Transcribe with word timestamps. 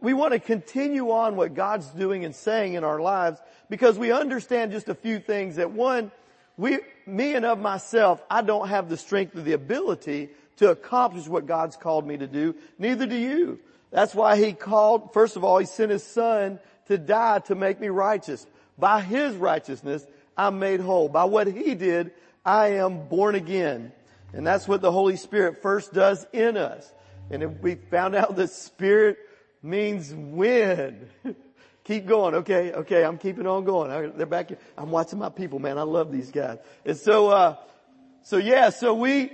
we 0.00 0.14
want 0.14 0.32
to 0.32 0.40
continue 0.40 1.10
on 1.10 1.36
what 1.36 1.54
God's 1.54 1.86
doing 1.88 2.24
and 2.24 2.34
saying 2.34 2.74
in 2.74 2.84
our 2.84 3.00
lives 3.00 3.40
because 3.68 3.98
we 3.98 4.12
understand 4.12 4.72
just 4.72 4.88
a 4.88 4.94
few 4.94 5.18
things 5.20 5.56
that 5.56 5.70
one, 5.70 6.10
we, 6.56 6.78
me 7.06 7.34
and 7.34 7.44
of 7.44 7.58
myself, 7.58 8.22
I 8.30 8.42
don't 8.42 8.68
have 8.68 8.88
the 8.88 8.96
strength 8.96 9.36
or 9.36 9.42
the 9.42 9.52
ability 9.52 10.30
to 10.56 10.70
accomplish 10.70 11.26
what 11.26 11.46
God's 11.46 11.76
called 11.76 12.06
me 12.06 12.16
to 12.16 12.26
do. 12.26 12.54
Neither 12.78 13.06
do 13.06 13.16
you. 13.16 13.60
That's 13.90 14.14
why 14.14 14.36
he 14.36 14.52
called, 14.52 15.12
first 15.12 15.36
of 15.36 15.44
all, 15.44 15.58
he 15.58 15.66
sent 15.66 15.90
his 15.90 16.04
son 16.04 16.58
to 16.86 16.98
die 16.98 17.40
to 17.40 17.54
make 17.54 17.80
me 17.80 17.88
righteous. 17.88 18.46
By 18.78 19.00
his 19.00 19.34
righteousness, 19.36 20.06
I'm 20.36 20.58
made 20.58 20.80
whole. 20.80 21.08
By 21.08 21.24
what 21.24 21.46
he 21.46 21.74
did, 21.74 22.12
I 22.44 22.74
am 22.74 23.08
born 23.08 23.34
again. 23.34 23.92
And 24.32 24.46
that's 24.46 24.68
what 24.68 24.80
the 24.80 24.92
Holy 24.92 25.16
Spirit 25.16 25.60
first 25.60 25.92
does 25.92 26.26
in 26.32 26.56
us. 26.56 26.90
And 27.30 27.42
if 27.42 27.50
we 27.60 27.74
found 27.74 28.14
out 28.14 28.36
the 28.36 28.48
Spirit 28.48 29.18
means 29.62 30.12
win. 30.14 31.08
Keep 31.84 32.06
going. 32.06 32.34
Okay. 32.36 32.72
Okay. 32.72 33.04
I'm 33.04 33.18
keeping 33.18 33.46
on 33.46 33.64
going. 33.64 34.12
They're 34.16 34.26
back 34.26 34.48
here. 34.48 34.58
I'm 34.76 34.90
watching 34.90 35.18
my 35.18 35.30
people, 35.30 35.58
man. 35.58 35.78
I 35.78 35.82
love 35.82 36.12
these 36.12 36.30
guys. 36.30 36.58
And 36.84 36.96
so, 36.96 37.28
uh, 37.28 37.56
so 38.22 38.36
yeah, 38.36 38.70
so 38.70 38.94
we, 38.94 39.32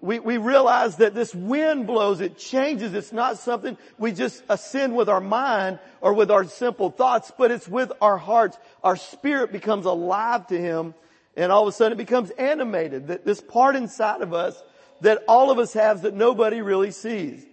we, 0.00 0.20
we 0.20 0.38
realize 0.38 0.96
that 0.96 1.14
this 1.14 1.34
wind 1.34 1.86
blows, 1.86 2.20
it 2.20 2.38
changes. 2.38 2.94
It's 2.94 3.12
not 3.12 3.38
something 3.38 3.76
we 3.98 4.12
just 4.12 4.42
ascend 4.48 4.94
with 4.94 5.08
our 5.08 5.20
mind 5.20 5.80
or 6.00 6.14
with 6.14 6.30
our 6.30 6.44
simple 6.44 6.90
thoughts, 6.90 7.32
but 7.36 7.50
it's 7.50 7.68
with 7.68 7.92
our 8.00 8.16
hearts. 8.16 8.56
Our 8.82 8.96
spirit 8.96 9.52
becomes 9.52 9.84
alive 9.84 10.46
to 10.46 10.58
Him 10.58 10.94
and 11.36 11.50
all 11.50 11.62
of 11.62 11.68
a 11.68 11.72
sudden 11.72 11.92
it 11.92 11.98
becomes 11.98 12.30
animated. 12.30 13.08
That 13.08 13.24
this 13.24 13.40
part 13.40 13.76
inside 13.76 14.20
of 14.22 14.32
us 14.32 14.62
that 15.00 15.24
all 15.26 15.50
of 15.50 15.58
us 15.58 15.72
have 15.72 16.02
that 16.02 16.14
nobody 16.14 16.60
really 16.60 16.92
sees. 16.92 17.44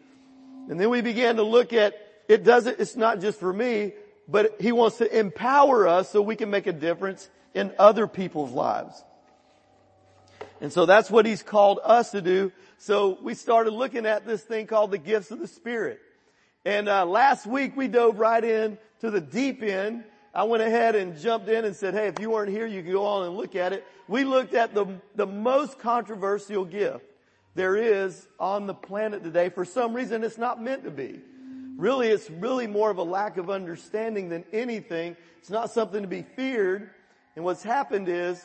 And 0.69 0.79
then 0.79 0.89
we 0.89 1.01
began 1.01 1.35
to 1.37 1.43
look 1.43 1.73
at, 1.73 1.95
it 2.29 2.43
doesn't, 2.43 2.79
it's 2.79 2.95
not 2.95 3.19
just 3.19 3.39
for 3.39 3.51
me, 3.51 3.93
but 4.27 4.61
He 4.61 4.71
wants 4.71 4.99
to 4.99 5.19
empower 5.19 5.87
us 5.87 6.09
so 6.09 6.21
we 6.21 6.35
can 6.35 6.49
make 6.49 6.67
a 6.67 6.73
difference 6.73 7.27
in 7.53 7.73
other 7.79 8.07
people's 8.07 8.51
lives. 8.51 9.03
And 10.61 10.71
so 10.71 10.85
that's 10.85 11.09
what 11.09 11.25
he's 11.25 11.41
called 11.41 11.79
us 11.83 12.11
to 12.11 12.21
do. 12.21 12.51
So 12.77 13.17
we 13.21 13.33
started 13.33 13.71
looking 13.71 14.05
at 14.05 14.25
this 14.25 14.41
thing 14.41 14.67
called 14.67 14.91
the 14.91 14.97
gifts 14.97 15.31
of 15.31 15.39
the 15.39 15.47
Spirit. 15.47 15.99
And 16.65 16.89
uh, 16.89 17.05
last 17.05 17.45
week 17.45 17.75
we 17.75 17.87
dove 17.87 18.19
right 18.19 18.43
in 18.43 18.77
to 18.99 19.09
the 19.09 19.21
deep 19.21 19.63
end. 19.63 20.03
I 20.33 20.43
went 20.43 20.61
ahead 20.61 20.95
and 20.95 21.17
jumped 21.17 21.49
in 21.49 21.65
and 21.65 21.75
said, 21.75 21.93
hey, 21.93 22.07
if 22.07 22.19
you 22.19 22.29
weren't 22.29 22.51
here, 22.51 22.67
you 22.67 22.83
can 22.83 22.91
go 22.91 23.05
on 23.05 23.25
and 23.25 23.35
look 23.35 23.55
at 23.55 23.73
it. 23.73 23.85
We 24.07 24.23
looked 24.23 24.53
at 24.53 24.73
the, 24.73 24.85
the 25.15 25.25
most 25.25 25.79
controversial 25.79 26.65
gift 26.65 27.05
there 27.59 27.75
is 27.75 28.25
on 28.39 28.67
the 28.67 28.73
planet 28.73 29.21
today. 29.21 29.49
For 29.49 29.65
some 29.65 29.93
reason, 29.93 30.23
it's 30.23 30.37
not 30.37 30.63
meant 30.63 30.85
to 30.85 30.91
be. 30.91 31.19
Really, 31.75 32.07
it's 32.07 32.29
really 32.29 32.67
more 32.67 32.89
of 32.89 32.99
a 32.99 33.03
lack 33.03 33.35
of 33.35 33.49
understanding 33.49 34.29
than 34.29 34.45
anything. 34.53 35.17
It's 35.39 35.49
not 35.49 35.69
something 35.69 36.01
to 36.01 36.07
be 36.07 36.21
feared. 36.21 36.89
And 37.35 37.43
what's 37.43 37.61
happened 37.61 38.07
is 38.07 38.41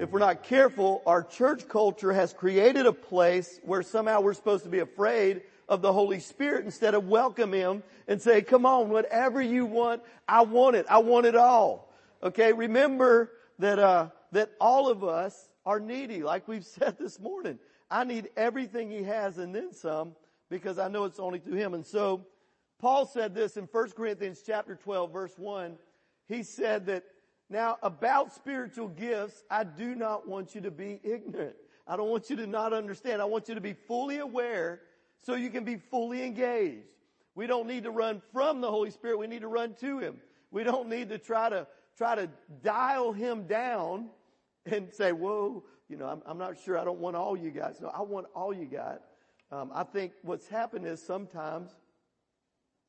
if 0.00 0.10
we're 0.10 0.20
not 0.20 0.44
careful, 0.44 1.02
our 1.04 1.22
church 1.22 1.68
culture 1.68 2.10
has 2.10 2.32
created 2.32 2.86
a 2.86 2.92
place 2.94 3.60
where 3.64 3.82
somehow 3.82 4.22
we're 4.22 4.32
supposed 4.32 4.64
to 4.64 4.70
be 4.70 4.78
afraid 4.78 5.42
of 5.68 5.82
the 5.82 5.92
Holy 5.92 6.18
Spirit 6.18 6.64
instead 6.64 6.94
of 6.94 7.08
welcome 7.08 7.52
Him 7.52 7.82
and 8.08 8.22
say, 8.22 8.40
come 8.40 8.64
on, 8.64 8.88
whatever 8.88 9.42
you 9.42 9.66
want, 9.66 10.00
I 10.26 10.40
want 10.40 10.74
it. 10.76 10.86
I 10.88 11.00
want 11.00 11.26
it 11.26 11.36
all. 11.36 11.92
Okay, 12.22 12.54
remember 12.54 13.30
that, 13.58 13.78
uh, 13.78 14.08
that 14.32 14.52
all 14.58 14.88
of 14.88 15.04
us 15.04 15.50
are 15.66 15.78
needy, 15.78 16.22
like 16.22 16.48
we've 16.48 16.64
said 16.78 16.96
this 16.98 17.20
morning. 17.20 17.58
I 17.92 18.04
need 18.04 18.30
everything 18.36 18.90
He 18.90 19.04
has 19.04 19.38
and 19.38 19.54
then 19.54 19.72
some 19.72 20.16
because 20.50 20.78
I 20.78 20.88
know 20.88 21.04
it's 21.04 21.20
only 21.20 21.38
through 21.38 21.56
Him. 21.56 21.74
And 21.74 21.86
so, 21.86 22.26
Paul 22.80 23.06
said 23.06 23.34
this 23.34 23.56
in 23.56 23.68
1 23.70 23.90
Corinthians 23.92 24.42
chapter 24.44 24.74
12 24.74 25.12
verse 25.12 25.34
1. 25.38 25.76
He 26.26 26.42
said 26.42 26.86
that 26.86 27.04
now, 27.52 27.76
about 27.82 28.32
spiritual 28.32 28.88
gifts, 28.88 29.44
I 29.50 29.64
do 29.64 29.94
not 29.94 30.26
want 30.26 30.54
you 30.54 30.62
to 30.62 30.70
be 30.70 31.00
ignorant. 31.04 31.54
I 31.86 31.96
don't 31.96 32.08
want 32.08 32.30
you 32.30 32.36
to 32.36 32.46
not 32.46 32.72
understand. 32.72 33.20
I 33.20 33.26
want 33.26 33.46
you 33.46 33.54
to 33.54 33.60
be 33.60 33.74
fully 33.74 34.20
aware 34.20 34.80
so 35.20 35.34
you 35.34 35.50
can 35.50 35.62
be 35.62 35.76
fully 35.76 36.24
engaged. 36.24 36.94
We 37.34 37.46
don't 37.46 37.66
need 37.66 37.84
to 37.84 37.90
run 37.90 38.22
from 38.32 38.62
the 38.62 38.70
Holy 38.70 38.90
Spirit. 38.90 39.18
We 39.18 39.26
need 39.26 39.42
to 39.42 39.48
run 39.48 39.74
to 39.80 39.98
Him. 39.98 40.16
We 40.50 40.64
don't 40.64 40.88
need 40.88 41.10
to 41.10 41.18
try 41.18 41.50
to, 41.50 41.66
try 41.98 42.14
to 42.14 42.30
dial 42.62 43.12
Him 43.12 43.46
down 43.46 44.08
and 44.64 44.90
say, 44.90 45.12
whoa, 45.12 45.62
you 45.92 45.98
know, 45.98 46.06
I'm, 46.06 46.22
I'm 46.24 46.38
not 46.38 46.56
sure. 46.64 46.78
I 46.78 46.84
don't 46.84 47.00
want 47.00 47.16
all 47.16 47.36
you 47.36 47.50
guys. 47.50 47.76
No, 47.78 47.88
I 47.88 48.00
want 48.00 48.26
all 48.34 48.54
you 48.54 48.64
got. 48.64 49.02
Um, 49.50 49.70
I 49.74 49.84
think 49.84 50.12
what's 50.22 50.48
happened 50.48 50.86
is 50.86 51.02
sometimes 51.02 51.68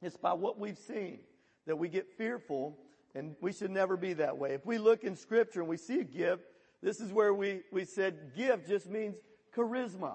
it's 0.02 0.16
by 0.16 0.32
what 0.32 0.58
we've 0.58 0.78
seen 0.78 1.20
that 1.68 1.76
we 1.76 1.90
get 1.90 2.08
fearful 2.18 2.78
and 3.14 3.36
we 3.42 3.52
should 3.52 3.72
never 3.72 3.98
be 3.98 4.14
that 4.14 4.38
way. 4.38 4.54
If 4.54 4.66
we 4.66 4.78
look 4.78 5.04
in 5.04 5.18
scripture 5.18 5.60
and 5.60 5.68
we 5.68 5.76
see 5.76 6.00
a 6.00 6.06
gift, 6.06 6.44
this 6.82 7.02
is 7.02 7.12
where 7.12 7.34
we, 7.34 7.64
we 7.74 7.84
said 7.84 8.32
gift 8.38 8.70
just 8.70 8.90
means 8.90 9.16
charisma. 9.54 10.14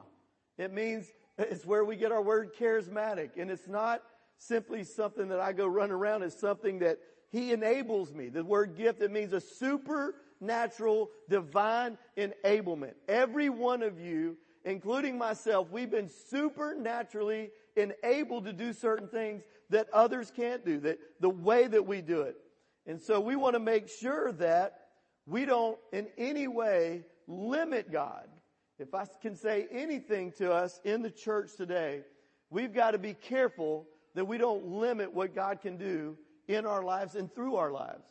It 0.56 0.72
means 0.72 1.12
it's 1.37 1.66
where 1.66 1.84
we 1.84 1.94
get 1.94 2.10
our 2.10 2.22
word 2.22 2.55
charismatic. 2.59 3.32
And 3.37 3.50
it's 3.50 3.69
not 3.69 4.03
simply 4.38 4.82
something 4.82 5.28
that 5.28 5.41
I 5.41 5.53
go 5.53 5.66
run 5.66 5.91
around. 5.91 6.22
It's 6.22 6.41
something 6.41 6.78
that 6.78 7.00
he 7.31 7.53
enables 7.53 8.15
me. 8.15 8.31
The 8.31 8.43
word 8.43 8.78
gift, 8.78 9.03
it 9.03 9.10
means 9.10 9.34
a 9.34 9.43
supernatural 10.38 11.10
divine 11.28 11.99
enablement. 12.16 12.94
Every 13.09 13.49
one 13.49 13.82
of 13.82 14.00
you, 14.00 14.37
including 14.65 15.19
myself, 15.19 15.71
we've 15.71 15.91
been 15.91 16.10
supernaturally 16.31 17.50
enabled 17.76 18.44
to 18.44 18.53
do 18.53 18.72
certain 18.72 19.09
things 19.09 19.43
that 19.71 19.88
others 19.93 20.32
can't 20.34 20.65
do, 20.65 20.81
that 20.81 20.99
the 21.21 21.31
way 21.31 21.66
that 21.66 21.87
we 21.87 22.00
do 22.00 22.22
it. 22.22 22.37
And 22.87 23.00
so 23.00 23.21
we 23.21 23.37
want 23.37 23.54
to 23.54 23.60
make 23.60 23.88
sure 23.88 24.32
that 24.32 24.81
we 25.26 25.44
don't 25.44 25.78
in 25.93 26.09
any 26.16 26.49
way 26.49 27.05
limit 27.26 27.93
God. 27.93 28.26
If 28.78 28.94
I 28.94 29.06
can 29.20 29.37
say 29.37 29.66
anything 29.70 30.32
to 30.38 30.53
us 30.53 30.81
in 30.84 31.03
the 31.03 31.10
church 31.10 31.56
today, 31.56 32.03
we've 32.49 32.72
got 32.72 32.93
to 32.93 32.99
be 32.99 33.12
careful 33.12 33.87
that 34.15 34.25
we 34.25 34.38
don't 34.38 34.65
limit 34.65 35.12
what 35.12 35.34
God 35.34 35.60
can 35.60 35.76
do 35.76 36.16
in 36.47 36.65
our 36.65 36.82
lives 36.82 37.15
and 37.15 37.32
through 37.34 37.56
our 37.56 37.70
lives. 37.70 38.05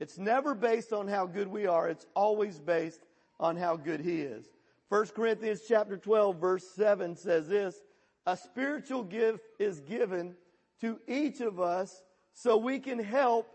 It's 0.00 0.18
never 0.18 0.54
based 0.54 0.92
on 0.92 1.06
how 1.06 1.26
good 1.26 1.48
we 1.48 1.66
are. 1.66 1.88
It's 1.88 2.06
always 2.14 2.58
based 2.58 3.02
on 3.38 3.56
how 3.56 3.76
good 3.76 4.00
He 4.00 4.22
is. 4.22 4.46
1 4.88 5.06
Corinthians 5.08 5.60
chapter 5.68 5.96
12 5.96 6.36
verse 6.36 6.64
7 6.74 7.14
says 7.14 7.48
this, 7.48 7.76
a 8.26 8.36
spiritual 8.36 9.04
gift 9.04 9.44
is 9.58 9.80
given 9.80 10.34
to 10.80 10.98
each 11.06 11.40
of 11.40 11.60
us 11.60 12.02
so 12.32 12.56
we 12.56 12.78
can 12.78 12.98
help 12.98 13.46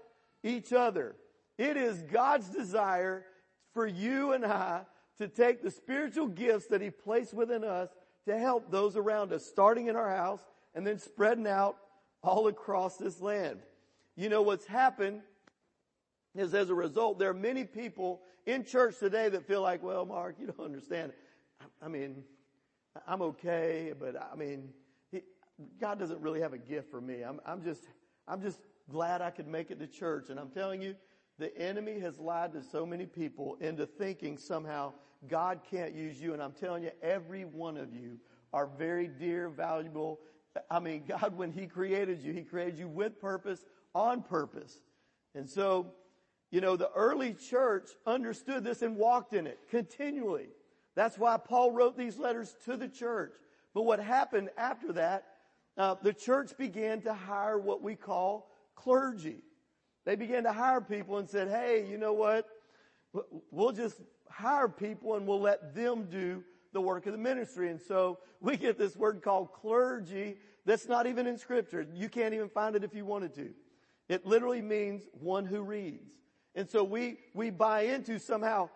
each 0.43 0.71
other. 0.71 1.15
It 1.57 1.77
is 1.77 2.03
God's 2.03 2.49
desire 2.49 3.25
for 3.73 3.87
you 3.87 4.33
and 4.33 4.45
I 4.45 4.81
to 5.17 5.27
take 5.27 5.61
the 5.61 5.71
spiritual 5.71 6.27
gifts 6.27 6.67
that 6.67 6.81
He 6.81 6.89
placed 6.89 7.33
within 7.33 7.63
us 7.63 7.89
to 8.25 8.37
help 8.37 8.71
those 8.71 8.95
around 8.95 9.33
us, 9.33 9.45
starting 9.45 9.87
in 9.87 9.95
our 9.95 10.15
house 10.15 10.41
and 10.73 10.85
then 10.85 10.99
spreading 10.99 11.47
out 11.47 11.77
all 12.23 12.47
across 12.47 12.97
this 12.97 13.21
land. 13.21 13.59
You 14.15 14.29
know 14.29 14.41
what's 14.41 14.65
happened 14.65 15.21
is 16.35 16.53
as 16.53 16.69
a 16.69 16.75
result, 16.75 17.19
there 17.19 17.29
are 17.29 17.33
many 17.33 17.63
people 17.63 18.21
in 18.45 18.63
church 18.63 18.99
today 18.99 19.29
that 19.29 19.47
feel 19.47 19.61
like, 19.61 19.81
well, 19.81 20.05
Mark, 20.05 20.35
you 20.39 20.47
don't 20.47 20.65
understand. 20.65 21.13
I 21.81 21.87
mean, 21.87 22.23
I'm 23.07 23.21
okay, 23.21 23.93
but 23.97 24.15
I 24.31 24.35
mean, 24.35 24.69
he, 25.11 25.21
God 25.79 25.99
doesn't 25.99 26.21
really 26.21 26.41
have 26.41 26.53
a 26.53 26.57
gift 26.57 26.91
for 26.91 27.01
me. 27.01 27.21
I'm, 27.21 27.39
I'm 27.45 27.63
just, 27.63 27.83
I'm 28.27 28.41
just 28.41 28.59
glad 28.89 29.21
I 29.21 29.29
could 29.31 29.47
make 29.47 29.71
it 29.71 29.79
to 29.79 29.87
church. 29.87 30.29
And 30.29 30.39
I'm 30.39 30.49
telling 30.49 30.81
you, 30.81 30.95
the 31.37 31.55
enemy 31.57 31.99
has 31.99 32.19
lied 32.19 32.53
to 32.53 32.63
so 32.63 32.85
many 32.85 33.05
people 33.05 33.57
into 33.59 33.85
thinking 33.85 34.37
somehow 34.37 34.93
God 35.27 35.61
can't 35.69 35.93
use 35.93 36.21
you. 36.21 36.33
And 36.33 36.41
I'm 36.41 36.53
telling 36.53 36.83
you, 36.83 36.91
every 37.01 37.45
one 37.45 37.77
of 37.77 37.93
you 37.93 38.19
are 38.53 38.67
very 38.77 39.07
dear, 39.07 39.49
valuable. 39.49 40.19
I 40.69 40.79
mean, 40.79 41.03
God, 41.07 41.35
when 41.37 41.51
He 41.51 41.67
created 41.67 42.21
you, 42.21 42.31
He 42.31 42.43
created 42.43 42.77
you 42.77 42.87
with 42.87 43.19
purpose, 43.19 43.65
on 43.93 44.21
purpose. 44.21 44.79
And 45.33 45.49
so, 45.49 45.87
you 46.55 46.61
know, 46.61 46.77
the 46.77 46.89
early 46.95 47.33
church 47.33 47.89
understood 48.07 48.63
this 48.63 48.81
and 48.81 48.95
walked 48.95 49.33
in 49.33 49.45
it 49.45 49.59
continually. 49.69 50.47
That's 50.95 51.17
why 51.17 51.35
Paul 51.35 51.73
wrote 51.73 51.97
these 51.97 52.17
letters 52.17 52.55
to 52.63 52.77
the 52.77 52.87
church. 52.87 53.33
But 53.73 53.81
what 53.81 53.99
happened 53.99 54.51
after 54.57 54.93
that, 54.93 55.25
uh, 55.77 55.95
the 56.01 56.13
church 56.13 56.57
began 56.57 57.01
to 57.01 57.13
hire 57.13 57.59
what 57.59 57.81
we 57.81 57.95
call 57.95 58.55
clergy. 58.73 59.43
They 60.05 60.15
began 60.15 60.43
to 60.43 60.53
hire 60.53 60.79
people 60.79 61.17
and 61.17 61.29
said, 61.29 61.49
hey, 61.49 61.85
you 61.89 61.97
know 61.97 62.13
what? 62.13 62.47
We'll 63.51 63.73
just 63.73 63.99
hire 64.29 64.69
people 64.69 65.15
and 65.15 65.27
we'll 65.27 65.41
let 65.41 65.75
them 65.75 66.07
do 66.09 66.41
the 66.71 66.79
work 66.79 67.05
of 67.05 67.11
the 67.11 67.17
ministry. 67.17 67.69
And 67.69 67.81
so 67.81 68.19
we 68.39 68.55
get 68.55 68.77
this 68.77 68.95
word 68.95 69.21
called 69.21 69.51
clergy 69.51 70.37
that's 70.65 70.87
not 70.87 71.05
even 71.05 71.27
in 71.27 71.37
scripture. 71.37 71.85
You 71.93 72.07
can't 72.07 72.33
even 72.33 72.47
find 72.47 72.77
it 72.77 72.85
if 72.85 72.93
you 72.93 73.03
wanted 73.03 73.35
to. 73.35 73.49
It 74.07 74.25
literally 74.25 74.61
means 74.61 75.01
one 75.19 75.45
who 75.45 75.61
reads. 75.61 76.15
And 76.55 76.69
so 76.69 76.83
we, 76.83 77.17
we 77.33 77.49
buy 77.49 77.81
into 77.81 78.19
somehow 78.19 78.69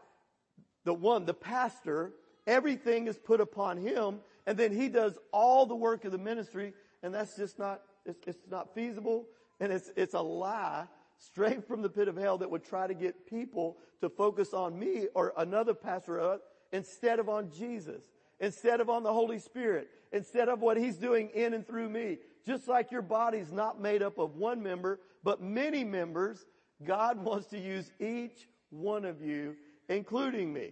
the 0.83 0.93
one, 0.93 1.25
the 1.25 1.33
pastor, 1.33 2.13
everything 2.45 3.07
is 3.07 3.17
put 3.17 3.41
upon 3.41 3.77
him 3.77 4.19
and 4.45 4.57
then 4.57 4.75
he 4.75 4.89
does 4.89 5.17
all 5.31 5.65
the 5.65 5.75
work 5.75 6.05
of 6.05 6.11
the 6.11 6.17
ministry 6.17 6.73
and 7.03 7.13
that's 7.13 7.35
just 7.35 7.59
not 7.59 7.81
it's, 8.05 8.19
it's 8.27 8.49
not 8.49 8.73
feasible 8.73 9.27
and 9.59 9.71
it's, 9.71 9.91
it's 9.95 10.13
a 10.13 10.21
lie 10.21 10.87
straight 11.17 11.67
from 11.67 11.81
the 11.81 11.89
pit 11.89 12.07
of 12.07 12.15
hell 12.15 12.37
that 12.37 12.49
would 12.49 12.63
try 12.63 12.87
to 12.87 12.93
get 12.93 13.27
people 13.27 13.77
to 14.01 14.09
focus 14.09 14.53
on 14.53 14.77
me 14.77 15.07
or 15.13 15.33
another 15.37 15.73
pastor 15.73 16.39
instead 16.71 17.19
of 17.19 17.29
on 17.29 17.51
Jesus, 17.51 18.01
instead 18.39 18.79
of 18.79 18.89
on 18.89 19.03
the 19.03 19.11
Holy 19.11 19.39
Spirit, 19.39 19.89
instead 20.11 20.49
of 20.49 20.61
what 20.61 20.77
He's 20.77 20.97
doing 20.97 21.29
in 21.33 21.53
and 21.53 21.67
through 21.67 21.89
me. 21.89 22.19
Just 22.45 22.67
like 22.67 22.91
your 22.91 23.01
body's 23.01 23.51
not 23.51 23.81
made 23.81 24.01
up 24.01 24.17
of 24.17 24.35
one 24.35 24.63
member, 24.63 24.99
but 25.23 25.41
many 25.41 25.83
members, 25.83 26.45
God 26.83 27.23
wants 27.23 27.47
to 27.47 27.59
use 27.59 27.91
each 27.99 28.47
one 28.69 29.05
of 29.05 29.21
you, 29.21 29.55
including 29.89 30.53
me. 30.53 30.71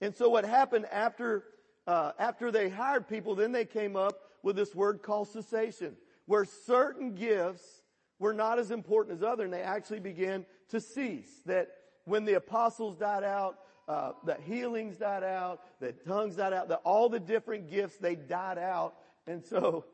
And 0.00 0.14
so 0.14 0.28
what 0.28 0.44
happened 0.44 0.86
after, 0.90 1.44
uh, 1.86 2.12
after 2.18 2.50
they 2.50 2.68
hired 2.68 3.08
people, 3.08 3.34
then 3.34 3.52
they 3.52 3.64
came 3.64 3.96
up 3.96 4.18
with 4.42 4.56
this 4.56 4.74
word 4.74 5.02
called 5.02 5.28
cessation, 5.28 5.96
where 6.26 6.44
certain 6.44 7.14
gifts 7.14 7.82
were 8.18 8.34
not 8.34 8.58
as 8.58 8.70
important 8.70 9.16
as 9.16 9.22
other, 9.22 9.44
and 9.44 9.52
they 9.52 9.62
actually 9.62 10.00
began 10.00 10.44
to 10.68 10.80
cease. 10.80 11.42
That 11.46 11.68
when 12.04 12.24
the 12.24 12.34
apostles 12.34 12.96
died 12.96 13.24
out, 13.24 13.58
uh, 13.86 14.12
that 14.24 14.40
healings 14.40 14.96
died 14.96 15.22
out, 15.22 15.60
that 15.80 16.04
tongues 16.04 16.36
died 16.36 16.52
out, 16.52 16.68
that 16.68 16.80
all 16.84 17.08
the 17.08 17.20
different 17.20 17.70
gifts 17.70 17.98
they 17.98 18.16
died 18.16 18.58
out, 18.58 18.94
and 19.26 19.44
so 19.44 19.84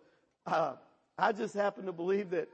uh, 0.47 0.75
I 1.19 1.33
just 1.33 1.55
happen 1.55 1.87
to 1.87 1.93
believe 1.93 2.31
that 2.31 2.49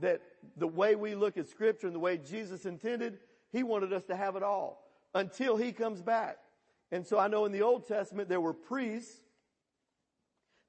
that 0.00 0.20
the 0.56 0.66
way 0.66 0.94
we 0.94 1.14
look 1.14 1.36
at 1.36 1.48
Scripture 1.48 1.86
and 1.86 1.94
the 1.94 2.00
way 2.00 2.18
Jesus 2.18 2.66
intended, 2.66 3.18
He 3.52 3.62
wanted 3.62 3.92
us 3.92 4.04
to 4.04 4.16
have 4.16 4.36
it 4.36 4.42
all 4.42 4.82
until 5.14 5.56
He 5.56 5.72
comes 5.72 6.02
back. 6.02 6.38
And 6.92 7.06
so 7.06 7.18
I 7.18 7.28
know 7.28 7.44
in 7.44 7.52
the 7.52 7.62
Old 7.62 7.86
Testament 7.86 8.28
there 8.28 8.40
were 8.40 8.52
priests 8.52 9.20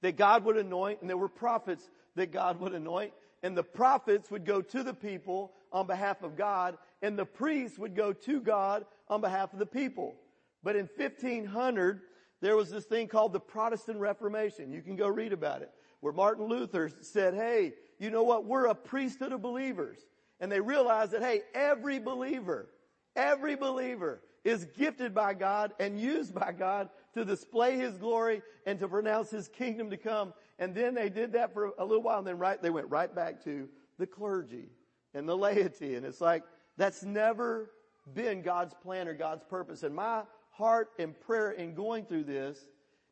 that 0.01 0.17
God 0.17 0.45
would 0.45 0.57
anoint 0.57 1.01
and 1.01 1.09
there 1.09 1.17
were 1.17 1.29
prophets 1.29 1.89
that 2.15 2.31
God 2.31 2.59
would 2.59 2.73
anoint 2.73 3.13
and 3.43 3.57
the 3.57 3.63
prophets 3.63 4.31
would 4.31 4.45
go 4.45 4.61
to 4.61 4.83
the 4.83 4.93
people 4.93 5.53
on 5.71 5.85
behalf 5.87 6.23
of 6.23 6.35
God 6.35 6.77
and 7.01 7.17
the 7.17 7.25
priests 7.25 7.77
would 7.77 7.95
go 7.95 8.13
to 8.13 8.41
God 8.41 8.85
on 9.07 9.21
behalf 9.21 9.53
of 9.53 9.59
the 9.59 9.65
people. 9.65 10.15
But 10.63 10.75
in 10.75 10.89
1500, 10.97 12.01
there 12.41 12.55
was 12.55 12.69
this 12.69 12.85
thing 12.85 13.07
called 13.07 13.33
the 13.33 13.39
Protestant 13.39 13.99
Reformation. 13.99 14.71
You 14.71 14.81
can 14.81 14.95
go 14.95 15.07
read 15.07 15.33
about 15.33 15.61
it 15.61 15.71
where 15.99 16.13
Martin 16.13 16.45
Luther 16.47 16.89
said, 17.01 17.33
hey, 17.33 17.73
you 17.99 18.09
know 18.09 18.23
what? 18.23 18.45
We're 18.45 18.67
a 18.67 18.75
priesthood 18.75 19.31
of 19.31 19.41
believers. 19.41 19.97
And 20.39 20.51
they 20.51 20.59
realized 20.59 21.11
that, 21.11 21.21
hey, 21.21 21.41
every 21.53 21.99
believer, 21.99 22.69
every 23.15 23.55
believer 23.55 24.21
is 24.43 24.65
gifted 24.77 25.13
by 25.13 25.33
God 25.33 25.73
and 25.79 25.99
used 25.99 26.33
by 26.33 26.51
God 26.51 26.89
to 27.15 27.25
display 27.25 27.77
His 27.77 27.97
glory 27.97 28.41
and 28.65 28.79
to 28.79 28.87
pronounce 28.87 29.29
His 29.29 29.47
kingdom 29.47 29.89
to 29.89 29.97
come. 29.97 30.33
And 30.59 30.75
then 30.75 30.93
they 30.93 31.09
did 31.09 31.33
that 31.33 31.53
for 31.53 31.71
a 31.77 31.85
little 31.85 32.03
while 32.03 32.19
and 32.19 32.27
then 32.27 32.37
right, 32.37 32.61
they 32.61 32.69
went 32.69 32.89
right 32.89 33.13
back 33.13 33.43
to 33.45 33.67
the 33.97 34.07
clergy 34.07 34.69
and 35.13 35.27
the 35.27 35.35
laity. 35.35 35.95
And 35.95 36.05
it's 36.05 36.21
like, 36.21 36.43
that's 36.77 37.03
never 37.03 37.71
been 38.13 38.41
God's 38.41 38.73
plan 38.75 39.07
or 39.07 39.13
God's 39.13 39.43
purpose. 39.43 39.83
And 39.83 39.95
my 39.95 40.21
heart 40.51 40.89
and 40.99 41.19
prayer 41.19 41.51
in 41.51 41.73
going 41.73 42.05
through 42.05 42.23
this 42.23 42.59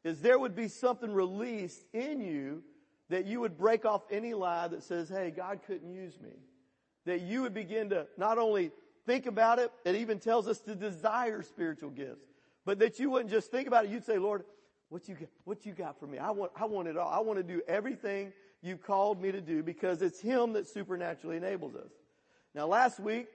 is 0.03 0.21
there 0.21 0.37
would 0.37 0.55
be 0.55 0.67
something 0.67 1.11
released 1.11 1.83
in 1.93 2.21
you 2.21 2.63
that 3.09 3.25
you 3.25 3.39
would 3.41 3.57
break 3.57 3.85
off 3.85 4.01
any 4.09 4.33
lie 4.33 4.67
that 4.67 4.83
says, 4.83 5.09
hey, 5.09 5.31
God 5.31 5.59
couldn't 5.65 5.91
use 5.91 6.19
me. 6.19 6.31
That 7.05 7.21
you 7.21 7.43
would 7.43 7.53
begin 7.53 7.89
to 7.91 8.07
not 8.17 8.37
only 8.37 8.71
think 9.05 9.25
about 9.27 9.59
it. 9.59 9.71
It 9.85 9.95
even 9.95 10.19
tells 10.19 10.47
us 10.47 10.59
to 10.61 10.75
desire 10.75 11.41
spiritual 11.43 11.91
gifts. 11.91 12.25
But 12.65 12.79
that 12.79 12.99
you 12.99 13.11
wouldn't 13.11 13.29
just 13.29 13.51
think 13.51 13.67
about 13.67 13.85
it. 13.85 13.91
You'd 13.91 14.05
say, 14.05 14.17
Lord, 14.17 14.43
what 14.89 15.07
you 15.07 15.15
got, 15.15 15.29
what 15.43 15.65
you 15.65 15.73
got 15.73 15.99
for 15.99 16.07
me? 16.07 16.17
I 16.17 16.31
want, 16.31 16.51
I 16.55 16.65
want 16.65 16.87
it 16.87 16.97
all. 16.97 17.09
I 17.09 17.19
want 17.19 17.37
to 17.37 17.43
do 17.43 17.61
everything 17.67 18.33
you 18.61 18.77
called 18.77 19.21
me 19.21 19.31
to 19.31 19.41
do 19.41 19.61
because 19.61 20.01
it's 20.01 20.19
Him 20.19 20.53
that 20.53 20.67
supernaturally 20.67 21.37
enables 21.37 21.75
us. 21.75 21.91
Now 22.55 22.65
last 22.67 22.99
week, 22.99 23.27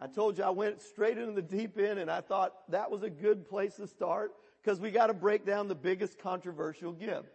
I 0.00 0.06
told 0.06 0.38
you 0.38 0.44
I 0.44 0.50
went 0.50 0.82
straight 0.82 1.18
into 1.18 1.32
the 1.32 1.42
deep 1.42 1.78
end 1.78 1.98
and 1.98 2.10
I 2.10 2.20
thought 2.20 2.52
that 2.70 2.90
was 2.90 3.02
a 3.02 3.10
good 3.10 3.48
place 3.48 3.76
to 3.76 3.86
start 3.86 4.32
because 4.62 4.78
we 4.78 4.90
got 4.90 5.06
to 5.06 5.14
break 5.14 5.46
down 5.46 5.68
the 5.68 5.74
biggest 5.74 6.18
controversial 6.18 6.92
gift. 6.92 7.28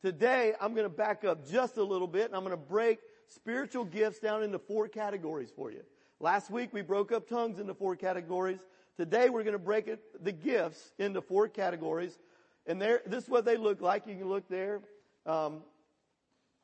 Today, 0.00 0.54
I'm 0.60 0.74
going 0.74 0.84
to 0.84 0.96
back 0.96 1.24
up 1.24 1.48
just 1.50 1.76
a 1.76 1.82
little 1.82 2.06
bit 2.06 2.26
and 2.26 2.36
I'm 2.36 2.44
going 2.44 2.52
to 2.52 2.56
break 2.56 3.00
spiritual 3.26 3.84
gifts 3.84 4.20
down 4.20 4.44
into 4.44 4.60
four 4.60 4.86
categories 4.86 5.50
for 5.54 5.72
you. 5.72 5.82
Last 6.20 6.50
week 6.50 6.72
we 6.72 6.82
broke 6.82 7.10
up 7.10 7.28
tongues 7.28 7.58
into 7.58 7.74
four 7.74 7.96
categories. 7.96 8.60
Today 8.96 9.28
we're 9.28 9.42
going 9.42 9.54
to 9.54 9.58
break 9.58 9.88
it, 9.88 10.00
the 10.22 10.30
gifts 10.30 10.92
into 11.00 11.20
four 11.20 11.48
categories. 11.48 12.16
And 12.64 12.80
there, 12.80 13.02
this 13.06 13.24
is 13.24 13.30
what 13.30 13.44
they 13.44 13.56
look 13.56 13.80
like. 13.80 14.06
You 14.06 14.14
can 14.14 14.28
look 14.28 14.48
there. 14.48 14.82
Um, 15.26 15.62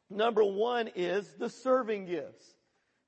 number 0.09 0.45
one 0.45 0.91
is 0.95 1.29
the 1.37 1.51
serving 1.51 2.07
gifts. 2.07 2.47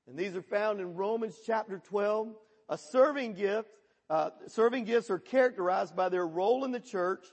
And 0.09 0.17
these 0.17 0.35
are 0.35 0.41
found 0.41 0.81
in 0.81 0.95
Romans 0.95 1.35
chapter 1.45 1.79
12. 1.79 2.35
A 2.67 2.77
serving 2.77 3.33
gift, 3.33 3.69
uh, 4.09 4.31
serving 4.47 4.83
gifts 4.83 5.09
are 5.09 5.19
characterized 5.19 5.95
by 5.95 6.09
their 6.09 6.27
role 6.27 6.65
in 6.65 6.73
the 6.73 6.81
church 6.81 7.25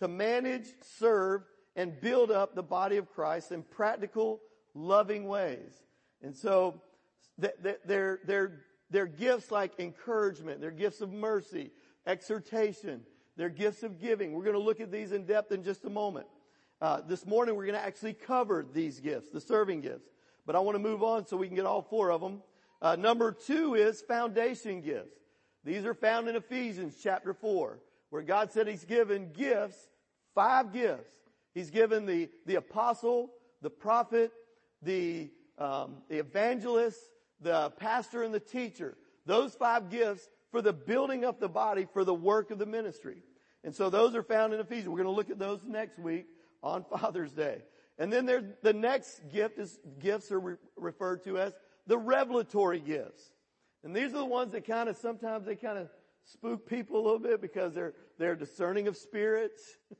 to 0.00 0.08
manage, 0.08 0.66
serve, 0.98 1.42
and 1.76 2.00
build 2.00 2.30
up 2.30 2.54
the 2.54 2.62
body 2.62 2.96
of 2.96 3.10
Christ 3.12 3.52
in 3.52 3.62
practical, 3.62 4.40
loving 4.74 5.26
ways. 5.26 5.72
And 6.22 6.36
so 6.36 6.80
they're, 7.38 8.18
they're, 8.24 8.52
they're 8.90 9.06
gifts 9.06 9.50
like 9.50 9.78
encouragement. 9.78 10.60
They're 10.60 10.70
gifts 10.70 11.00
of 11.00 11.12
mercy, 11.12 11.70
exhortation. 12.06 13.02
They're 13.36 13.48
gifts 13.48 13.82
of 13.82 14.00
giving. 14.00 14.32
We're 14.32 14.44
going 14.44 14.54
to 14.54 14.62
look 14.62 14.80
at 14.80 14.90
these 14.90 15.12
in 15.12 15.24
depth 15.24 15.52
in 15.52 15.64
just 15.64 15.84
a 15.84 15.90
moment. 15.90 16.26
Uh, 16.80 17.00
this 17.06 17.26
morning 17.26 17.54
we're 17.56 17.66
going 17.66 17.78
to 17.78 17.84
actually 17.84 18.14
cover 18.14 18.66
these 18.72 19.00
gifts, 19.00 19.28
the 19.30 19.40
serving 19.40 19.82
gifts. 19.82 20.08
But 20.46 20.56
I 20.56 20.60
want 20.60 20.74
to 20.74 20.82
move 20.82 21.02
on 21.02 21.26
so 21.26 21.36
we 21.36 21.46
can 21.46 21.56
get 21.56 21.66
all 21.66 21.82
four 21.82 22.10
of 22.10 22.20
them. 22.20 22.42
Uh, 22.82 22.96
number 22.96 23.32
two 23.32 23.74
is 23.74 24.00
foundation 24.00 24.80
gifts. 24.80 25.16
These 25.64 25.84
are 25.84 25.94
found 25.94 26.28
in 26.28 26.36
Ephesians 26.36 26.96
chapter 27.02 27.34
four, 27.34 27.80
where 28.08 28.22
God 28.22 28.50
said 28.50 28.66
He's 28.66 28.84
given 28.84 29.32
gifts, 29.32 29.76
five 30.34 30.72
gifts. 30.72 31.10
He's 31.54 31.70
given 31.70 32.06
the 32.06 32.28
the 32.46 32.56
apostle, 32.56 33.30
the 33.62 33.70
prophet, 33.70 34.32
the 34.82 35.30
um, 35.58 35.98
the 36.08 36.18
evangelist, 36.18 36.98
the 37.40 37.70
pastor 37.70 38.22
and 38.22 38.32
the 38.32 38.40
teacher. 38.40 38.96
Those 39.26 39.54
five 39.54 39.90
gifts 39.90 40.28
for 40.50 40.62
the 40.62 40.72
building 40.72 41.24
up 41.24 41.40
the 41.40 41.48
body 41.48 41.86
for 41.92 42.04
the 42.04 42.14
work 42.14 42.50
of 42.50 42.58
the 42.58 42.66
ministry. 42.66 43.22
And 43.62 43.74
so 43.74 43.90
those 43.90 44.14
are 44.14 44.22
found 44.22 44.54
in 44.54 44.60
Ephesians. 44.60 44.88
We're 44.88 45.02
going 45.02 45.04
to 45.04 45.10
look 45.10 45.30
at 45.30 45.38
those 45.38 45.60
next 45.66 45.98
week 45.98 46.26
on 46.62 46.84
Father's 46.90 47.32
Day. 47.32 47.62
And 47.98 48.12
then 48.12 48.24
there's 48.24 48.44
the 48.62 48.72
next 48.72 49.20
gift 49.30 49.58
is 49.58 49.78
gifts 49.98 50.32
are 50.32 50.40
re- 50.40 50.56
referred 50.76 51.22
to 51.24 51.38
as 51.38 51.52
the 51.86 51.98
revelatory 51.98 52.80
gifts. 52.80 53.22
And 53.84 53.94
these 53.94 54.14
are 54.14 54.18
the 54.18 54.24
ones 54.24 54.52
that 54.52 54.66
kind 54.66 54.88
of 54.88 54.96
sometimes 54.96 55.46
they 55.46 55.56
kind 55.56 55.78
of 55.78 55.88
spook 56.24 56.66
people 56.66 56.96
a 56.96 57.02
little 57.02 57.18
bit 57.18 57.42
because 57.42 57.74
they're 57.74 57.92
they're 58.18 58.36
discerning 58.36 58.88
of 58.88 58.96
spirits, 58.96 59.62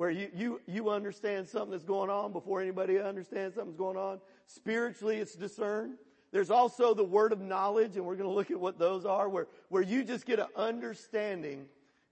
where 0.00 0.08
you 0.10 0.30
you 0.34 0.60
you 0.66 0.88
understand 0.88 1.46
something 1.46 1.72
that's 1.72 1.84
going 1.84 2.08
on 2.08 2.32
before 2.32 2.62
anybody 2.62 2.98
understands 2.98 3.54
something's 3.54 3.76
going 3.76 3.98
on. 3.98 4.18
Spiritually, 4.46 5.18
it's 5.18 5.34
discerned. 5.34 5.98
There's 6.32 6.50
also 6.50 6.94
the 6.94 7.04
word 7.04 7.32
of 7.34 7.40
knowledge, 7.42 7.96
and 7.96 8.06
we're 8.06 8.16
going 8.16 8.30
to 8.30 8.34
look 8.34 8.50
at 8.50 8.58
what 8.58 8.78
those 8.78 9.04
are, 9.04 9.28
where, 9.28 9.46
where 9.68 9.82
you 9.82 10.02
just 10.02 10.24
get 10.24 10.38
an 10.38 10.46
understanding 10.56 11.66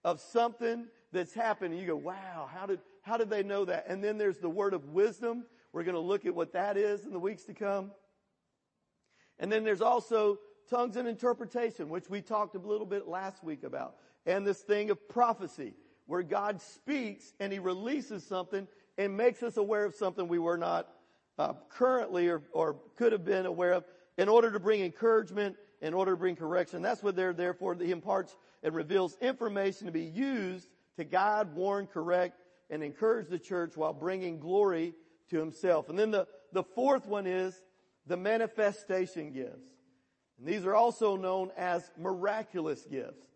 of 0.05 0.21
something 0.21 0.85
that's 1.13 1.33
happened 1.33 1.73
and 1.73 1.81
you 1.81 1.87
go, 1.87 1.97
wow, 1.97 2.47
how 2.53 2.67
did, 2.67 2.81
how 3.01 3.17
did 3.17 3.31
they 3.31 3.43
know 3.43 3.65
that? 3.65 3.87
And 3.89 4.05
then 4.05 4.19
there's 4.19 4.37
the 4.37 4.51
word 4.51 4.75
of 4.75 4.91
wisdom. 4.91 5.47
We're 5.73 5.85
going 5.85 5.95
to 5.95 6.01
look 6.01 6.27
at 6.27 6.35
what 6.35 6.53
that 6.53 6.77
is 6.77 7.07
in 7.07 7.13
the 7.15 7.19
weeks 7.19 7.45
to 7.45 7.55
come. 7.55 7.93
And 9.39 9.51
then 9.51 9.65
there's 9.65 9.81
also 9.81 10.41
tongues 10.69 10.97
and 10.97 11.09
interpretation, 11.09 11.89
which 11.89 12.11
we 12.11 12.21
talked 12.21 12.55
a 12.55 12.59
little 12.59 12.87
bit 12.87 13.09
last 13.09 13.43
week 13.43 13.63
about. 13.63 13.95
And 14.27 14.47
this 14.47 14.61
thing 14.61 14.91
of 14.91 15.09
prophecy, 15.09 15.73
where 16.09 16.23
God 16.23 16.61
speaks 16.61 17.35
and 17.39 17.53
he 17.53 17.59
releases 17.59 18.27
something 18.27 18.67
and 18.97 19.17
makes 19.17 19.43
us 19.43 19.59
aware 19.59 19.85
of 19.85 19.95
something 19.95 20.27
we 20.27 20.39
were 20.39 20.57
not 20.57 20.89
uh, 21.39 21.53
currently 21.69 22.29
or, 22.29 22.43
or 22.53 22.77
could 22.97 23.13
have 23.13 23.25
been 23.25 23.47
aware 23.47 23.75
of 23.75 23.85
in 24.17 24.29
order 24.29 24.51
to 24.51 24.59
bring 24.59 24.81
encouragement, 24.81 25.55
in 25.83 25.95
order 25.95 26.13
to 26.13 26.17
bring 26.17 26.35
correction. 26.35 26.83
That's 26.83 27.03
what 27.03 27.15
they're 27.15 27.35
there 27.35 27.53
for. 27.53 27.75
He 27.75 27.93
imparts 27.93 28.35
and 28.63 28.75
reveals 28.75 29.17
information 29.21 29.87
to 29.87 29.93
be 29.93 30.03
used 30.03 30.67
to 30.97 31.05
guide, 31.05 31.55
warn, 31.55 31.87
correct, 31.87 32.41
and 32.71 32.83
encourage 32.83 33.29
the 33.29 33.39
church 33.39 33.77
while 33.77 33.93
bringing 33.93 34.41
glory 34.41 34.95
to 35.29 35.39
himself. 35.39 35.91
And 35.91 35.99
then 35.99 36.11
the, 36.11 36.27
the 36.53 36.65
fourth 36.65 37.07
one 37.07 37.27
is 37.27 37.63
the 38.07 38.17
manifestation 38.17 39.31
gifts. 39.31 39.69
And 40.39 40.49
these 40.49 40.65
are 40.65 40.75
also 40.75 41.17
known 41.17 41.51
as 41.57 41.91
miraculous 41.99 42.87
gifts. 42.91 43.28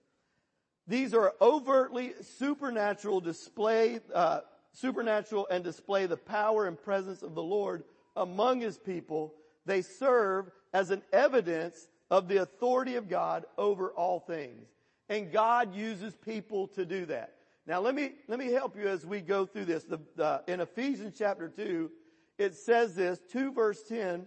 These 0.87 1.15
are 1.15 1.35
overtly 1.41 2.13
supernatural 2.39 3.21
display, 3.21 4.01
uh, 4.15 4.41
supernatural 4.73 5.47
and 5.51 5.63
display 5.63 6.07
the 6.07 6.17
power 6.17 6.67
and 6.67 6.81
presence 6.81 7.23
of 7.23 7.35
the 7.35 7.43
Lord 7.43 7.85
among 8.17 8.61
his 8.61 8.79
people. 8.79 9.35
They 9.65 9.83
serve 9.83 10.51
as 10.73 10.91
an 10.91 11.03
evidence 11.13 11.89
of 12.11 12.29
the 12.29 12.39
authority 12.39 12.97
of 12.97 13.09
God 13.09 13.45
over 13.57 13.91
all 13.91 14.21
things. 14.21 14.69
And 15.09 15.33
God 15.33 15.75
uses 15.75 16.17
people 16.17 16.69
to 16.69 16.85
do 16.85 17.07
that. 17.07 17.35
Now 17.67 17.81
let 17.81 17.95
me, 17.95 18.13
let 18.27 18.39
me 18.39 18.51
help 18.51 18.77
you 18.77 18.89
as 18.89 19.07
we 19.07 19.21
go 19.21 19.47
through 19.47 19.67
this. 19.67 19.85
The, 19.85 20.43
in 20.49 20.61
Ephesians 20.61 21.15
chapter 21.17 21.49
2, 21.49 21.91
it 22.39 22.55
says 22.55 22.97
this, 22.97 23.21
2 23.31 23.53
verse 23.53 23.83
10, 23.85 24.27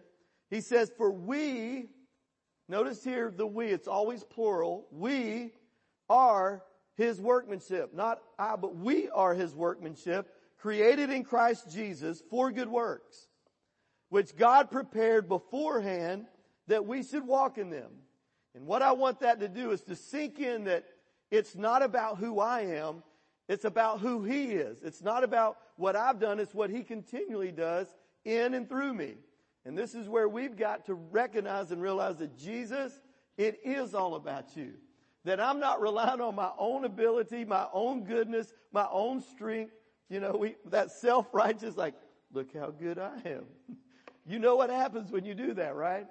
He 0.49 0.61
says, 0.61 0.91
for 0.97 1.11
we, 1.11 1.89
notice 2.69 3.03
here 3.03 3.33
the 3.35 3.45
we, 3.45 3.67
it's 3.67 3.87
always 3.87 4.23
plural, 4.23 4.87
we 4.91 5.51
are 6.09 6.63
his 6.95 7.19
workmanship. 7.19 7.93
Not 7.93 8.21
I, 8.37 8.55
but 8.55 8.75
we 8.75 9.09
are 9.09 9.33
his 9.33 9.53
workmanship, 9.53 10.27
created 10.57 11.09
in 11.09 11.23
Christ 11.23 11.71
Jesus 11.71 12.21
for 12.29 12.51
good 12.51 12.69
works, 12.69 13.27
which 14.09 14.35
God 14.35 14.71
prepared 14.71 15.27
beforehand 15.27 16.25
that 16.67 16.85
we 16.85 17.03
should 17.03 17.27
walk 17.27 17.57
in 17.57 17.69
them. 17.69 17.91
And 18.55 18.65
what 18.65 18.81
I 18.81 18.93
want 18.93 19.19
that 19.19 19.41
to 19.41 19.47
do 19.47 19.71
is 19.71 19.81
to 19.83 19.95
sink 19.95 20.39
in 20.39 20.63
that 20.65 20.85
it's 21.29 21.55
not 21.55 21.83
about 21.83 22.17
who 22.17 22.39
I 22.39 22.61
am, 22.61 23.03
it's 23.47 23.65
about 23.65 23.99
who 23.99 24.23
He 24.23 24.45
is. 24.45 24.81
It's 24.81 25.03
not 25.03 25.23
about 25.23 25.57
what 25.75 25.95
I've 25.95 26.19
done, 26.19 26.39
it's 26.39 26.53
what 26.53 26.69
He 26.69 26.83
continually 26.83 27.51
does 27.51 27.87
in 28.23 28.53
and 28.53 28.67
through 28.67 28.93
me. 28.93 29.15
And 29.65 29.77
this 29.77 29.95
is 29.95 30.07
where 30.07 30.29
we've 30.29 30.55
got 30.55 30.85
to 30.85 30.93
recognize 30.93 31.71
and 31.71 31.81
realize 31.81 32.17
that 32.17 32.37
Jesus, 32.37 32.93
it 33.37 33.59
is 33.63 33.93
all 33.93 34.15
about 34.15 34.55
you. 34.55 34.73
That 35.25 35.39
I'm 35.39 35.59
not 35.59 35.81
relying 35.81 36.21
on 36.21 36.35
my 36.35 36.51
own 36.57 36.85
ability, 36.85 37.45
my 37.45 37.67
own 37.73 38.03
goodness, 38.03 38.53
my 38.71 38.87
own 38.91 39.21
strength. 39.21 39.73
You 40.07 40.19
know, 40.19 40.37
we, 40.39 40.55
that 40.67 40.91
self-righteous, 40.91 41.75
like, 41.75 41.95
look 42.31 42.53
how 42.53 42.69
good 42.69 42.99
I 42.99 43.17
am. 43.25 43.45
you 44.27 44.37
know 44.37 44.55
what 44.55 44.69
happens 44.69 45.11
when 45.11 45.25
you 45.25 45.33
do 45.33 45.55
that, 45.55 45.75
right? 45.75 46.05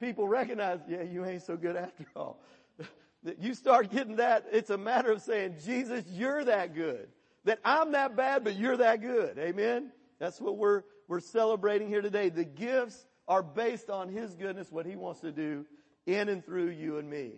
People 0.00 0.28
recognize, 0.28 0.80
yeah, 0.86 1.02
you 1.02 1.24
ain't 1.24 1.42
so 1.42 1.56
good 1.56 1.76
after 1.76 2.04
all. 2.14 2.38
you 3.40 3.54
start 3.54 3.90
getting 3.90 4.16
that, 4.16 4.44
it's 4.52 4.68
a 4.68 4.76
matter 4.76 5.10
of 5.10 5.22
saying, 5.22 5.56
Jesus, 5.64 6.04
you're 6.12 6.44
that 6.44 6.74
good. 6.74 7.08
That 7.44 7.58
I'm 7.64 7.92
that 7.92 8.16
bad, 8.16 8.44
but 8.44 8.56
you're 8.56 8.76
that 8.76 9.00
good. 9.00 9.38
Amen? 9.38 9.92
That's 10.18 10.40
what 10.40 10.58
we're, 10.58 10.82
we're 11.08 11.20
celebrating 11.20 11.88
here 11.88 12.02
today. 12.02 12.28
The 12.28 12.44
gifts 12.44 13.06
are 13.26 13.42
based 13.42 13.88
on 13.88 14.10
His 14.10 14.34
goodness, 14.34 14.70
what 14.70 14.84
He 14.84 14.96
wants 14.96 15.20
to 15.20 15.32
do 15.32 15.64
in 16.04 16.28
and 16.28 16.44
through 16.44 16.70
you 16.70 16.98
and 16.98 17.08
me. 17.08 17.36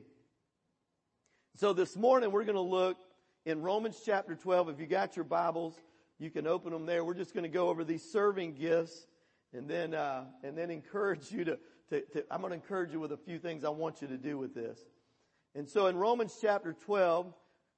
So 1.58 1.72
this 1.72 1.96
morning 1.96 2.30
we're 2.30 2.44
going 2.44 2.54
to 2.54 2.60
look 2.60 2.96
in 3.44 3.62
Romans 3.62 4.00
chapter 4.06 4.36
12. 4.36 4.68
If 4.68 4.78
you 4.78 4.86
got 4.86 5.16
your 5.16 5.24
Bibles, 5.24 5.74
you 6.20 6.30
can 6.30 6.46
open 6.46 6.70
them 6.70 6.86
there. 6.86 7.02
We're 7.02 7.14
just 7.14 7.34
going 7.34 7.42
to 7.42 7.48
go 7.48 7.68
over 7.68 7.82
these 7.82 8.08
serving 8.12 8.54
gifts 8.54 9.08
and 9.52 9.68
then, 9.68 9.92
uh, 9.92 10.26
and 10.44 10.56
then 10.56 10.70
encourage 10.70 11.32
you 11.32 11.44
to, 11.46 11.58
to, 11.90 12.00
to, 12.12 12.24
I'm 12.30 12.42
going 12.42 12.52
to 12.52 12.54
encourage 12.54 12.92
you 12.92 13.00
with 13.00 13.10
a 13.10 13.16
few 13.16 13.40
things 13.40 13.64
I 13.64 13.70
want 13.70 14.00
you 14.00 14.06
to 14.06 14.16
do 14.16 14.38
with 14.38 14.54
this. 14.54 14.78
And 15.56 15.68
so 15.68 15.88
in 15.88 15.96
Romans 15.96 16.38
chapter 16.40 16.74
12, 16.74 17.34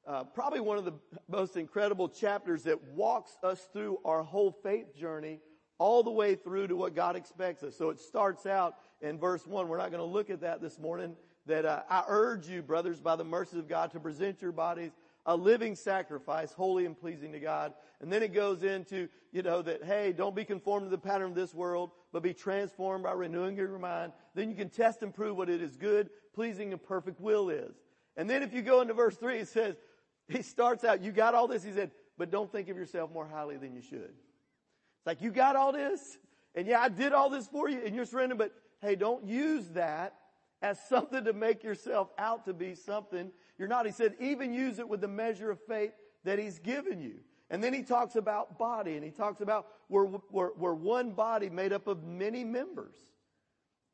uh, 0.07 0.25
probably 0.25 0.61
one 0.61 0.77
of 0.77 0.85
the 0.85 0.93
most 1.27 1.57
incredible 1.57 2.11
chapters 2.11 2.65
that 2.65 2.83
walks 2.89 3.39
us 3.43 3.67
through 3.73 3.99
our 4.05 4.23
whole 4.23 4.53
faith 4.63 4.95
journey 4.95 5.41
all 5.79 6.03
the 6.03 6.11
way 6.11 6.35
through 6.35 6.69
to 6.69 6.77
what 6.77 6.95
God 6.95 7.17
expects 7.17 7.63
us. 7.63 7.79
So 7.79 7.89
it 7.89 7.99
starts 7.99 8.45
out 8.45 8.75
in 9.01 9.19
verse 9.19 9.47
1. 9.47 9.69
We're 9.69 9.79
not 9.79 9.91
going 9.91 10.03
to 10.03 10.13
look 10.13 10.29
at 10.29 10.43
that 10.43 10.61
this 10.61 10.79
morning. 10.79 11.17
That 11.47 11.64
uh, 11.64 11.82
I 11.88 12.04
urge 12.06 12.49
you, 12.49 12.62
brothers, 12.62 13.00
by 13.00 13.16
the 13.16 13.25
mercies 13.25 13.59
of 13.59 13.68
God, 13.68 13.90
to 13.92 14.00
present 14.00 14.42
your 14.42 14.52
bodies 14.52 14.92
a 15.26 15.37
living 15.37 15.76
sacrifice, 15.76 16.52
holy 16.52 16.87
and 16.87 16.99
pleasing 16.99 17.32
to 17.32 17.40
God. 17.40 17.75
And 18.00 18.12
then 18.12 18.23
it 18.23 18.32
goes 18.32 18.62
into, 18.62 19.09
you 19.32 19.42
know, 19.42 19.62
that, 19.62 19.85
hey, 19.85 20.12
don't 20.12 20.35
be 20.35 20.44
conformed 20.44 20.87
to 20.87 20.90
the 20.90 20.99
pattern 20.99 21.30
of 21.30 21.35
this 21.35 21.54
world, 21.54 21.90
but 22.12 22.23
be 22.23 22.32
transformed 22.32 23.04
by 23.04 23.12
renewing 23.12 23.56
your 23.56 23.78
mind. 23.78 24.12
Then 24.35 24.49
you 24.49 24.56
can 24.56 24.70
test 24.70 25.02
and 25.02 25.14
prove 25.14 25.37
what 25.37 25.50
it 25.50 25.61
is 25.61 25.76
good, 25.76 26.11
pleasing, 26.35 26.73
and 26.73 26.82
perfect 26.82 27.20
will 27.20 27.50
is. 27.50 27.75
And 28.16 28.28
then 28.28 28.42
if 28.42 28.52
you 28.52 28.62
go 28.62 28.80
into 28.80 28.94
verse 28.94 29.16
three, 29.16 29.38
it 29.38 29.49
says, 29.49 29.76
he 30.28 30.42
starts 30.42 30.85
out, 30.85 31.02
you 31.02 31.12
got 31.12 31.35
all 31.35 31.47
this, 31.47 31.62
he 31.62 31.73
said, 31.73 31.90
but 32.16 32.30
don't 32.30 32.50
think 32.50 32.68
of 32.68 32.76
yourself 32.76 33.12
more 33.12 33.26
highly 33.26 33.56
than 33.56 33.75
you 33.75 33.82
should. 33.82 34.00
It's 34.00 35.06
like, 35.06 35.23
you 35.23 35.30
got 35.30 35.56
all 35.56 35.73
this, 35.73 36.18
and 36.54 36.66
yeah, 36.66 36.80
I 36.80 36.88
did 36.88 37.12
all 37.12 37.30
this 37.30 37.47
for 37.47 37.68
you, 37.68 37.80
and 37.85 37.94
you're 37.94 38.04
surrendering, 38.04 38.38
but 38.38 38.52
hey, 38.82 38.97
don't 38.97 39.25
use 39.25 39.68
that 39.70 40.14
as 40.62 40.79
something 40.88 41.25
to 41.25 41.33
make 41.33 41.62
yourself 41.62 42.09
out 42.19 42.45
to 42.45 42.52
be 42.52 42.75
something 42.75 43.31
you're 43.59 43.69
not. 43.69 43.85
He 43.85 43.93
said, 43.93 44.14
even 44.21 44.55
use 44.55 44.79
it 44.79 44.88
with 44.88 45.02
the 45.02 45.09
measure 45.09 45.50
of 45.50 45.59
faith 45.69 45.93
that 46.25 46.38
He's 46.38 46.59
given 46.59 47.00
you. 47.00 47.21
And 47.50 47.62
then 47.62 47.75
he 47.75 47.83
talks 47.83 48.14
about 48.14 48.59
body 48.59 48.95
and 48.95 49.05
he 49.05 49.11
talks 49.11 49.40
about 49.40 49.67
we're, 49.88 50.07
we're, 50.31 50.52
we're 50.57 50.75
one 50.75 51.11
body 51.11 51.50
made 51.50 51.73
up 51.73 51.88
of 51.88 52.05
many 52.05 52.45
members. 52.45 52.95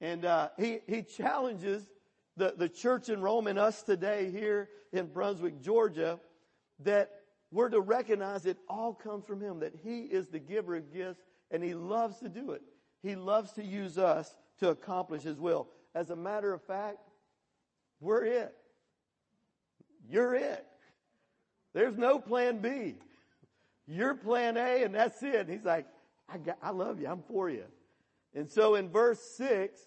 And 0.00 0.26
uh, 0.26 0.50
he, 0.58 0.80
he 0.86 1.02
challenges 1.02 1.82
the, 2.36 2.54
the 2.56 2.68
church 2.68 3.08
in 3.08 3.22
Rome 3.22 3.46
and 3.46 3.58
us 3.58 3.82
today 3.82 4.30
here 4.30 4.68
in 4.92 5.06
Brunswick, 5.06 5.62
Georgia, 5.62 6.20
that 6.80 7.10
we're 7.50 7.70
to 7.70 7.80
recognize 7.80 8.44
it 8.44 8.58
all 8.68 8.92
comes 8.92 9.24
from 9.24 9.40
him, 9.40 9.60
that 9.60 9.72
he 9.82 10.00
is 10.00 10.28
the 10.28 10.38
giver 10.38 10.76
of 10.76 10.92
gifts 10.92 11.22
and 11.50 11.64
he 11.64 11.72
loves 11.72 12.18
to 12.18 12.28
do 12.28 12.50
it. 12.50 12.60
He 13.02 13.16
loves 13.16 13.52
to 13.52 13.64
use 13.64 13.96
us 13.96 14.36
to 14.58 14.68
accomplish 14.68 15.22
his 15.22 15.40
will. 15.40 15.68
As 15.96 16.10
a 16.10 16.16
matter 16.16 16.52
of 16.52 16.60
fact, 16.60 16.98
we're 18.00 18.24
it. 18.24 18.54
You're 20.10 20.34
it. 20.34 20.66
There's 21.72 21.96
no 21.96 22.18
plan 22.18 22.58
B. 22.58 22.96
You're 23.86 24.14
plan 24.14 24.58
A 24.58 24.82
and 24.82 24.94
that's 24.94 25.22
it. 25.22 25.34
And 25.36 25.48
he's 25.48 25.64
like, 25.64 25.86
I, 26.28 26.36
got, 26.36 26.58
I 26.62 26.70
love 26.70 27.00
you. 27.00 27.08
I'm 27.08 27.22
for 27.22 27.48
you. 27.48 27.64
And 28.34 28.50
so 28.50 28.74
in 28.74 28.90
verse 28.90 29.20
six, 29.38 29.80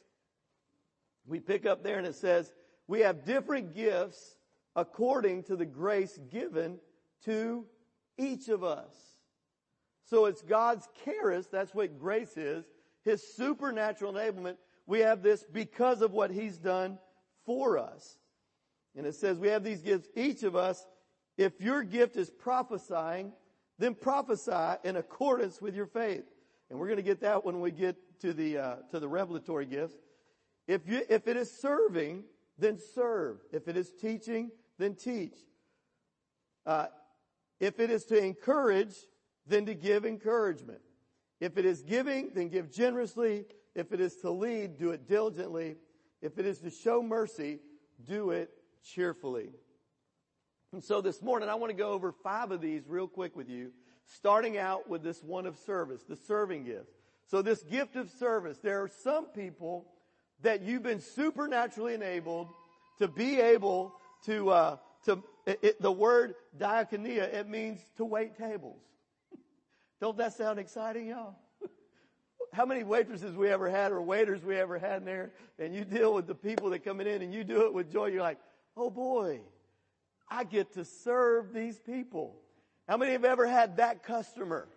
we 1.27 1.39
pick 1.39 1.67
up 1.67 1.83
there 1.83 1.99
and 1.99 2.07
it 2.07 2.15
says, 2.15 2.51
we 2.87 3.01
have 3.01 3.23
different 3.23 3.75
gifts 3.75 4.35
according 4.75 5.43
to 5.43 5.55
the 5.55 5.65
grace 5.65 6.19
given 6.31 6.79
to 7.25 7.65
each 8.17 8.49
of 8.49 8.63
us. 8.63 8.95
So 10.05 10.25
it's 10.25 10.41
God's 10.41 10.89
charis, 11.05 11.45
that's 11.51 11.75
what 11.75 11.99
grace 11.99 12.35
is, 12.35 12.65
His 13.05 13.21
supernatural 13.35 14.13
enablement. 14.13 14.55
We 14.89 15.01
have 15.01 15.21
this 15.21 15.43
because 15.43 16.01
of 16.01 16.13
what 16.13 16.31
He's 16.31 16.57
done 16.57 16.97
for 17.45 17.77
us. 17.77 18.17
And 18.95 19.05
it 19.05 19.13
says 19.13 19.37
we 19.37 19.49
have 19.49 19.63
these 19.63 19.81
gifts, 19.81 20.07
each 20.15 20.41
of 20.41 20.55
us, 20.55 20.83
if 21.37 21.61
your 21.61 21.83
gift 21.83 22.17
is 22.17 22.31
prophesying, 22.31 23.31
then 23.77 23.93
prophesy 23.93 24.79
in 24.83 24.95
accordance 24.95 25.61
with 25.61 25.75
your 25.75 25.85
faith. 25.85 26.23
And 26.71 26.79
we're 26.79 26.87
going 26.87 26.97
to 26.97 27.03
get 27.03 27.21
that 27.21 27.45
when 27.45 27.61
we 27.61 27.69
get 27.69 27.97
to 28.21 28.33
the, 28.33 28.57
uh, 28.57 28.75
to 28.89 28.99
the 28.99 29.07
revelatory 29.07 29.67
gifts. 29.67 29.93
If 30.67 30.87
you, 30.87 31.03
if 31.07 31.27
it 31.27 31.37
is 31.37 31.51
serving, 31.51 32.23
then 32.57 32.79
serve. 32.95 33.37
If 33.53 33.67
it 33.67 33.77
is 33.77 33.91
teaching, 33.91 34.49
then 34.79 34.95
teach. 34.95 35.37
Uh, 36.65 36.87
if 37.59 37.79
it 37.79 37.91
is 37.91 38.05
to 38.05 38.17
encourage, 38.17 38.95
then 39.45 39.67
to 39.67 39.75
give 39.75 40.03
encouragement. 40.03 40.81
If 41.39 41.59
it 41.59 41.65
is 41.65 41.83
giving, 41.83 42.31
then 42.33 42.49
give 42.49 42.71
generously. 42.71 43.45
If 43.75 43.91
it 43.91 44.01
is 44.01 44.15
to 44.17 44.31
lead, 44.31 44.77
do 44.77 44.91
it 44.91 45.07
diligently. 45.07 45.77
If 46.21 46.37
it 46.37 46.45
is 46.45 46.59
to 46.59 46.69
show 46.69 47.01
mercy, 47.01 47.59
do 48.07 48.31
it 48.31 48.49
cheerfully. 48.83 49.49
And 50.71 50.83
so 50.83 51.01
this 51.01 51.21
morning 51.21 51.49
I 51.49 51.55
want 51.55 51.71
to 51.71 51.77
go 51.77 51.91
over 51.91 52.11
five 52.11 52.51
of 52.51 52.61
these 52.61 52.87
real 52.87 53.07
quick 53.07 53.35
with 53.35 53.49
you, 53.49 53.71
starting 54.05 54.57
out 54.57 54.89
with 54.89 55.03
this 55.03 55.23
one 55.23 55.45
of 55.45 55.57
service, 55.57 56.03
the 56.03 56.15
serving 56.15 56.65
gift. 56.65 56.89
So 57.27 57.41
this 57.41 57.63
gift 57.63 57.95
of 57.95 58.09
service, 58.09 58.57
there 58.57 58.81
are 58.83 58.89
some 59.03 59.25
people 59.25 59.87
that 60.41 60.61
you've 60.61 60.83
been 60.83 61.01
supernaturally 61.01 61.93
enabled 61.93 62.49
to 62.99 63.07
be 63.07 63.39
able 63.39 63.93
to, 64.25 64.49
uh, 64.49 64.77
to, 65.05 65.23
it, 65.45 65.81
the 65.81 65.91
word 65.91 66.35
diakonia, 66.57 67.33
it 67.33 67.47
means 67.47 67.79
to 67.97 68.05
wait 68.05 68.37
tables. 68.37 68.81
Don't 70.01 70.17
that 70.17 70.33
sound 70.33 70.59
exciting, 70.59 71.07
y'all? 71.07 71.35
How 72.51 72.65
many 72.65 72.83
waitresses 72.83 73.35
we 73.35 73.49
ever 73.49 73.69
had 73.69 73.91
or 73.91 74.01
waiters 74.01 74.43
we 74.43 74.55
ever 74.57 74.77
had 74.77 74.97
in 74.97 75.05
there 75.05 75.31
and 75.59 75.75
you 75.75 75.85
deal 75.85 76.13
with 76.13 76.27
the 76.27 76.35
people 76.35 76.71
that 76.71 76.83
coming 76.83 77.07
in 77.07 77.21
and 77.21 77.33
you 77.33 77.43
do 77.43 77.65
it 77.65 77.73
with 77.73 77.91
joy. 77.91 78.07
You're 78.07 78.21
like, 78.21 78.39
oh 78.75 78.89
boy, 78.89 79.41
I 80.29 80.43
get 80.43 80.73
to 80.73 80.85
serve 80.85 81.53
these 81.53 81.79
people. 81.79 82.35
How 82.87 82.97
many 82.97 83.11
have 83.11 83.25
ever 83.25 83.47
had 83.47 83.77
that 83.77 84.03
customer? 84.03 84.67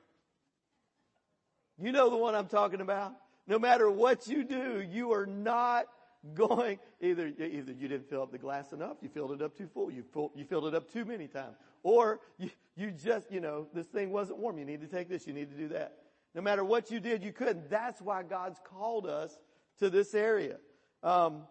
You 1.78 1.92
know 1.92 2.10
the 2.10 2.16
one 2.16 2.34
I'm 2.34 2.48
talking 2.48 2.80
about. 2.80 3.12
No 3.46 3.58
matter 3.58 3.90
what 3.90 4.26
you 4.26 4.44
do, 4.44 4.80
you 4.80 5.12
are 5.12 5.26
not 5.26 5.86
going, 6.34 6.78
either, 7.00 7.26
either 7.26 7.72
you 7.72 7.88
didn't 7.88 8.08
fill 8.08 8.22
up 8.22 8.30
the 8.30 8.38
glass 8.38 8.72
enough, 8.72 8.96
you 9.02 9.08
filled 9.08 9.32
it 9.32 9.42
up 9.42 9.56
too 9.56 9.68
full, 9.72 9.90
you, 9.90 10.04
full, 10.12 10.30
you 10.36 10.44
filled 10.44 10.66
it 10.66 10.74
up 10.74 10.92
too 10.92 11.04
many 11.04 11.26
times, 11.26 11.56
or 11.82 12.20
you, 12.38 12.50
you 12.76 12.92
just, 12.92 13.30
you 13.32 13.40
know, 13.40 13.66
this 13.74 13.86
thing 13.86 14.10
wasn't 14.10 14.38
warm, 14.38 14.58
you 14.58 14.64
need 14.64 14.80
to 14.80 14.86
take 14.86 15.08
this, 15.08 15.26
you 15.26 15.32
need 15.32 15.50
to 15.50 15.56
do 15.56 15.68
that. 15.68 15.96
No 16.34 16.42
matter 16.42 16.64
what 16.64 16.90
you 16.90 17.00
did, 17.00 17.22
you 17.22 17.32
couldn't. 17.32 17.68
That's 17.68 18.00
why 18.00 18.22
God's 18.22 18.58
called 18.64 19.06
us 19.06 19.36
to 19.78 19.90
this 19.90 20.14
area. 20.14 20.56
Um, 21.02 21.42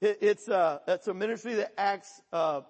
it, 0.00 0.18
it's, 0.20 0.48
a, 0.48 0.80
it's 0.86 1.08
a 1.08 1.14
ministry 1.14 1.54
that 1.54 1.72
acts, 1.78 2.20
uh, 2.32 2.62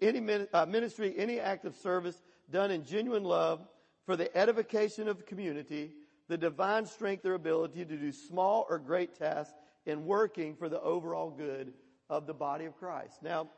any 0.00 0.46
uh, 0.52 0.66
ministry, 0.66 1.14
any 1.16 1.38
act 1.38 1.64
of 1.64 1.76
service 1.76 2.20
done 2.50 2.70
in 2.70 2.84
genuine 2.84 3.24
love 3.24 3.60
for 4.06 4.16
the 4.16 4.36
edification 4.36 5.08
of 5.08 5.18
the 5.18 5.22
community, 5.22 5.92
the 6.28 6.36
divine 6.36 6.86
strength 6.86 7.24
or 7.24 7.34
ability 7.34 7.84
to 7.84 7.96
do 7.96 8.10
small 8.10 8.66
or 8.68 8.78
great 8.78 9.16
tasks 9.16 9.54
in 9.86 10.04
working 10.04 10.56
for 10.56 10.68
the 10.68 10.80
overall 10.80 11.30
good 11.30 11.72
of 12.10 12.26
the 12.26 12.34
body 12.34 12.64
of 12.64 12.76
Christ. 12.76 13.22
Now, 13.22 13.48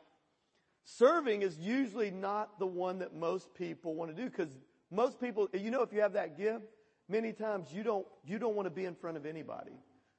serving 0.83 1.41
is 1.41 1.57
usually 1.57 2.11
not 2.11 2.59
the 2.59 2.67
one 2.67 2.99
that 2.99 3.15
most 3.15 3.53
people 3.55 3.95
want 3.95 4.15
to 4.15 4.21
do 4.21 4.29
because 4.29 4.55
most 4.91 5.19
people, 5.19 5.49
you 5.53 5.71
know, 5.71 5.81
if 5.81 5.91
you 5.91 6.01
have 6.01 6.13
that 6.13 6.37
gift, 6.37 6.65
many 7.07 7.33
times 7.33 7.73
you 7.73 7.83
don't, 7.83 8.05
you 8.25 8.39
don't 8.39 8.55
want 8.55 8.65
to 8.65 8.71
be 8.71 8.85
in 8.85 8.95
front 8.95 9.17
of 9.17 9.25
anybody. 9.25 9.73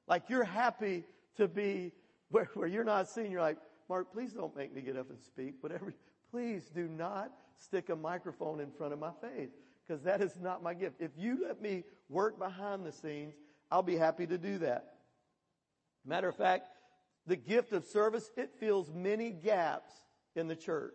Like 0.06 0.24
you're 0.28 0.44
happy 0.44 1.04
to 1.36 1.48
be 1.48 1.92
where, 2.30 2.50
where 2.54 2.68
you're 2.68 2.84
not 2.84 3.08
seen. 3.08 3.30
You're 3.30 3.40
like, 3.40 3.58
Mark, 3.88 4.12
please 4.12 4.32
don't 4.32 4.56
make 4.56 4.74
me 4.74 4.80
get 4.80 4.96
up 4.96 5.10
and 5.10 5.20
speak. 5.20 5.54
Whatever. 5.60 5.94
Please 6.30 6.70
do 6.74 6.88
not 6.88 7.30
stick 7.58 7.88
a 7.88 7.96
microphone 7.96 8.60
in 8.60 8.70
front 8.70 8.92
of 8.92 8.98
my 8.98 9.12
face 9.22 9.50
because 9.86 10.02
that 10.02 10.20
is 10.20 10.36
not 10.40 10.62
my 10.62 10.74
gift. 10.74 10.96
If 11.00 11.12
you 11.16 11.44
let 11.46 11.62
me 11.62 11.84
work 12.08 12.38
behind 12.38 12.84
the 12.84 12.92
scenes, 12.92 13.34
I'll 13.70 13.82
be 13.82 13.96
happy 13.96 14.26
to 14.26 14.38
do 14.38 14.58
that. 14.58 14.94
Matter 16.04 16.28
of 16.28 16.36
fact, 16.36 16.68
the 17.26 17.36
gift 17.36 17.72
of 17.72 17.84
service, 17.84 18.30
it 18.36 18.50
fills 18.58 18.92
many 18.92 19.30
gaps 19.30 19.92
in 20.34 20.46
the 20.46 20.56
church. 20.56 20.94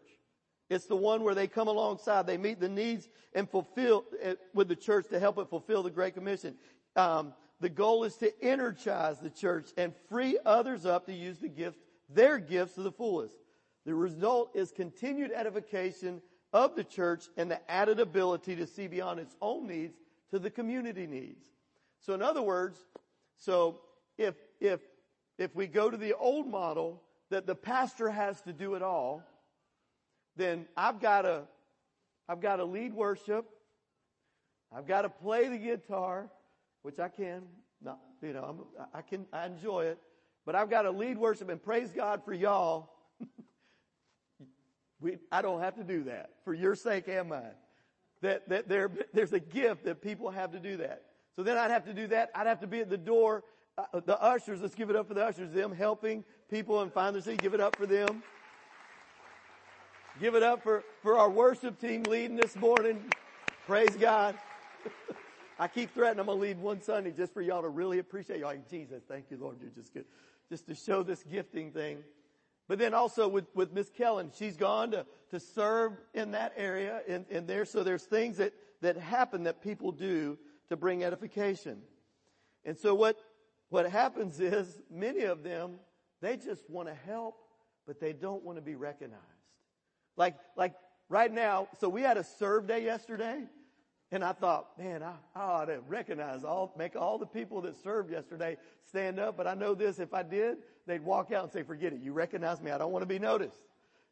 It's 0.72 0.86
the 0.86 0.96
one 0.96 1.24
where 1.24 1.36
they 1.36 1.48
come 1.48 1.68
alongside, 1.68 2.26
they 2.26 2.38
meet 2.38 2.62
the 2.62 2.70
needs 2.70 3.10
and 3.34 3.50
fulfill 3.50 4.06
it 4.22 4.40
with 4.54 4.70
the 4.70 4.76
church 4.78 5.06
to 5.10 5.20
help 5.20 5.38
it 5.38 5.50
fulfill 5.50 5.84
the 5.84 5.90
Great 5.90 6.14
Commission. 6.14 6.56
Um, 6.96 7.34
the 7.60 7.68
goal 7.68 8.06
is 8.06 8.16
to 8.16 8.32
energize 8.42 9.20
the 9.20 9.30
church 9.30 9.72
and 9.76 9.94
free 10.08 10.38
others 10.46 10.86
up 10.86 11.08
to 11.08 11.14
use 11.14 11.40
the 11.40 11.50
gift, 11.50 11.78
their 12.08 12.40
gifts 12.40 12.76
to 12.76 12.84
the 12.84 12.92
fullest. 12.92 13.36
The 13.86 13.94
result 13.94 14.52
is 14.56 14.72
continued 14.72 15.34
edification 15.34 16.22
of 16.54 16.78
the 16.78 16.86
church 16.86 17.26
and 17.36 17.52
the 17.52 17.70
added 17.70 18.00
ability 18.00 18.56
to 18.56 18.66
see 18.66 18.88
beyond 18.88 19.20
its 19.20 19.36
own 19.42 19.68
needs 19.68 19.98
to 20.30 20.40
the 20.40 20.50
community 20.50 21.06
needs. 21.06 21.44
So 22.00 22.14
in 22.14 22.22
other 22.22 22.42
words, 22.42 22.80
so 23.36 23.82
if, 24.18 24.36
if, 24.62 24.80
if 25.38 25.54
we 25.54 25.68
go 25.68 25.90
to 25.90 25.98
the 25.98 26.14
old 26.14 26.48
model 26.48 27.04
that 27.30 27.46
the 27.46 27.56
pastor 27.56 28.10
has 28.10 28.40
to 28.44 28.54
do 28.54 28.76
it 28.76 28.82
all, 28.82 29.22
then 30.36 30.66
I've 30.76 31.00
got 31.00 31.24
to, 31.24 31.44
I've 32.28 32.42
got 32.42 32.58
to 32.58 32.66
lead 32.66 32.94
worship. 32.94 33.46
I've 34.74 34.88
got 34.88 35.02
to 35.02 35.10
play 35.10 35.50
the 35.50 35.58
guitar, 35.58 36.30
which 36.84 37.00
I 37.00 37.10
can, 37.10 37.44
not, 37.84 38.00
you 38.22 38.34
know, 38.34 38.44
I'm, 38.44 38.86
I 38.94 39.02
can, 39.02 39.26
I 39.34 39.46
enjoy 39.46 39.86
it, 39.86 40.00
but 40.46 40.56
I've 40.56 40.70
got 40.70 40.84
to 40.84 40.92
lead 40.92 41.18
worship 41.18 41.50
and 41.50 41.62
praise 41.62 41.92
God 41.92 42.24
for 42.24 42.34
y'all. 42.34 42.90
we, 45.02 45.18
I 45.32 45.42
don't 45.42 45.62
have 45.62 45.76
to 45.76 45.84
do 45.84 46.06
that 46.06 46.30
for 46.46 46.54
your 46.54 46.76
sake 46.76 47.08
and 47.08 47.30
mine. 47.30 47.56
That, 48.22 48.48
that 48.50 48.70
there, 48.70 48.92
there's 49.14 49.34
a 49.34 49.40
gift 49.40 49.86
that 49.86 50.02
people 50.02 50.30
have 50.30 50.52
to 50.52 50.60
do 50.60 50.78
that. 50.78 51.04
So 51.36 51.44
then 51.44 51.58
I'd 51.58 51.72
have 51.72 51.86
to 51.86 51.94
do 51.94 52.08
that. 52.08 52.30
I'd 52.36 52.48
have 52.48 52.60
to 52.62 52.68
be 52.68 52.80
at 52.80 52.90
the 52.90 52.98
door. 52.98 53.44
Uh, 53.78 54.00
the 54.06 54.22
ushers, 54.22 54.62
let's 54.62 54.76
give 54.76 54.90
it 54.90 54.96
up 54.96 55.08
for 55.08 55.14
the 55.14 55.26
ushers. 55.26 55.52
Them 55.52 55.74
helping 55.74 56.24
people 56.50 56.82
and 56.82 56.94
find 56.94 57.16
their 57.16 57.22
seat. 57.22 57.42
Give 57.42 57.54
it 57.54 57.62
up 57.62 57.76
for 57.76 57.86
them. 57.86 58.22
Give 60.22 60.36
it 60.36 60.44
up 60.44 60.62
for, 60.62 60.84
for 61.02 61.18
our 61.18 61.32
worship 61.32 61.82
team 61.82 62.04
leading 62.04 62.38
this 62.38 62.56
morning. 62.56 63.04
Praise 63.66 63.96
God. 63.96 64.36
I 65.60 65.68
keep 65.68 65.96
threatening 65.96 66.20
I'm 66.20 66.26
going 66.28 66.38
to 66.38 66.42
lead 66.44 66.60
one 66.60 66.80
Sunday 66.80 67.10
just 67.10 67.34
for 67.34 67.42
y'all 67.42 67.64
to 67.64 67.70
really 67.70 67.98
appreciate 67.98 68.38
y'all. 68.38 68.50
Like, 68.50 68.70
Jesus, 68.70 69.02
thank 69.08 69.32
you, 69.32 69.38
Lord. 69.38 69.58
You're 69.60 69.72
just 69.72 69.92
good. 69.92 70.06
Just 70.48 70.68
to 70.68 70.76
show 70.76 71.02
this 71.02 71.24
gifting 71.24 71.72
thing. 71.72 72.04
But 72.68 72.78
then 72.78 72.94
also 72.94 73.28
with, 73.28 73.46
with 73.56 73.74
Miss 73.74 73.90
Kellen, 73.90 74.32
she's 74.38 74.56
gone 74.56 74.92
to, 74.92 75.08
to 75.32 75.40
serve 75.40 75.94
in 76.14 76.30
that 76.34 76.54
area 76.56 77.02
in, 77.08 77.26
in 77.32 77.48
there. 77.48 77.66
So 77.66 77.82
there's 77.82 78.04
things 78.04 78.38
that, 78.38 78.54
that 78.82 78.98
happen 78.98 79.46
that 79.46 79.64
people 79.64 79.92
do 79.92 80.38
to 80.70 80.78
bring 80.78 81.04
edification. 81.04 81.82
And 82.64 82.78
so 82.78 82.94
what, 82.94 83.18
what 83.70 83.90
happens 83.90 84.40
is 84.40 84.84
many 84.92 85.24
of 85.24 85.42
them, 85.42 85.80
they 86.22 86.38
just 86.38 86.70
want 86.70 86.90
to 86.90 86.94
help, 86.94 87.38
but 87.88 88.00
they 88.00 88.14
don't 88.14 88.44
want 88.44 88.60
to 88.60 88.62
be 88.62 88.76
recognized. 88.76 89.31
Like, 90.18 90.36
like 90.56 90.74
right 91.10 91.32
now, 91.32 91.68
so 91.80 91.90
we 91.90 92.02
had 92.02 92.18
a 92.18 92.24
serve 92.24 92.68
day 92.68 92.84
yesterday, 92.84 93.44
and 94.12 94.24
I 94.24 94.34
thought, 94.34 94.78
man, 94.78 95.04
I, 95.04 95.14
I 95.36 95.44
ought 95.44 95.66
to 95.66 95.80
recognize 95.88 96.44
all, 96.44 96.74
make 96.78 96.96
all 96.96 97.18
the 97.18 97.26
people 97.26 97.62
that 97.62 97.82
served 97.82 98.12
yesterday 98.12 98.58
stand 98.88 99.20
up, 99.20 99.38
but 99.38 99.48
I 99.48 99.54
know 99.54 99.74
this, 99.74 100.00
if 100.00 100.14
I 100.14 100.24
did, 100.24 100.58
they'd 100.86 101.04
walk 101.04 101.32
out 101.32 101.44
and 101.44 101.52
say, 101.52 101.64
forget 101.64 101.94
it, 101.94 102.02
you 102.02 102.14
recognize 102.14 102.62
me, 102.62 102.72
I 102.72 102.78
don't 102.78 102.92
want 102.92 103.04
to 103.04 103.08
be 103.08 103.20
noticed. 103.20 103.64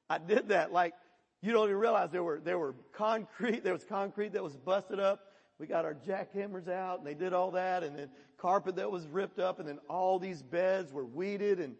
I 0.10 0.18
did 0.18 0.50
that, 0.50 0.72
like, 0.72 0.94
you 1.42 1.52
don't 1.52 1.68
even 1.68 1.78
realize 1.78 2.12
there 2.12 2.24
were, 2.24 2.42
there 2.44 2.60
were 2.60 2.76
concrete, 2.94 3.64
there 3.64 3.74
was 3.74 3.84
concrete 3.84 4.34
that 4.34 4.44
was 4.44 4.56
busted 4.56 5.00
up, 5.00 5.26
we 5.58 5.68
got 5.68 5.84
our 5.84 5.94
jackhammers 5.94 6.70
out 6.70 7.00
and 7.00 7.08
they 7.08 7.14
did 7.14 7.34
all 7.34 7.52
that 7.52 7.84
and 7.84 7.98
then 7.98 8.10
carpet 8.38 8.78
that 8.78 8.90
was 8.90 9.06
ripped 9.08 9.40
up 9.40 9.60
and 9.60 9.68
then 9.68 9.78
all 9.90 10.18
these 10.18 10.42
beds 10.42 10.94
were 10.94 11.04
weeded 11.04 11.60
and 11.60 11.76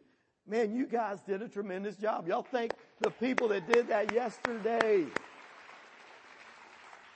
Man, 0.50 0.76
you 0.76 0.88
guys 0.88 1.22
did 1.22 1.44
a 1.44 1.48
tremendous 1.48 1.96
job. 1.96 2.28
Y'all 2.28 2.42
thank 2.42 2.74
the 3.00 3.12
people 3.12 3.48
that 3.50 3.72
did 3.72 3.88
that 3.88 4.14
yesterday. 4.14 5.06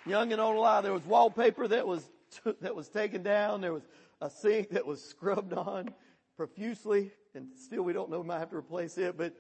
Young 0.06 0.32
and 0.32 0.42
old 0.42 0.58
alive, 0.58 0.84
there 0.84 0.94
was 0.94 1.06
wallpaper 1.06 1.68
that 1.68 1.88
was, 1.88 2.10
that 2.62 2.76
was 2.76 2.90
taken 2.90 3.24
down. 3.24 3.62
There 3.62 3.74
was 3.74 3.88
a 4.22 4.30
sink 4.30 4.70
that 4.72 4.86
was 4.86 5.04
scrubbed 5.10 5.54
on 5.54 5.94
profusely 6.36 7.12
and 7.36 7.48
still 7.58 7.84
we 7.84 7.94
don't 7.94 8.10
know, 8.10 8.20
we 8.20 8.28
might 8.28 8.40
have 8.40 8.50
to 8.52 8.58
replace 8.58 8.98
it, 8.98 9.18
but 9.18 9.34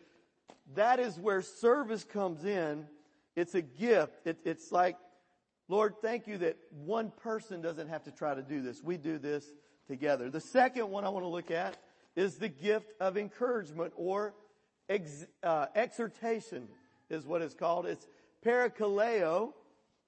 that 0.75 0.99
is 0.99 1.19
where 1.19 1.41
service 1.41 2.03
comes 2.03 2.43
in. 2.45 2.87
It's 3.35 3.55
a 3.55 3.61
gift. 3.61 4.25
It, 4.25 4.39
it's 4.45 4.71
like, 4.71 4.97
Lord, 5.67 5.95
thank 6.01 6.27
you 6.27 6.37
that 6.39 6.57
one 6.71 7.11
person 7.11 7.61
doesn't 7.61 7.89
have 7.89 8.03
to 8.03 8.11
try 8.11 8.33
to 8.35 8.41
do 8.41 8.61
this. 8.61 8.83
We 8.83 8.97
do 8.97 9.17
this 9.17 9.45
together. 9.87 10.29
The 10.29 10.41
second 10.41 10.89
one 10.89 11.03
I 11.03 11.09
want 11.09 11.23
to 11.23 11.29
look 11.29 11.51
at 11.51 11.77
is 12.15 12.35
the 12.35 12.49
gift 12.49 12.93
of 12.99 13.17
encouragement 13.17 13.93
or 13.95 14.33
ex, 14.89 15.25
uh, 15.43 15.67
exhortation 15.75 16.67
is 17.09 17.25
what 17.25 17.41
it's 17.41 17.53
called. 17.53 17.85
It's 17.85 18.07
parakaleo 18.45 19.53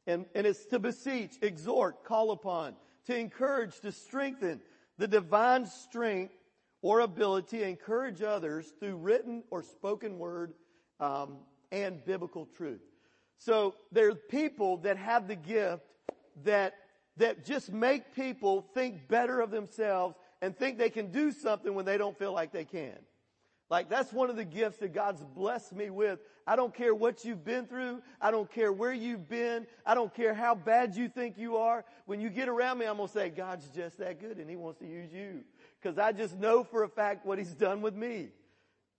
and, 0.07 0.25
and 0.35 0.45
it's 0.45 0.65
to 0.67 0.79
beseech, 0.79 1.35
exhort, 1.41 2.03
call 2.03 2.31
upon, 2.31 2.75
to 3.07 3.17
encourage, 3.17 3.79
to 3.81 3.91
strengthen 3.91 4.61
the 4.97 5.07
divine 5.07 5.65
strength 5.65 6.33
or 6.81 6.99
ability 6.99 7.57
to 7.57 7.67
encourage 7.67 8.21
others 8.21 8.73
through 8.79 8.97
written 8.97 9.43
or 9.49 9.63
spoken 9.63 10.19
word 10.19 10.53
um, 10.99 11.37
and 11.71 12.03
biblical 12.05 12.47
truth. 12.55 12.81
So 13.37 13.75
there 13.91 14.09
are 14.09 14.15
people 14.15 14.77
that 14.77 14.97
have 14.97 15.27
the 15.27 15.35
gift 15.35 15.83
that 16.43 16.75
that 17.17 17.45
just 17.45 17.71
make 17.71 18.13
people 18.13 18.65
think 18.73 19.07
better 19.07 19.39
of 19.39 19.51
themselves 19.51 20.15
and 20.41 20.57
think 20.57 20.77
they 20.77 20.89
can 20.89 21.11
do 21.11 21.31
something 21.31 21.73
when 21.73 21.85
they 21.85 21.97
don't 21.97 22.17
feel 22.17 22.33
like 22.33 22.51
they 22.51 22.65
can. 22.65 22.97
Like 23.69 23.89
that's 23.89 24.13
one 24.13 24.29
of 24.29 24.35
the 24.35 24.45
gifts 24.45 24.77
that 24.77 24.93
God's 24.93 25.23
blessed 25.23 25.73
me 25.73 25.89
with. 25.89 26.19
I 26.45 26.55
don't 26.55 26.73
care 26.73 26.93
what 26.93 27.25
you've 27.25 27.43
been 27.43 27.65
through. 27.65 28.01
I 28.21 28.29
don't 28.29 28.51
care 28.51 28.71
where 28.71 28.93
you've 28.93 29.27
been. 29.27 29.65
I 29.85 29.95
don't 29.95 30.13
care 30.13 30.35
how 30.35 30.53
bad 30.53 30.95
you 30.95 31.09
think 31.09 31.37
you 31.37 31.57
are. 31.57 31.83
When 32.05 32.21
you 32.21 32.29
get 32.29 32.47
around 32.47 32.77
me, 32.77 32.85
I'm 32.85 32.97
going 32.97 33.07
to 33.07 33.13
say, 33.13 33.29
God's 33.29 33.67
just 33.69 33.97
that 33.97 34.19
good 34.19 34.37
and 34.37 34.47
He 34.49 34.55
wants 34.55 34.79
to 34.79 34.85
use 34.85 35.11
you. 35.11 35.43
Cause 35.81 35.97
I 35.97 36.11
just 36.11 36.37
know 36.37 36.63
for 36.63 36.83
a 36.83 36.89
fact 36.89 37.25
what 37.25 37.39
He's 37.39 37.53
done 37.53 37.81
with 37.81 37.95
me. 37.95 38.29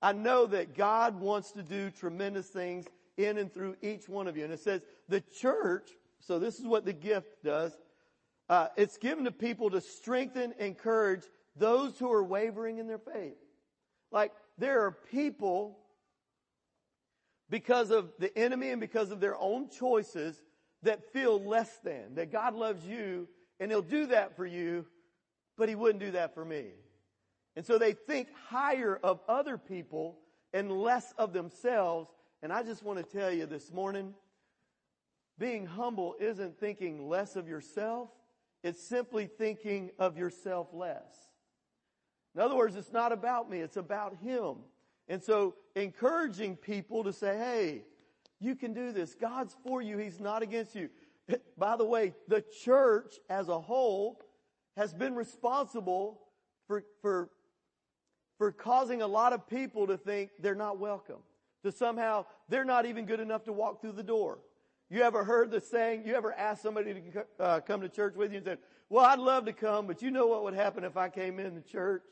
I 0.03 0.13
know 0.13 0.47
that 0.47 0.77
God 0.77 1.21
wants 1.21 1.53
to 1.53 1.63
do 1.63 1.91
tremendous 1.91 2.49
things 2.49 2.87
in 3.17 3.39
and 3.39 3.53
through 3.53 3.77
each 3.83 4.09
one 4.09 4.27
of 4.29 4.37
you. 4.37 4.45
And 4.45 4.53
it 4.53 4.61
says 4.61 4.83
the 5.09 5.21
church, 5.21 5.91
so 6.21 6.39
this 6.39 6.59
is 6.59 6.67
what 6.67 6.85
the 6.85 6.93
gift 6.93 7.45
does. 7.45 7.77
Uh, 8.49 8.69
it's 8.77 8.99
given 8.99 9.25
to 9.25 9.33
people 9.33 9.71
to 9.71 9.81
strengthen, 9.81 10.55
encourage 10.59 11.23
those 11.57 11.99
who 11.99 12.13
are 12.13 12.23
wavering 12.23 12.79
in 12.79 12.87
their 12.87 12.99
faith. 12.99 13.37
Like 14.13 14.33
there 14.59 14.85
are 14.85 14.93
people 14.93 15.79
because 17.49 17.91
of 17.91 18.13
the 18.19 18.37
enemy 18.37 18.71
and 18.71 18.81
because 18.81 19.11
of 19.11 19.21
their 19.21 19.37
own 19.37 19.69
choices 19.69 20.41
that 20.83 21.13
feel 21.13 21.43
less 21.43 21.79
than, 21.85 22.15
that 22.15 22.33
God 22.33 22.55
loves 22.55 22.85
you 22.85 23.29
and 23.61 23.71
he'll 23.71 23.83
do 23.83 24.07
that 24.07 24.37
for 24.37 24.47
you, 24.47 24.87
but 25.57 25.69
he 25.69 25.75
wouldn't 25.75 26.01
do 26.01 26.13
that 26.13 26.35
for 26.35 26.45
me. 26.45 26.67
And 27.55 27.65
so 27.65 27.79
they 27.79 27.93
think 27.93 28.29
higher 28.49 28.99
of 29.03 29.21
other 29.29 29.57
people 29.57 30.19
and 30.53 30.71
less 30.71 31.15
of 31.17 31.33
themselves. 31.33 32.11
And 32.43 32.53
I 32.53 32.63
just 32.63 32.83
want 32.83 32.99
to 32.99 33.05
tell 33.05 33.33
you 33.33 33.47
this 33.47 33.73
morning, 33.73 34.15
being 35.39 35.67
humble 35.67 36.17
isn't 36.21 36.59
thinking 36.59 37.09
less 37.09 37.37
of 37.37 37.49
yourself. 37.49 38.11
It's 38.63 38.83
simply 38.83 39.27
thinking 39.27 39.91
of 39.99 40.19
yourself 40.19 40.69
less. 40.73 41.26
In 42.37 42.43
other 42.43 42.55
words, 42.55 42.77
it's 42.77 42.93
not 42.93 43.13
about 43.13 43.51
me, 43.51 43.61
it's 43.61 43.79
about 43.79 44.15
Him. 44.23 44.57
And 45.09 45.23
so 45.23 45.55
encouraging 45.75 46.57
people 46.57 47.03
to 47.05 47.13
say, 47.13 47.39
hey, 47.39 47.83
you 48.41 48.55
can 48.55 48.75
do 48.75 48.93
this. 48.93 49.15
God's 49.15 49.57
for 49.67 49.81
you. 49.81 49.97
He's 49.97 50.21
not 50.21 50.43
against 50.43 50.75
you. 50.75 50.91
By 51.57 51.77
the 51.77 51.87
way, 51.87 52.13
the 52.29 52.45
church 52.63 53.15
as 53.31 53.49
a 53.49 53.59
whole 53.59 54.21
has 54.77 54.93
been 54.93 55.15
responsible 55.15 56.21
for, 56.67 56.85
for, 57.01 57.31
for 58.37 58.53
causing 58.53 59.01
a 59.01 59.07
lot 59.07 59.33
of 59.33 59.49
people 59.49 59.87
to 59.87 59.97
think 59.97 60.31
they're 60.39 60.55
not 60.55 60.79
welcome. 60.79 61.21
To 61.63 61.73
somehow, 61.73 62.27
they're 62.51 62.67
not 62.67 62.85
even 62.85 63.07
good 63.07 63.21
enough 63.21 63.45
to 63.45 63.53
walk 63.53 63.81
through 63.81 63.93
the 63.93 64.03
door. 64.03 64.41
You 64.91 65.01
ever 65.03 65.25
heard 65.25 65.51
the 65.51 65.61
saying, 65.61 66.03
you 66.05 66.15
ever 66.15 66.35
asked 66.35 66.63
somebody 66.63 66.93
to 66.93 67.27
uh, 67.41 67.61
come 67.61 67.81
to 67.81 67.89
church 67.89 68.15
with 68.15 68.31
you 68.31 68.39
and 68.39 68.47
said, 68.47 68.59
well, 68.91 69.07
I'd 69.07 69.19
love 69.19 69.47
to 69.47 69.53
come, 69.55 69.87
but 69.87 70.03
you 70.03 70.11
know 70.11 70.27
what 70.27 70.45
would 70.45 70.55
happen 70.55 70.85
if 70.85 70.99
I 70.99 71.09
came 71.09 71.41
in 71.41 71.55
the 71.55 71.63
church? 71.63 72.03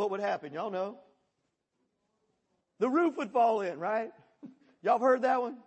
What 0.00 0.10
would 0.12 0.20
happen? 0.20 0.54
Y'all 0.54 0.70
know? 0.70 0.96
The 2.78 2.88
roof 2.88 3.18
would 3.18 3.32
fall 3.32 3.60
in, 3.60 3.78
right? 3.78 4.10
Y'all 4.82 4.94
have 4.94 5.02
heard 5.02 5.20
that 5.20 5.42
one? 5.42 5.58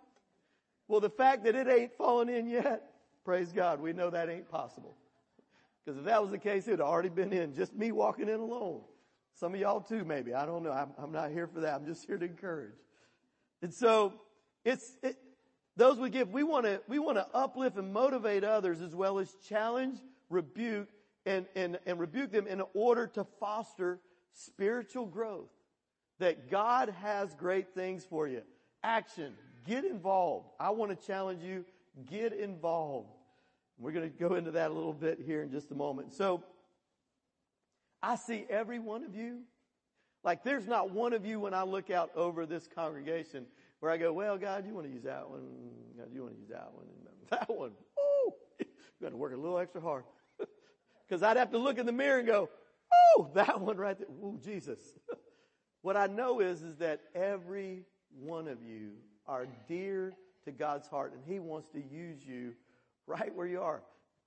Well, 0.88 0.98
the 0.98 1.08
fact 1.08 1.44
that 1.44 1.54
it 1.54 1.68
ain't 1.68 1.96
fallen 1.96 2.28
in 2.28 2.48
yet, 2.48 2.82
praise 3.24 3.52
God, 3.52 3.80
we 3.80 3.92
know 3.92 4.10
that 4.10 4.28
ain't 4.28 4.50
possible. 4.50 4.96
Because 5.84 6.00
if 6.00 6.06
that 6.06 6.20
was 6.20 6.32
the 6.32 6.38
case, 6.38 6.66
it 6.66 6.72
would 6.72 6.80
already 6.80 7.10
been 7.10 7.32
in. 7.32 7.54
Just 7.54 7.76
me 7.76 7.92
walking 7.92 8.28
in 8.28 8.40
alone. 8.40 8.80
Some 9.34 9.54
of 9.54 9.60
y'all 9.60 9.80
too, 9.80 10.04
maybe. 10.04 10.34
I 10.34 10.46
don't 10.46 10.64
know. 10.64 10.72
I'm, 10.72 10.90
I'm 10.98 11.12
not 11.12 11.30
here 11.30 11.46
for 11.46 11.60
that. 11.60 11.72
I'm 11.72 11.86
just 11.86 12.04
here 12.04 12.18
to 12.18 12.26
encourage. 12.26 12.74
And 13.62 13.72
so 13.72 14.14
it's, 14.64 14.96
it, 15.04 15.16
those 15.76 15.96
we 15.96 16.10
give, 16.10 16.32
we 16.32 16.42
want 16.42 16.66
to, 16.66 16.82
we 16.88 16.98
want 16.98 17.18
to 17.18 17.26
uplift 17.32 17.76
and 17.76 17.92
motivate 17.92 18.42
others 18.42 18.80
as 18.80 18.96
well 18.96 19.20
as 19.20 19.32
challenge, 19.48 20.00
rebuke, 20.28 20.88
and, 21.24 21.46
and, 21.54 21.78
and 21.86 22.00
rebuke 22.00 22.32
them 22.32 22.48
in 22.48 22.62
order 22.74 23.06
to 23.06 23.24
foster 23.38 24.00
spiritual 24.34 25.06
growth. 25.06 25.50
That 26.20 26.48
God 26.50 26.90
has 27.02 27.34
great 27.34 27.74
things 27.74 28.04
for 28.04 28.28
you. 28.28 28.42
Action. 28.82 29.34
Get 29.66 29.84
involved. 29.84 30.46
I 30.60 30.70
want 30.70 30.90
to 30.98 31.06
challenge 31.06 31.42
you. 31.42 31.64
Get 32.08 32.32
involved. 32.32 33.08
We're 33.78 33.92
going 33.92 34.10
to 34.10 34.16
go 34.16 34.34
into 34.36 34.52
that 34.52 34.70
a 34.70 34.74
little 34.74 34.92
bit 34.92 35.18
here 35.24 35.42
in 35.42 35.50
just 35.50 35.72
a 35.72 35.74
moment. 35.74 36.14
So, 36.14 36.44
I 38.04 38.16
see 38.16 38.44
every 38.50 38.78
one 38.78 39.02
of 39.02 39.16
you. 39.16 39.40
Like 40.22 40.44
there's 40.44 40.66
not 40.66 40.90
one 40.90 41.12
of 41.14 41.24
you 41.24 41.40
when 41.40 41.54
I 41.54 41.62
look 41.62 41.90
out 41.90 42.10
over 42.14 42.44
this 42.44 42.68
congregation 42.74 43.46
where 43.80 43.90
I 43.90 43.96
go, 43.96 44.12
well, 44.12 44.36
God, 44.36 44.66
you 44.66 44.74
want 44.74 44.86
to 44.86 44.92
use 44.92 45.04
that 45.04 45.28
one. 45.28 45.42
God, 45.96 46.08
you 46.12 46.22
want 46.22 46.34
to 46.34 46.40
use 46.40 46.50
that 46.50 46.70
one. 46.72 46.86
That 47.30 47.48
one. 47.48 47.72
Oh, 47.98 48.34
you 48.60 48.66
got 49.00 49.10
to 49.10 49.16
work 49.16 49.32
a 49.32 49.36
little 49.36 49.58
extra 49.58 49.80
hard. 49.80 50.04
Cause 51.08 51.22
I'd 51.22 51.38
have 51.38 51.50
to 51.52 51.58
look 51.58 51.78
in 51.78 51.86
the 51.86 51.92
mirror 51.92 52.18
and 52.18 52.26
go, 52.26 52.50
oh, 52.92 53.30
that 53.34 53.60
one 53.60 53.76
right 53.76 53.98
there. 53.98 54.08
Oh, 54.22 54.38
Jesus. 54.42 54.78
what 55.82 55.96
I 55.96 56.06
know 56.06 56.40
is, 56.40 56.62
is 56.62 56.76
that 56.76 57.00
every 57.14 57.84
one 58.18 58.48
of 58.48 58.62
you 58.62 58.92
are 59.26 59.46
dear 59.68 60.14
to 60.44 60.52
God's 60.52 60.88
heart 60.88 61.12
and 61.12 61.22
He 61.26 61.38
wants 61.40 61.68
to 61.70 61.78
use 61.80 62.24
you 62.24 62.54
right 63.06 63.34
where 63.34 63.46
you 63.46 63.60
are 63.60 63.82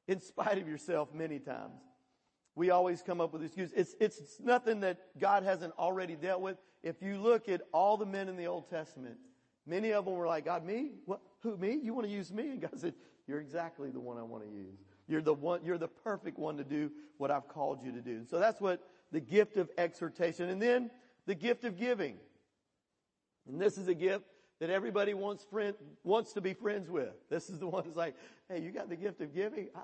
in 0.07 0.19
spite 0.19 0.57
of 0.57 0.67
yourself 0.67 1.13
many 1.13 1.39
times. 1.39 1.81
We 2.55 2.71
always 2.71 3.01
come 3.03 3.21
up 3.21 3.33
with 3.33 3.43
excuses. 3.43 3.73
It's, 3.75 3.95
it's 3.99 4.39
nothing 4.39 4.79
that 4.79 4.97
God 5.19 5.43
hasn't 5.43 5.73
already 5.77 6.15
dealt 6.15 6.41
with. 6.41 6.57
If 6.81 7.01
you 7.01 7.19
look 7.19 7.49
at 7.49 7.61
all 7.71 7.97
the 7.97 8.05
men 8.05 8.29
in 8.29 8.35
the 8.35 8.47
Old 8.47 8.69
Testament, 8.69 9.17
many 9.65 9.93
of 9.93 10.05
them 10.05 10.15
were 10.15 10.25
like, 10.25 10.45
God, 10.45 10.65
me? 10.65 10.93
What? 11.05 11.21
Who, 11.41 11.55
me? 11.57 11.79
You 11.81 11.93
want 11.93 12.07
to 12.07 12.11
use 12.11 12.31
me? 12.31 12.49
And 12.49 12.61
God 12.61 12.71
said, 12.75 12.95
you're 13.27 13.41
exactly 13.41 13.91
the 13.91 13.99
one 13.99 14.17
I 14.17 14.23
want 14.23 14.43
to 14.43 14.49
use. 14.49 14.79
You're 15.07 15.21
the 15.21 15.33
one, 15.33 15.61
you're 15.63 15.77
the 15.77 15.87
perfect 15.87 16.37
one 16.37 16.57
to 16.57 16.63
do 16.63 16.91
what 17.17 17.31
I've 17.31 17.47
called 17.47 17.79
you 17.83 17.91
to 17.93 18.01
do. 18.01 18.25
So 18.29 18.39
that's 18.39 18.59
what 18.59 18.81
the 19.11 19.19
gift 19.19 19.57
of 19.57 19.69
exhortation. 19.77 20.49
And 20.49 20.61
then 20.61 20.91
the 21.25 21.35
gift 21.35 21.63
of 21.63 21.77
giving. 21.77 22.17
And 23.47 23.59
this 23.59 23.77
is 23.77 23.87
a 23.87 23.93
gift 23.93 24.25
that 24.59 24.69
everybody 24.69 25.13
wants 25.13 25.43
friend, 25.43 25.75
wants 26.03 26.33
to 26.33 26.41
be 26.41 26.53
friends 26.53 26.89
with. 26.89 27.13
This 27.29 27.49
is 27.49 27.59
the 27.59 27.67
one 27.67 27.83
that's 27.85 27.97
like, 27.97 28.15
hey, 28.49 28.61
you 28.61 28.71
got 28.71 28.89
the 28.89 28.95
gift 28.95 29.21
of 29.21 29.33
giving? 29.33 29.69
I, 29.75 29.79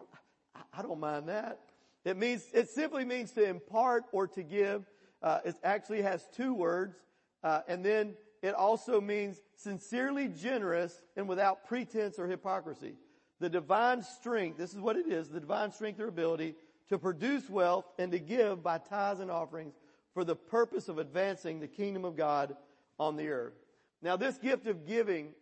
I, 0.55 0.79
I 0.79 0.81
don't 0.81 0.99
mind 0.99 1.29
that. 1.29 1.59
It 2.05 2.17
means, 2.17 2.45
it 2.53 2.69
simply 2.69 3.05
means 3.05 3.31
to 3.31 3.43
impart 3.47 4.03
or 4.11 4.27
to 4.27 4.43
give. 4.43 4.85
Uh, 5.21 5.39
it 5.45 5.55
actually 5.63 6.01
has 6.01 6.27
two 6.35 6.53
words. 6.53 6.97
Uh, 7.43 7.61
and 7.67 7.83
then 7.83 8.15
it 8.41 8.53
also 8.53 8.99
means 8.99 9.41
sincerely 9.55 10.27
generous 10.27 11.01
and 11.15 11.29
without 11.29 11.65
pretense 11.65 12.19
or 12.19 12.27
hypocrisy. 12.27 12.95
The 13.43 13.49
divine 13.49 14.01
strength, 14.01 14.57
this 14.57 14.71
is 14.71 14.79
what 14.79 14.95
it 14.95 15.05
is, 15.05 15.27
the 15.27 15.41
divine 15.41 15.69
strength 15.73 15.99
or 15.99 16.07
ability 16.07 16.55
to 16.87 16.97
produce 16.97 17.49
wealth 17.49 17.83
and 17.99 18.09
to 18.13 18.17
give 18.17 18.63
by 18.63 18.77
tithes 18.77 19.19
and 19.19 19.29
offerings 19.29 19.73
for 20.13 20.23
the 20.23 20.33
purpose 20.33 20.87
of 20.87 20.97
advancing 20.97 21.59
the 21.59 21.67
kingdom 21.67 22.05
of 22.05 22.15
God 22.15 22.55
on 22.97 23.17
the 23.17 23.27
earth. 23.27 23.55
Now 24.01 24.15
this 24.15 24.37
gift 24.37 24.65
of 24.65 24.87
giving, 24.87 25.33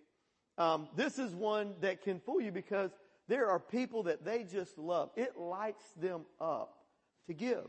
um, 0.57 0.87
this 0.95 1.19
is 1.19 1.35
one 1.35 1.75
that 1.81 2.01
can 2.01 2.19
fool 2.19 2.41
you 2.41 2.51
because 2.51 2.89
there 3.27 3.47
are 3.51 3.59
people 3.59 4.01
that 4.01 4.25
they 4.25 4.45
just 4.45 4.79
love. 4.79 5.11
It 5.15 5.37
lights 5.37 5.85
them 5.95 6.21
up 6.39 6.79
to 7.27 7.35
give. 7.35 7.67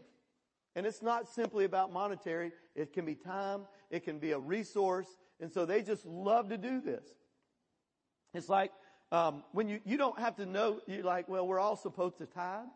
And 0.74 0.86
it's 0.86 1.02
not 1.02 1.28
simply 1.28 1.66
about 1.66 1.92
monetary. 1.92 2.52
It 2.74 2.94
can 2.94 3.04
be 3.04 3.16
time. 3.16 3.66
It 3.90 4.02
can 4.02 4.18
be 4.18 4.30
a 4.30 4.38
resource. 4.38 5.08
And 5.40 5.52
so 5.52 5.66
they 5.66 5.82
just 5.82 6.06
love 6.06 6.48
to 6.48 6.56
do 6.56 6.80
this. 6.80 7.04
It's 8.32 8.48
like, 8.48 8.72
um, 9.12 9.44
when 9.52 9.68
you, 9.68 9.78
you 9.84 9.98
don't 9.98 10.18
have 10.18 10.36
to 10.36 10.46
know, 10.46 10.80
you're 10.86 11.04
like, 11.04 11.28
well, 11.28 11.46
we're 11.46 11.60
all 11.60 11.76
supposed 11.76 12.16
to 12.18 12.26
tithe. 12.26 12.66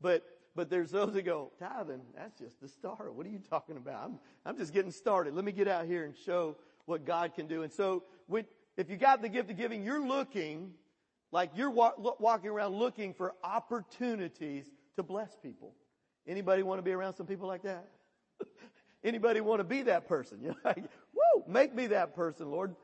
But, 0.00 0.24
but 0.54 0.70
there's 0.70 0.92
those 0.92 1.12
that 1.14 1.22
go, 1.22 1.50
tithing, 1.58 2.00
that's 2.16 2.38
just 2.38 2.60
the 2.60 2.68
start. 2.68 3.12
What 3.14 3.26
are 3.26 3.30
you 3.30 3.40
talking 3.50 3.76
about? 3.76 4.04
I'm, 4.04 4.18
I'm 4.46 4.56
just 4.56 4.72
getting 4.72 4.92
started. 4.92 5.34
Let 5.34 5.44
me 5.44 5.50
get 5.50 5.66
out 5.66 5.86
here 5.86 6.04
and 6.04 6.16
show 6.16 6.56
what 6.86 7.04
God 7.04 7.34
can 7.34 7.48
do. 7.48 7.64
And 7.64 7.72
so 7.72 8.04
when, 8.28 8.44
if 8.76 8.88
you 8.88 8.96
got 8.96 9.22
the 9.22 9.28
gift 9.28 9.50
of 9.50 9.56
giving, 9.56 9.82
you're 9.82 10.06
looking 10.06 10.72
like 11.32 11.50
you're 11.56 11.70
wa- 11.70 11.94
walking 11.96 12.50
around 12.50 12.76
looking 12.76 13.12
for 13.12 13.34
opportunities 13.42 14.70
to 14.96 15.02
bless 15.02 15.34
people. 15.42 15.74
Anybody 16.28 16.62
want 16.62 16.78
to 16.78 16.82
be 16.82 16.92
around 16.92 17.14
some 17.14 17.26
people 17.26 17.48
like 17.48 17.62
that? 17.64 17.88
Anybody 19.04 19.40
want 19.40 19.58
to 19.58 19.64
be 19.64 19.82
that 19.82 20.06
person? 20.06 20.38
You're 20.42 20.54
like, 20.64 20.84
whoa, 21.12 21.44
make 21.48 21.74
me 21.74 21.88
that 21.88 22.14
person, 22.14 22.50
Lord. 22.50 22.76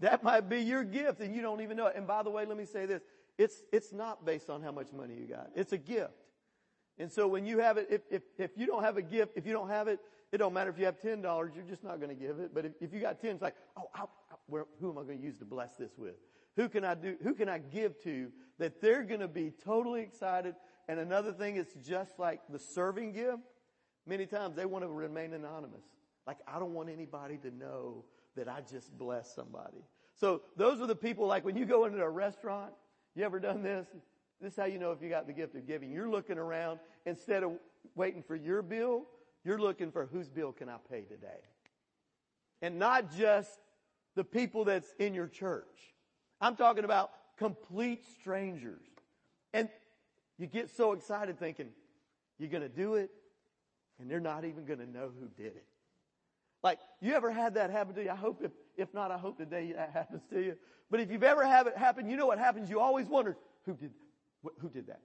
That 0.00 0.22
might 0.22 0.48
be 0.48 0.60
your 0.60 0.84
gift 0.84 1.20
and 1.20 1.34
you 1.34 1.42
don't 1.42 1.60
even 1.60 1.76
know 1.76 1.86
it. 1.86 1.96
And 1.96 2.06
by 2.06 2.22
the 2.22 2.30
way, 2.30 2.44
let 2.44 2.56
me 2.56 2.66
say 2.66 2.86
this. 2.86 3.02
It's, 3.38 3.62
it's 3.72 3.92
not 3.92 4.24
based 4.26 4.50
on 4.50 4.62
how 4.62 4.72
much 4.72 4.92
money 4.92 5.14
you 5.14 5.26
got. 5.26 5.50
It's 5.54 5.72
a 5.72 5.78
gift. 5.78 6.12
And 6.98 7.10
so 7.10 7.26
when 7.26 7.46
you 7.46 7.58
have 7.58 7.78
it, 7.78 7.86
if, 7.90 8.02
if, 8.10 8.22
if 8.36 8.50
you 8.56 8.66
don't 8.66 8.82
have 8.82 8.98
a 8.98 9.02
gift, 9.02 9.32
if 9.36 9.46
you 9.46 9.54
don't 9.54 9.70
have 9.70 9.88
it, 9.88 10.00
it 10.32 10.38
don't 10.38 10.52
matter 10.52 10.70
if 10.70 10.78
you 10.78 10.84
have 10.84 11.00
$10, 11.00 11.22
you're 11.54 11.64
just 11.64 11.82
not 11.82 11.98
going 11.98 12.10
to 12.10 12.14
give 12.14 12.38
it. 12.38 12.54
But 12.54 12.66
if, 12.66 12.72
if 12.80 12.92
you 12.92 13.00
got 13.00 13.20
10, 13.20 13.30
it's 13.30 13.42
like, 13.42 13.56
oh, 13.76 13.88
I'll, 13.94 14.10
I'll, 14.30 14.40
where, 14.46 14.66
who 14.80 14.90
am 14.90 14.98
I 14.98 15.02
going 15.02 15.18
to 15.18 15.24
use 15.24 15.38
to 15.38 15.44
bless 15.46 15.76
this 15.76 15.92
with? 15.96 16.14
Who 16.56 16.68
can 16.68 16.84
I 16.84 16.94
do, 16.94 17.16
who 17.22 17.34
can 17.34 17.48
I 17.48 17.58
give 17.58 18.00
to 18.02 18.30
that 18.58 18.80
they're 18.82 19.02
going 19.02 19.20
to 19.20 19.28
be 19.28 19.52
totally 19.64 20.02
excited? 20.02 20.54
And 20.88 21.00
another 21.00 21.32
thing 21.32 21.56
is 21.56 21.68
just 21.82 22.18
like 22.18 22.40
the 22.50 22.58
serving 22.58 23.12
gift. 23.12 23.38
Many 24.06 24.26
times 24.26 24.56
they 24.56 24.66
want 24.66 24.84
to 24.84 24.88
remain 24.88 25.32
anonymous. 25.32 25.84
Like, 26.26 26.38
I 26.46 26.58
don't 26.58 26.74
want 26.74 26.90
anybody 26.90 27.38
to 27.38 27.50
know 27.50 28.04
that 28.36 28.48
I 28.48 28.60
just 28.60 28.96
blessed 28.96 29.34
somebody. 29.34 29.84
So 30.14 30.42
those 30.56 30.80
are 30.80 30.86
the 30.86 30.96
people 30.96 31.26
like 31.26 31.44
when 31.44 31.56
you 31.56 31.64
go 31.64 31.84
into 31.84 32.02
a 32.02 32.08
restaurant, 32.08 32.72
you 33.14 33.24
ever 33.24 33.40
done 33.40 33.62
this? 33.62 33.86
This 34.40 34.52
is 34.52 34.58
how 34.58 34.64
you 34.64 34.78
know 34.78 34.92
if 34.92 35.02
you 35.02 35.08
got 35.08 35.26
the 35.26 35.32
gift 35.32 35.54
of 35.54 35.66
giving. 35.66 35.90
You're 35.90 36.08
looking 36.08 36.38
around 36.38 36.80
instead 37.06 37.42
of 37.42 37.52
waiting 37.94 38.22
for 38.22 38.36
your 38.36 38.62
bill, 38.62 39.04
you're 39.44 39.58
looking 39.58 39.90
for 39.90 40.06
whose 40.06 40.28
bill 40.28 40.52
can 40.52 40.68
I 40.68 40.76
pay 40.90 41.02
today? 41.02 41.40
And 42.62 42.78
not 42.78 43.14
just 43.16 43.58
the 44.14 44.24
people 44.24 44.64
that's 44.64 44.94
in 44.98 45.14
your 45.14 45.26
church. 45.26 45.94
I'm 46.40 46.56
talking 46.56 46.84
about 46.84 47.10
complete 47.38 48.04
strangers. 48.20 48.86
And 49.52 49.68
you 50.38 50.46
get 50.46 50.70
so 50.70 50.92
excited 50.92 51.38
thinking, 51.38 51.68
you're 52.38 52.50
going 52.50 52.62
to 52.62 52.68
do 52.68 52.94
it, 52.94 53.10
and 53.98 54.10
they're 54.10 54.20
not 54.20 54.44
even 54.44 54.64
going 54.64 54.78
to 54.78 54.90
know 54.90 55.10
who 55.18 55.28
did 55.36 55.54
it. 55.56 55.66
Like, 56.62 56.78
you 57.00 57.14
ever 57.14 57.30
had 57.30 57.54
that 57.54 57.70
happen 57.70 57.94
to 57.94 58.04
you? 58.04 58.10
I 58.10 58.16
hope, 58.16 58.42
if, 58.42 58.52
if 58.76 58.92
not, 58.92 59.10
I 59.10 59.18
hope 59.18 59.38
today 59.38 59.72
that 59.72 59.90
happens 59.92 60.22
to 60.30 60.40
you. 60.40 60.56
But 60.90 61.00
if 61.00 61.10
you've 61.10 61.22
ever 61.22 61.46
had 61.46 61.66
it 61.66 61.76
happen, 61.76 62.08
you 62.08 62.16
know 62.16 62.26
what 62.26 62.38
happens? 62.38 62.68
You 62.68 62.80
always 62.80 63.06
wonder, 63.06 63.36
who 63.64 63.74
did, 63.74 63.92
who 64.58 64.68
did 64.68 64.86
that? 64.88 65.00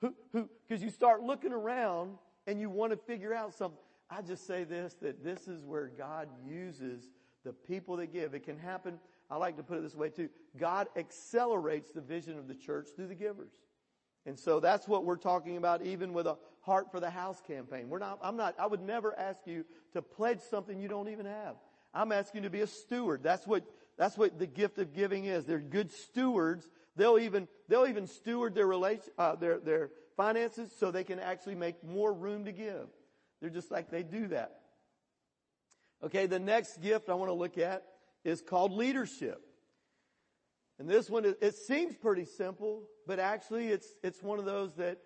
Who, 0.00 0.14
who, 0.32 0.48
cause 0.68 0.82
you 0.82 0.88
start 0.88 1.22
looking 1.22 1.52
around 1.52 2.16
and 2.46 2.58
you 2.58 2.70
want 2.70 2.92
to 2.92 2.96
figure 2.96 3.34
out 3.34 3.54
something. 3.54 3.78
I 4.08 4.22
just 4.22 4.46
say 4.46 4.64
this, 4.64 4.94
that 5.02 5.22
this 5.22 5.46
is 5.46 5.62
where 5.62 5.88
God 5.88 6.28
uses 6.44 7.10
the 7.44 7.52
people 7.52 7.96
that 7.98 8.12
give. 8.12 8.34
It 8.34 8.44
can 8.44 8.58
happen 8.58 8.98
I 9.30 9.36
like 9.36 9.56
to 9.58 9.62
put 9.62 9.78
it 9.78 9.82
this 9.82 9.94
way 9.94 10.08
too. 10.08 10.28
God 10.58 10.88
accelerates 10.96 11.92
the 11.92 12.00
vision 12.00 12.36
of 12.36 12.48
the 12.48 12.54
church 12.54 12.88
through 12.96 13.06
the 13.06 13.14
givers. 13.14 13.52
And 14.26 14.38
so 14.38 14.60
that's 14.60 14.88
what 14.88 15.04
we're 15.04 15.16
talking 15.16 15.56
about 15.56 15.82
even 15.82 16.12
with 16.12 16.26
a 16.26 16.36
Heart 16.60 16.90
for 16.90 17.00
the 17.00 17.10
House 17.10 17.40
campaign. 17.46 17.88
We're 17.88 17.98
not, 17.98 18.18
I'm 18.22 18.36
not, 18.36 18.54
I 18.58 18.66
would 18.66 18.82
never 18.82 19.18
ask 19.18 19.40
you 19.46 19.64
to 19.92 20.02
pledge 20.02 20.40
something 20.50 20.78
you 20.78 20.88
don't 20.88 21.08
even 21.08 21.26
have. 21.26 21.56
I'm 21.94 22.12
asking 22.12 22.42
you 22.42 22.48
to 22.48 22.52
be 22.52 22.60
a 22.60 22.66
steward. 22.66 23.22
That's 23.22 23.46
what, 23.46 23.64
that's 23.98 24.16
what 24.16 24.38
the 24.38 24.46
gift 24.46 24.78
of 24.78 24.94
giving 24.94 25.24
is. 25.24 25.44
They're 25.44 25.58
good 25.58 25.90
stewards. 25.90 26.68
They'll 26.96 27.18
even, 27.18 27.48
they'll 27.68 27.86
even 27.86 28.06
steward 28.06 28.54
their 28.54 28.66
relation, 28.66 29.10
uh, 29.18 29.36
their, 29.36 29.58
their 29.58 29.90
finances 30.16 30.70
so 30.78 30.90
they 30.90 31.04
can 31.04 31.18
actually 31.18 31.54
make 31.54 31.82
more 31.82 32.12
room 32.12 32.44
to 32.44 32.52
give. 32.52 32.86
They're 33.40 33.50
just 33.50 33.70
like 33.70 33.90
they 33.90 34.02
do 34.02 34.28
that. 34.28 34.60
Okay, 36.02 36.26
the 36.26 36.38
next 36.38 36.80
gift 36.80 37.08
I 37.08 37.14
want 37.14 37.30
to 37.30 37.34
look 37.34 37.58
at 37.58 37.84
is 38.24 38.42
called 38.42 38.72
leadership. 38.72 39.40
And 40.78 40.88
this 40.88 41.10
one, 41.10 41.24
it 41.26 41.54
seems 41.54 41.94
pretty 41.94 42.24
simple, 42.24 42.84
but 43.06 43.18
actually 43.18 43.68
it's, 43.68 43.86
it's 44.02 44.22
one 44.22 44.38
of 44.38 44.46
those 44.46 44.74
that 44.76 44.98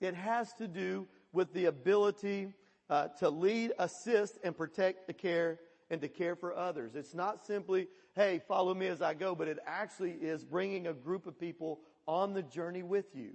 it 0.00 0.14
has 0.14 0.52
to 0.54 0.68
do 0.68 1.06
with 1.32 1.52
the 1.52 1.66
ability 1.66 2.52
uh, 2.90 3.08
to 3.18 3.30
lead, 3.30 3.72
assist, 3.78 4.38
and 4.44 4.56
protect 4.56 5.06
the 5.06 5.12
care 5.12 5.58
and 5.90 6.00
to 6.00 6.08
care 6.08 6.36
for 6.36 6.54
others. 6.56 6.94
It's 6.94 7.14
not 7.14 7.46
simply, 7.46 7.88
hey, 8.14 8.40
follow 8.46 8.74
me 8.74 8.86
as 8.86 9.02
I 9.02 9.14
go, 9.14 9.34
but 9.34 9.48
it 9.48 9.58
actually 9.66 10.12
is 10.12 10.44
bringing 10.44 10.86
a 10.86 10.92
group 10.92 11.26
of 11.26 11.38
people 11.38 11.80
on 12.06 12.34
the 12.34 12.42
journey 12.42 12.82
with 12.82 13.14
you. 13.14 13.30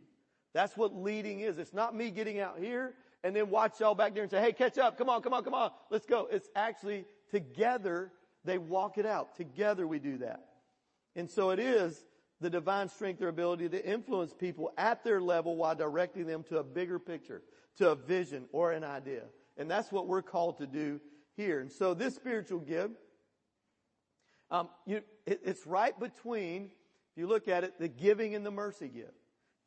That's 0.54 0.76
what 0.76 0.96
leading 0.96 1.42
is. 1.42 1.58
It's 1.58 1.74
not 1.74 1.96
me 1.96 2.12
getting 2.12 2.40
out 2.40 2.60
here 2.60 2.94
and 3.24 3.36
then 3.36 3.50
watch 3.50 3.80
y'all 3.80 3.96
back 3.96 4.14
there 4.14 4.24
and 4.24 4.32
say, 4.32 4.42
hey, 4.42 4.54
catch 4.54 4.78
up. 4.78 4.98
Come 4.98 5.10
on, 5.10 5.22
come 5.22 5.34
on, 5.34 5.44
come 5.44 5.54
on. 5.54 5.72
Let's 5.90 6.06
go. 6.06 6.28
It's 6.32 6.50
actually 6.56 7.06
together 7.32 8.12
they 8.46 8.58
walk 8.58 8.98
it 8.98 9.06
out. 9.06 9.36
Together 9.36 9.86
we 9.86 10.00
do 10.00 10.20
that. 10.20 10.46
And 11.16 11.30
so 11.30 11.50
it 11.50 11.60
is 11.60 12.04
the 12.42 12.50
divine 12.50 12.88
strength 12.88 13.22
or 13.22 13.28
ability 13.28 13.70
to 13.70 13.86
influence 13.86 14.34
people 14.34 14.72
at 14.78 15.04
their 15.04 15.22
level 15.22 15.56
while 15.56 15.76
directing 15.76 16.26
them 16.26 16.44
to 16.44 16.58
a 16.58 16.64
bigger 16.64 17.00
picture, 17.00 17.42
to 17.78 17.92
a 17.92 17.96
vision 17.96 18.46
or 18.52 18.72
an 18.72 18.84
idea. 18.84 19.24
And 19.58 19.70
that's 19.70 19.92
what 19.92 20.08
we're 20.08 20.22
called 20.22 20.58
to 20.60 20.68
do 20.68 21.02
here. 21.36 21.60
And 21.60 21.72
so 21.72 21.94
this 21.94 22.16
spiritual 22.16 22.60
gift, 22.60 22.94
um, 24.52 24.70
you, 24.86 25.02
it, 25.26 25.42
it's 25.44 25.68
right 25.68 25.98
between, 26.00 26.66
if 26.66 27.18
you 27.18 27.28
look 27.28 27.48
at 27.48 27.64
it, 27.64 27.78
the 27.78 27.90
giving 27.90 28.36
and 28.36 28.46
the 28.46 28.52
mercy 28.52 28.88
gift. 28.88 29.14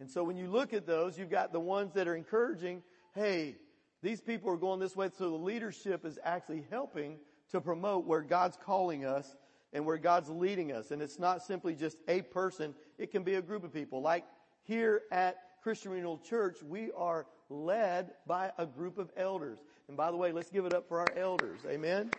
And 0.00 0.10
so 0.10 0.24
when 0.24 0.36
you 0.36 0.48
look 0.48 0.72
at 0.72 0.86
those, 0.86 1.18
you've 1.18 1.30
got 1.30 1.52
the 1.52 1.60
ones 1.60 1.92
that 1.94 2.08
are 2.08 2.16
encouraging, 2.16 2.82
hey, 3.14 3.56
these 4.02 4.20
people 4.20 4.50
are 4.50 4.56
going 4.56 4.80
this 4.80 4.96
way, 4.96 5.10
so 5.16 5.30
the 5.30 5.36
leadership 5.36 6.04
is 6.04 6.18
actually 6.24 6.66
helping 6.70 7.18
to 7.52 7.60
promote 7.60 8.06
where 8.06 8.22
God's 8.22 8.56
calling 8.56 9.04
us 9.04 9.36
and 9.72 9.86
where 9.86 9.98
God's 9.98 10.28
leading 10.28 10.72
us. 10.72 10.90
And 10.90 11.00
it's 11.00 11.18
not 11.18 11.42
simply 11.42 11.74
just 11.74 11.96
a 12.08 12.22
person, 12.22 12.74
it 12.98 13.10
can 13.10 13.22
be 13.22 13.34
a 13.34 13.42
group 13.42 13.64
of 13.64 13.72
people. 13.72 14.02
Like 14.02 14.24
here 14.64 15.02
at 15.10 15.36
Christian 15.62 15.92
Renewal 15.92 16.18
Church, 16.18 16.58
we 16.62 16.90
are 16.96 17.26
led 17.48 18.12
by 18.26 18.52
a 18.58 18.66
group 18.66 18.98
of 18.98 19.10
elders. 19.16 19.58
And 19.88 19.96
by 19.96 20.10
the 20.10 20.16
way, 20.16 20.32
let's 20.32 20.50
give 20.50 20.66
it 20.66 20.74
up 20.74 20.88
for 20.88 21.00
our 21.00 21.08
elders. 21.16 21.60
Amen. 21.66 22.10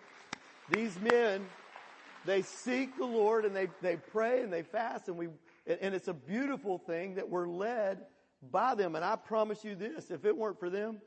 These 0.69 0.99
men, 0.99 1.45
they 2.25 2.41
seek 2.41 2.97
the 2.97 3.05
Lord 3.05 3.45
and 3.45 3.55
they, 3.55 3.67
they 3.81 3.97
pray 3.97 4.41
and 4.41 4.51
they 4.51 4.63
fast 4.63 5.07
and 5.07 5.17
we, 5.17 5.27
and 5.65 5.93
it's 5.93 6.07
a 6.07 6.13
beautiful 6.13 6.77
thing 6.77 7.15
that 7.15 7.29
we're 7.29 7.47
led 7.47 8.05
by 8.51 8.75
them. 8.75 8.95
And 8.95 9.03
I 9.03 9.15
promise 9.15 9.63
you 9.63 9.75
this, 9.75 10.09
if 10.09 10.25
it 10.25 10.35
weren't 10.35 10.59
for 10.59 10.69
them, 10.69 11.01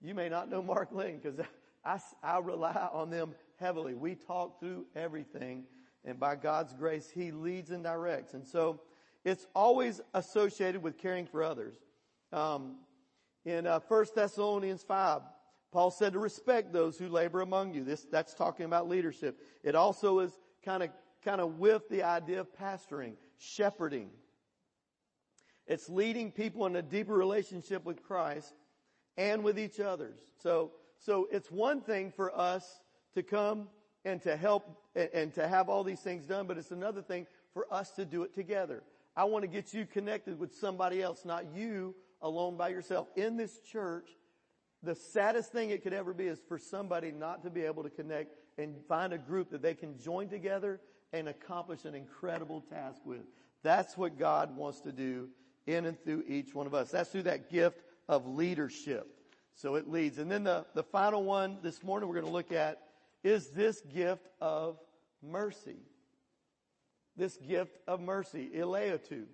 you 0.00 0.14
may 0.14 0.28
not 0.28 0.48
know 0.50 0.62
Mark 0.62 0.92
Lane 0.92 1.20
because 1.22 1.40
I, 1.84 2.00
I 2.22 2.38
rely 2.38 2.88
on 2.92 3.10
them 3.10 3.34
heavily. 3.58 3.94
We 3.94 4.14
talk 4.14 4.60
through 4.60 4.86
everything 4.94 5.64
and 6.08 6.18
by 6.18 6.36
God's 6.36 6.72
grace, 6.72 7.10
He 7.10 7.30
leads 7.30 7.70
and 7.70 7.84
directs. 7.84 8.34
And 8.34 8.46
so 8.46 8.80
it's 9.24 9.46
always 9.54 10.00
associated 10.14 10.82
with 10.82 10.96
caring 10.96 11.26
for 11.26 11.42
others. 11.42 11.74
Um, 12.32 12.76
in 13.44 13.66
uh, 13.66 13.80
1 13.86 14.06
Thessalonians 14.14 14.82
5, 14.82 15.22
Paul 15.70 15.90
said 15.90 16.14
to 16.14 16.18
respect 16.18 16.72
those 16.72 16.98
who 16.98 17.08
labor 17.08 17.42
among 17.42 17.74
you. 17.74 17.84
This, 17.84 18.06
that's 18.10 18.32
talking 18.32 18.64
about 18.64 18.88
leadership. 18.88 19.38
It 19.62 19.74
also 19.74 20.20
is 20.20 20.32
kind 20.64 20.82
of, 20.82 20.90
kind 21.22 21.42
of 21.42 21.58
with 21.58 21.88
the 21.90 22.02
idea 22.02 22.40
of 22.40 22.48
pastoring, 22.56 23.14
shepherding. 23.36 24.08
It's 25.66 25.90
leading 25.90 26.32
people 26.32 26.64
in 26.64 26.76
a 26.76 26.82
deeper 26.82 27.14
relationship 27.14 27.84
with 27.84 28.02
Christ 28.02 28.54
and 29.18 29.44
with 29.44 29.58
each 29.58 29.78
others. 29.78 30.18
So, 30.42 30.72
so 30.98 31.28
it's 31.30 31.50
one 31.50 31.82
thing 31.82 32.12
for 32.12 32.34
us 32.36 32.80
to 33.14 33.22
come 33.22 33.68
and 34.08 34.22
to 34.22 34.36
help 34.36 34.80
and, 34.94 35.10
and 35.12 35.34
to 35.34 35.46
have 35.46 35.68
all 35.68 35.84
these 35.84 36.00
things 36.00 36.26
done, 36.26 36.46
but 36.46 36.58
it's 36.58 36.70
another 36.70 37.02
thing 37.02 37.26
for 37.52 37.72
us 37.72 37.90
to 37.92 38.04
do 38.04 38.22
it 38.22 38.34
together. 38.34 38.82
I 39.16 39.24
want 39.24 39.42
to 39.42 39.48
get 39.48 39.74
you 39.74 39.86
connected 39.86 40.38
with 40.38 40.54
somebody 40.54 41.02
else, 41.02 41.24
not 41.24 41.44
you 41.54 41.94
alone 42.22 42.56
by 42.56 42.68
yourself. 42.68 43.08
In 43.16 43.36
this 43.36 43.58
church, 43.60 44.08
the 44.82 44.94
saddest 44.94 45.52
thing 45.52 45.70
it 45.70 45.82
could 45.82 45.92
ever 45.92 46.14
be 46.14 46.26
is 46.26 46.38
for 46.48 46.58
somebody 46.58 47.10
not 47.10 47.42
to 47.42 47.50
be 47.50 47.62
able 47.62 47.82
to 47.82 47.90
connect 47.90 48.34
and 48.58 48.76
find 48.88 49.12
a 49.12 49.18
group 49.18 49.50
that 49.50 49.62
they 49.62 49.74
can 49.74 49.98
join 49.98 50.28
together 50.28 50.80
and 51.12 51.28
accomplish 51.28 51.84
an 51.84 51.94
incredible 51.94 52.60
task 52.70 53.00
with. 53.04 53.22
That's 53.62 53.96
what 53.96 54.18
God 54.18 54.56
wants 54.56 54.80
to 54.82 54.92
do 54.92 55.28
in 55.66 55.84
and 55.84 56.02
through 56.02 56.24
each 56.28 56.54
one 56.54 56.66
of 56.66 56.74
us. 56.74 56.90
That's 56.90 57.10
through 57.10 57.24
that 57.24 57.50
gift 57.50 57.80
of 58.08 58.26
leadership. 58.26 59.06
So 59.54 59.74
it 59.74 59.88
leads. 59.88 60.18
And 60.18 60.30
then 60.30 60.44
the, 60.44 60.64
the 60.74 60.84
final 60.84 61.24
one 61.24 61.58
this 61.62 61.82
morning 61.82 62.08
we're 62.08 62.14
going 62.14 62.26
to 62.26 62.32
look 62.32 62.52
at 62.52 62.80
is 63.22 63.50
this 63.50 63.80
gift 63.80 64.28
of 64.40 64.78
mercy. 65.22 65.78
This 67.16 67.36
gift 67.36 67.78
of 67.86 68.00
mercy, 68.00 68.50
eleatu. 68.54 69.24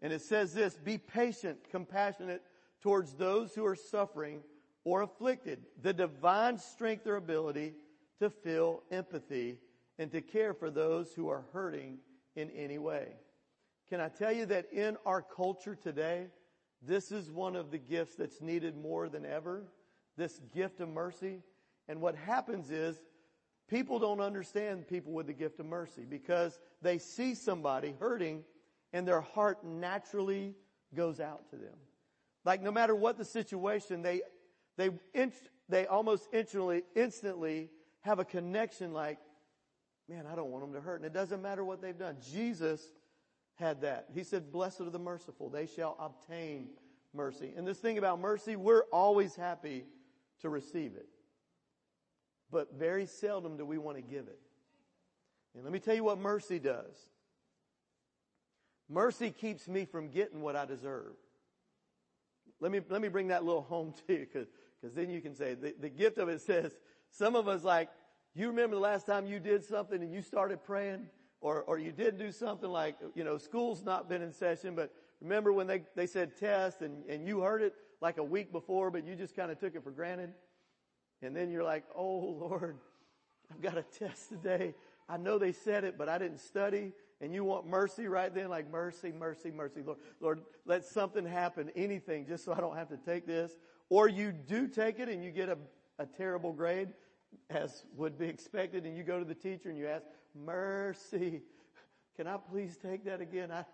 And 0.00 0.12
it 0.12 0.22
says 0.22 0.54
this, 0.54 0.76
be 0.76 0.98
patient, 0.98 1.58
compassionate 1.70 2.42
towards 2.82 3.14
those 3.14 3.54
who 3.54 3.66
are 3.66 3.76
suffering 3.76 4.42
or 4.84 5.02
afflicted. 5.02 5.64
The 5.82 5.92
divine 5.92 6.58
strength 6.58 7.06
or 7.06 7.16
ability 7.16 7.74
to 8.20 8.30
feel 8.30 8.82
empathy 8.90 9.58
and 9.98 10.10
to 10.12 10.20
care 10.20 10.54
for 10.54 10.70
those 10.70 11.12
who 11.12 11.28
are 11.28 11.44
hurting 11.52 11.98
in 12.36 12.50
any 12.50 12.78
way. 12.78 13.08
Can 13.88 14.00
I 14.00 14.08
tell 14.08 14.32
you 14.32 14.46
that 14.46 14.72
in 14.72 14.96
our 15.04 15.22
culture 15.22 15.74
today, 15.74 16.28
this 16.80 17.10
is 17.10 17.30
one 17.30 17.56
of 17.56 17.70
the 17.70 17.78
gifts 17.78 18.14
that's 18.14 18.40
needed 18.40 18.76
more 18.76 19.08
than 19.08 19.26
ever. 19.26 19.64
This 20.16 20.40
gift 20.54 20.80
of 20.80 20.88
mercy. 20.88 21.42
And 21.88 22.00
what 22.00 22.14
happens 22.14 22.70
is 22.70 23.00
people 23.68 23.98
don't 23.98 24.20
understand 24.20 24.88
people 24.88 25.12
with 25.12 25.26
the 25.26 25.32
gift 25.32 25.60
of 25.60 25.66
mercy 25.66 26.04
because 26.08 26.58
they 26.82 26.98
see 26.98 27.34
somebody 27.34 27.94
hurting 28.00 28.44
and 28.92 29.06
their 29.06 29.20
heart 29.20 29.64
naturally 29.64 30.54
goes 30.94 31.20
out 31.20 31.48
to 31.50 31.56
them. 31.56 31.76
Like 32.44 32.62
no 32.62 32.72
matter 32.72 32.94
what 32.94 33.18
the 33.18 33.24
situation, 33.24 34.02
they, 34.02 34.22
they, 34.76 34.90
they 35.68 35.86
almost 35.86 36.28
instantly, 36.32 36.82
instantly 36.96 37.70
have 38.00 38.18
a 38.18 38.24
connection 38.24 38.92
like, 38.92 39.18
man, 40.08 40.24
I 40.30 40.34
don't 40.34 40.50
want 40.50 40.64
them 40.64 40.72
to 40.72 40.80
hurt. 40.80 40.96
And 40.96 41.04
it 41.04 41.12
doesn't 41.12 41.42
matter 41.42 41.64
what 41.64 41.82
they've 41.82 41.98
done. 41.98 42.16
Jesus 42.32 42.82
had 43.56 43.82
that. 43.82 44.06
He 44.14 44.24
said, 44.24 44.50
blessed 44.50 44.80
are 44.80 44.90
the 44.90 44.98
merciful. 44.98 45.50
They 45.50 45.66
shall 45.66 45.96
obtain 45.98 46.68
mercy. 47.12 47.52
And 47.56 47.66
this 47.66 47.78
thing 47.78 47.98
about 47.98 48.20
mercy, 48.20 48.56
we're 48.56 48.84
always 48.92 49.34
happy 49.34 49.84
to 50.40 50.48
receive 50.48 50.94
it. 50.94 51.08
But 52.50 52.74
very 52.78 53.06
seldom 53.06 53.56
do 53.56 53.64
we 53.64 53.78
want 53.78 53.96
to 53.96 54.02
give 54.02 54.26
it. 54.26 54.38
And 55.54 55.64
let 55.64 55.72
me 55.72 55.78
tell 55.78 55.94
you 55.94 56.04
what 56.04 56.18
mercy 56.18 56.58
does. 56.58 56.96
Mercy 58.88 59.30
keeps 59.30 59.68
me 59.68 59.84
from 59.84 60.08
getting 60.08 60.40
what 60.40 60.56
I 60.56 60.64
deserve. 60.64 61.12
Let 62.60 62.72
me, 62.72 62.80
let 62.88 63.00
me 63.00 63.08
bring 63.08 63.28
that 63.28 63.44
little 63.44 63.62
home 63.62 63.92
to 64.06 64.12
you 64.12 64.20
because, 64.20 64.48
because 64.80 64.94
then 64.94 65.10
you 65.10 65.20
can 65.20 65.34
say 65.34 65.54
the, 65.54 65.74
the 65.78 65.88
gift 65.88 66.18
of 66.18 66.28
it 66.28 66.40
says 66.40 66.72
some 67.10 67.36
of 67.36 67.48
us 67.48 67.64
like, 67.64 67.90
you 68.34 68.48
remember 68.48 68.76
the 68.76 68.82
last 68.82 69.06
time 69.06 69.26
you 69.26 69.40
did 69.40 69.64
something 69.64 70.02
and 70.02 70.12
you 70.12 70.22
started 70.22 70.62
praying 70.64 71.06
or, 71.40 71.62
or 71.62 71.78
you 71.78 71.92
did 71.92 72.18
do 72.18 72.32
something 72.32 72.70
like, 72.70 72.96
you 73.14 73.24
know, 73.24 73.38
school's 73.38 73.84
not 73.84 74.08
been 74.08 74.22
in 74.22 74.32
session, 74.32 74.74
but 74.74 74.92
remember 75.20 75.52
when 75.52 75.66
they, 75.66 75.82
they 75.94 76.06
said 76.06 76.36
test 76.36 76.82
and, 76.82 77.04
and 77.08 77.26
you 77.26 77.40
heard 77.40 77.62
it 77.62 77.74
like 78.00 78.18
a 78.18 78.24
week 78.24 78.52
before, 78.52 78.90
but 78.90 79.06
you 79.06 79.14
just 79.14 79.36
kind 79.36 79.50
of 79.50 79.58
took 79.58 79.74
it 79.74 79.82
for 79.82 79.90
granted. 79.90 80.32
And 81.22 81.34
then 81.34 81.50
you're 81.50 81.64
like, 81.64 81.84
oh 81.94 82.36
Lord, 82.40 82.78
I've 83.50 83.60
got 83.60 83.78
a 83.78 83.82
test 83.82 84.28
today. 84.28 84.74
I 85.08 85.16
know 85.16 85.38
they 85.38 85.52
said 85.52 85.84
it, 85.84 85.96
but 85.96 86.08
I 86.08 86.18
didn't 86.18 86.38
study. 86.40 86.92
And 87.20 87.34
you 87.34 87.42
want 87.42 87.66
mercy 87.66 88.06
right 88.06 88.32
then, 88.32 88.48
like 88.48 88.70
mercy, 88.70 89.10
mercy, 89.10 89.50
mercy. 89.50 89.82
Lord, 89.84 89.98
Lord, 90.20 90.40
let 90.66 90.84
something 90.84 91.26
happen, 91.26 91.70
anything, 91.74 92.26
just 92.26 92.44
so 92.44 92.52
I 92.52 92.60
don't 92.60 92.76
have 92.76 92.88
to 92.90 92.96
take 92.96 93.26
this. 93.26 93.52
Or 93.88 94.08
you 94.08 94.32
do 94.32 94.68
take 94.68 95.00
it 95.00 95.08
and 95.08 95.24
you 95.24 95.30
get 95.30 95.48
a, 95.48 95.58
a 95.98 96.06
terrible 96.06 96.52
grade, 96.52 96.90
as 97.50 97.84
would 97.96 98.18
be 98.18 98.26
expected, 98.26 98.84
and 98.84 98.96
you 98.96 99.02
go 99.02 99.18
to 99.18 99.24
the 99.24 99.34
teacher 99.34 99.68
and 99.68 99.78
you 99.78 99.88
ask, 99.88 100.04
mercy, 100.34 101.42
can 102.16 102.26
I 102.26 102.36
please 102.36 102.76
take 102.76 103.04
that 103.06 103.20
again? 103.20 103.50
I, 103.50 103.64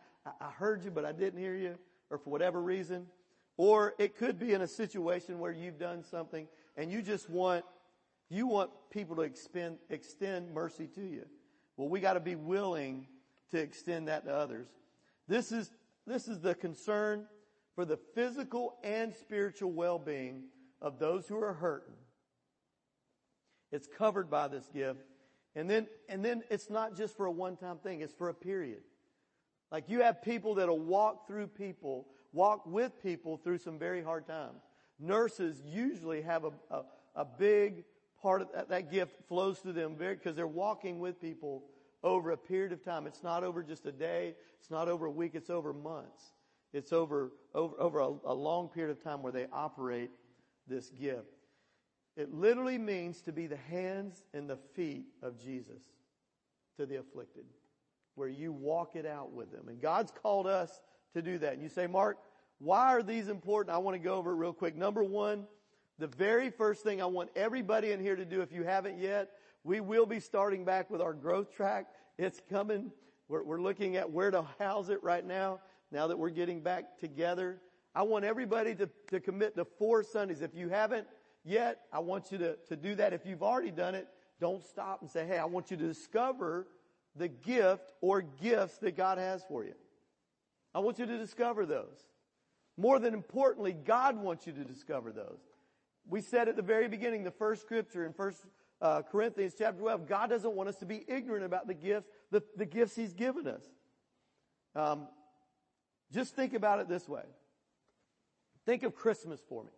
I 0.40 0.50
heard 0.50 0.85
you, 0.85 0.90
but 0.90 1.04
I 1.04 1.12
didn't 1.12 1.40
hear 1.40 1.57
you, 1.57 1.76
or 2.11 2.18
for 2.18 2.30
whatever 2.30 2.62
reason. 2.62 3.07
Or 3.57 3.94
it 3.98 4.16
could 4.16 4.38
be 4.38 4.52
in 4.52 4.62
a 4.62 4.66
situation 4.66 5.38
where 5.38 5.52
you've 5.52 5.78
done 5.78 6.02
something 6.02 6.48
and 6.76 6.90
you 6.90 7.02
just 7.02 7.28
want, 7.30 7.64
you 8.28 8.46
want 8.46 8.70
people 8.90 9.16
to 9.16 9.22
extend, 9.22 9.78
extend 9.90 10.52
mercy 10.52 10.87
to 10.94 11.00
you. 11.00 11.24
Well, 11.76 11.88
we 11.88 12.00
gotta 12.00 12.20
be 12.20 12.37
willing 12.37 13.06
to 13.50 13.58
extend 13.58 14.08
that 14.08 14.24
to 14.24 14.34
others. 14.34 14.68
This 15.28 15.52
is, 15.52 15.70
this 16.06 16.28
is 16.28 16.40
the 16.40 16.54
concern 16.54 17.26
for 17.74 17.84
the 17.84 17.96
physical 18.14 18.76
and 18.84 19.12
spiritual 19.14 19.72
well-being 19.72 20.44
of 20.80 20.98
those 20.98 21.26
who 21.26 21.42
are 21.42 21.54
hurting. 21.54 21.94
It's 23.72 23.88
covered 23.88 24.30
by 24.30 24.48
this 24.48 24.68
gift. 24.72 25.00
And 25.56 25.68
then, 25.68 25.87
and 26.08 26.24
then 26.24 26.42
it's 26.50 26.70
not 26.70 26.96
just 26.96 27.16
for 27.16 27.26
a 27.26 27.30
one-time 27.32 27.78
thing, 27.78 28.00
it's 28.00 28.12
for 28.12 28.28
a 28.28 28.34
period. 28.34 28.82
Like 29.72 29.88
you 29.88 30.02
have 30.02 30.22
people 30.22 30.54
that'll 30.54 30.78
walk 30.78 31.26
through 31.26 31.48
people, 31.48 32.06
walk 32.32 32.66
with 32.66 33.02
people 33.02 33.37
through 33.37 33.58
some 33.58 33.78
very 33.78 34.02
hard 34.02 34.26
times. 34.26 34.62
Nurses 34.98 35.61
usually 35.64 36.22
have 36.22 36.44
a, 36.44 36.52
a, 36.70 36.83
a 37.16 37.24
big 37.24 37.85
part 38.22 38.42
of 38.42 38.48
that, 38.52 38.68
that 38.68 38.90
gift 38.90 39.16
flows 39.28 39.59
through 39.59 39.72
them 39.72 39.94
because 39.94 40.37
they're 40.37 40.46
walking 40.46 40.98
with 40.98 41.20
people 41.20 41.64
over 42.02 42.30
a 42.30 42.37
period 42.37 42.72
of 42.72 42.85
time. 42.85 43.07
It's 43.07 43.22
not 43.22 43.44
over 43.44 43.62
just 43.62 43.87
a 43.87 43.92
day. 43.92 44.35
It's 44.61 44.70
not 44.70 44.88
over 44.88 45.07
a 45.07 45.11
week. 45.11 45.33
It's 45.35 45.50
over 45.50 45.72
months. 45.72 46.33
It's 46.72 46.92
over, 46.92 47.33
over, 47.54 47.74
over 47.78 47.98
a, 48.00 48.12
a 48.24 48.35
long 48.35 48.68
period 48.68 48.96
of 48.96 49.02
time 49.02 49.22
where 49.22 49.33
they 49.33 49.46
operate 49.52 50.11
this 50.66 50.90
gift. 50.90 51.35
It 52.16 52.33
literally 52.33 52.78
means 52.78 53.20
to 53.22 53.33
be 53.33 53.46
the 53.46 53.57
hands 53.57 54.22
and 54.33 54.48
the 54.48 54.57
feet 54.74 55.07
of 55.22 55.38
Jesus 55.38 55.83
to 56.76 56.87
the 56.87 56.96
afflicted, 56.96 57.44
where 58.14 58.28
you 58.28 58.52
walk 58.52 58.96
it 58.96 59.07
out 59.07 59.33
with 59.33 59.50
them. 59.52 59.68
And 59.68 59.80
God's 59.80 60.12
called 60.22 60.46
us 60.46 60.80
to 61.14 61.22
do 61.22 61.38
that. 61.38 61.54
And 61.54 61.62
you 61.62 61.68
say, 61.68 61.87
Mark, 61.87 62.18
why 62.64 62.94
are 62.94 63.03
these 63.03 63.29
important? 63.29 63.74
I 63.74 63.79
want 63.79 63.94
to 63.94 63.98
go 63.98 64.14
over 64.14 64.33
it 64.33 64.37
real 64.37 64.53
quick. 64.53 64.77
Number 64.77 65.05
one, 65.05 65.44
the 65.98 66.07
very 66.07 66.50
first 66.50 66.83
thing 66.83 67.00
I 67.00 67.07
want 67.07 67.31
everybody 67.37 67.92
in 67.92 68.00
here 68.00 68.16
to 68.16 68.24
do, 68.24 68.40
if 68.40 68.53
you 68.53 68.64
haven't 68.64 68.98
yet, 68.98 69.31
we 69.62 69.81
will 69.81 70.07
be 70.07 70.20
starting 70.20 70.64
back 70.64 70.90
with 70.90 71.00
our 71.00 71.12
growth 71.12 71.55
track. 71.55 71.87
It's 72.18 72.40
coming. 72.50 72.90
We're, 73.29 73.44
we're 73.44 73.61
looking 73.61 73.96
at 73.96 74.11
where 74.11 74.31
to 74.31 74.42
house 74.59 74.88
it 74.88 75.03
right 75.03 75.24
now, 75.24 75.61
now 75.92 76.07
that 76.07 76.18
we're 76.18 76.31
getting 76.31 76.61
back 76.61 76.98
together. 76.98 77.61
I 77.94 78.03
want 78.03 78.24
everybody 78.24 78.74
to, 78.77 78.88
to 79.09 79.20
commit 79.20 79.57
to 79.57 79.64
four 79.64 80.03
Sundays. 80.03 80.42
If 80.42 80.55
you 80.55 80.68
haven't 80.68 81.07
yet. 81.44 81.83
I 81.92 82.00
want 82.00 82.33
you 82.33 82.38
to, 82.38 82.57
to 82.68 82.77
do 82.77 82.94
that. 82.96 83.12
If 83.12 83.27
you've 83.27 83.42
already 83.42 83.70
done 83.70 83.94
it, 83.94 84.09
don't 84.40 84.64
stop 84.64 85.03
and 85.03 85.11
say, 85.11 85.27
hey, 85.27 85.38
I 85.38 85.44
want 85.44 85.70
you 85.70 85.77
to 85.77 85.87
discover 85.87 86.66
the 87.14 87.29
gift 87.29 87.92
or 88.00 88.22
gifts 88.22 88.79
that 88.79 88.96
God 88.96 89.18
has 89.18 89.44
for 89.46 89.64
you. 89.64 89.74
I 90.74 90.81
want 90.81 90.98
you 90.98 91.07
to 91.07 91.18
discover 91.18 91.66
those. 91.66 92.00
More 92.76 92.98
than 92.98 93.14
importantly, 93.14 93.72
God 93.72 94.16
wants 94.16 94.46
you 94.46 94.52
to 94.52 94.64
discover 94.64 95.12
those. 95.12 95.40
We 96.08 96.20
said 96.20 96.48
at 96.48 96.56
the 96.56 96.62
very 96.62 96.88
beginning, 96.88 97.24
the 97.24 97.30
first 97.30 97.62
scripture 97.62 98.04
in 98.04 98.12
First 98.12 98.44
uh, 98.80 99.02
Corinthians 99.02 99.54
chapter 99.56 99.80
12, 99.80 100.06
God 100.06 100.30
doesn't 100.30 100.52
want 100.52 100.68
us 100.68 100.76
to 100.76 100.87
be 100.87 101.04
ignorant 101.08 101.44
about 101.44 101.66
the 101.66 101.74
gifts, 101.74 102.08
the, 102.30 102.42
the 102.56 102.66
gifts 102.66 102.94
He's 102.94 103.14
given 103.14 103.46
us. 103.46 103.62
Um, 104.74 105.08
just 106.12 106.34
think 106.34 106.52
about 106.52 106.80
it 106.80 106.88
this 106.88 107.08
way. 107.08 107.22
Think 108.66 108.82
of 108.82 108.94
Christmas 108.94 109.40
for 109.48 109.62
me 109.62 109.70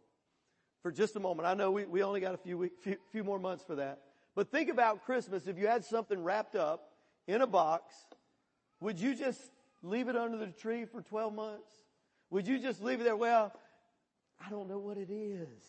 for 0.82 0.92
just 0.92 1.16
a 1.16 1.20
moment. 1.20 1.48
I 1.48 1.54
know 1.54 1.72
we, 1.72 1.84
we 1.84 2.02
only 2.02 2.20
got 2.20 2.34
a 2.34 2.38
few, 2.38 2.58
week, 2.58 2.72
few, 2.80 2.96
few 3.10 3.24
more 3.24 3.38
months 3.38 3.64
for 3.64 3.74
that. 3.76 4.02
But 4.34 4.50
think 4.50 4.68
about 4.68 5.04
Christmas. 5.04 5.46
If 5.46 5.58
you 5.58 5.66
had 5.66 5.84
something 5.84 6.22
wrapped 6.22 6.54
up 6.54 6.92
in 7.26 7.40
a 7.40 7.46
box, 7.46 7.94
would 8.80 9.00
you 9.00 9.14
just 9.14 9.40
leave 9.82 10.08
it 10.08 10.16
under 10.16 10.36
the 10.36 10.46
tree 10.46 10.84
for 10.84 11.02
12 11.02 11.34
months? 11.34 11.72
Would 12.30 12.46
you 12.46 12.58
just 12.58 12.82
leave 12.82 13.00
it 13.00 13.04
there? 13.04 13.16
Well, 13.16 13.52
I 14.44 14.50
don't 14.50 14.68
know 14.68 14.78
what 14.78 14.98
it 14.98 15.10
is. 15.10 15.62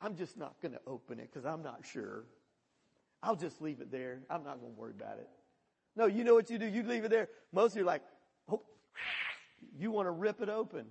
I'm 0.00 0.16
just 0.16 0.36
not 0.36 0.60
going 0.60 0.72
to 0.72 0.80
open 0.86 1.18
it 1.18 1.30
because 1.32 1.46
I'm 1.46 1.62
not 1.62 1.80
sure. 1.84 2.24
I'll 3.22 3.36
just 3.36 3.62
leave 3.62 3.80
it 3.80 3.90
there. 3.90 4.20
I'm 4.28 4.44
not 4.44 4.60
going 4.60 4.74
to 4.74 4.78
worry 4.78 4.92
about 4.98 5.18
it. 5.18 5.28
No, 5.96 6.06
you 6.06 6.24
know 6.24 6.34
what 6.34 6.50
you 6.50 6.58
do? 6.58 6.66
You 6.66 6.82
leave 6.82 7.04
it 7.04 7.10
there. 7.10 7.28
Most 7.52 7.72
of 7.72 7.78
you 7.78 7.82
are 7.82 7.86
like, 7.86 8.02
oh, 8.50 8.62
you 9.78 9.90
want 9.90 10.06
to 10.06 10.10
rip 10.10 10.42
it 10.42 10.48
open. 10.48 10.84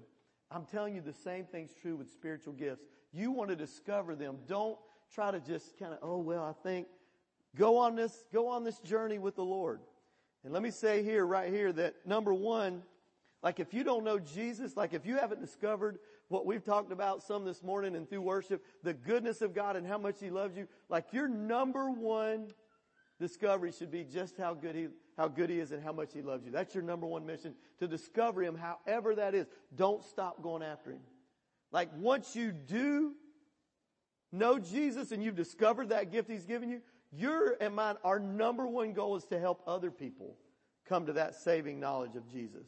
I'm 0.52 0.66
telling 0.66 0.96
you 0.96 1.02
the 1.02 1.14
same 1.14 1.46
thing's 1.46 1.72
true 1.74 1.96
with 1.96 2.10
spiritual 2.10 2.54
gifts. 2.54 2.84
You 3.14 3.32
want 3.32 3.50
to 3.50 3.56
discover 3.56 4.16
them. 4.16 4.38
Don't 4.48 4.78
try 5.14 5.32
to 5.32 5.40
just 5.40 5.78
kind 5.78 5.94
of, 5.94 6.00
oh, 6.02 6.18
well, 6.18 6.44
I 6.44 6.54
think, 6.68 6.88
go 7.56 7.78
on 7.78 7.96
this, 7.96 8.26
go 8.34 8.48
on 8.48 8.64
this 8.64 8.80
journey 8.80 9.20
with 9.20 9.36
the 9.36 9.44
Lord. 9.44 9.80
And 10.44 10.52
let 10.52 10.62
me 10.62 10.72
say 10.72 11.04
here, 11.04 11.26
right 11.26 11.52
here, 11.52 11.72
that 11.74 11.96
number 12.06 12.34
one, 12.34 12.84
like 13.46 13.60
if 13.60 13.76
you 13.76 13.84
don't 13.84 14.04
know 14.04 14.18
Jesus, 14.18 14.76
like 14.76 14.96
if 14.96 15.06
you 15.06 15.18
haven't 15.18 15.40
discovered 15.40 16.00
what 16.30 16.48
we've 16.48 16.66
talked 16.66 16.92
about 16.92 17.22
some 17.22 17.46
this 17.46 17.62
morning 17.62 17.96
and 17.96 18.10
through 18.10 18.22
worship, 18.22 18.66
the 18.82 18.96
goodness 18.96 19.44
of 19.44 19.54
God 19.54 19.76
and 19.76 19.86
how 19.86 20.00
much 20.00 20.16
He 20.20 20.32
loves 20.32 20.58
you, 20.58 20.68
like 20.90 21.14
your 21.14 21.28
number 21.28 21.92
one 21.92 22.48
discovery 23.20 23.72
should 23.72 23.92
be 23.92 24.04
just 24.04 24.36
how 24.36 24.56
good 24.56 24.74
He, 24.74 24.88
how 25.16 25.28
good 25.28 25.52
He 25.52 25.60
is 25.60 25.72
and 25.72 25.84
how 25.84 25.92
much 25.94 26.12
He 26.12 26.24
loves 26.24 26.44
you. 26.44 26.52
That's 26.52 26.74
your 26.74 26.84
number 26.84 27.06
one 27.06 27.24
mission, 27.24 27.54
to 27.78 27.88
discover 27.88 28.42
Him 28.42 28.58
however 28.58 29.14
that 29.14 29.36
is. 29.36 29.46
Don't 29.76 30.04
stop 30.04 30.42
going 30.42 30.64
after 30.64 30.90
Him. 30.90 31.02
Like 31.72 31.90
once 32.00 32.36
you 32.36 32.52
do 32.52 33.14
know 34.32 34.58
Jesus 34.58 35.12
and 35.12 35.24
you've 35.24 35.36
discovered 35.36 35.90
that 35.90 36.12
gift 36.12 36.32
He's 36.32 36.48
given 36.48 36.68
you, 36.68 36.82
your 37.12 37.58
and 37.62 37.76
mine, 37.76 37.98
our 38.04 38.18
number 38.18 38.66
one 38.66 38.94
goal 38.94 39.16
is 39.16 39.26
to 39.26 39.40
help 39.40 39.62
other 39.68 39.92
people 39.92 40.36
come 40.90 41.06
to 41.06 41.14
that 41.14 41.36
saving 41.36 41.80
knowledge 41.80 42.16
of 42.16 42.28
Jesus. 42.32 42.66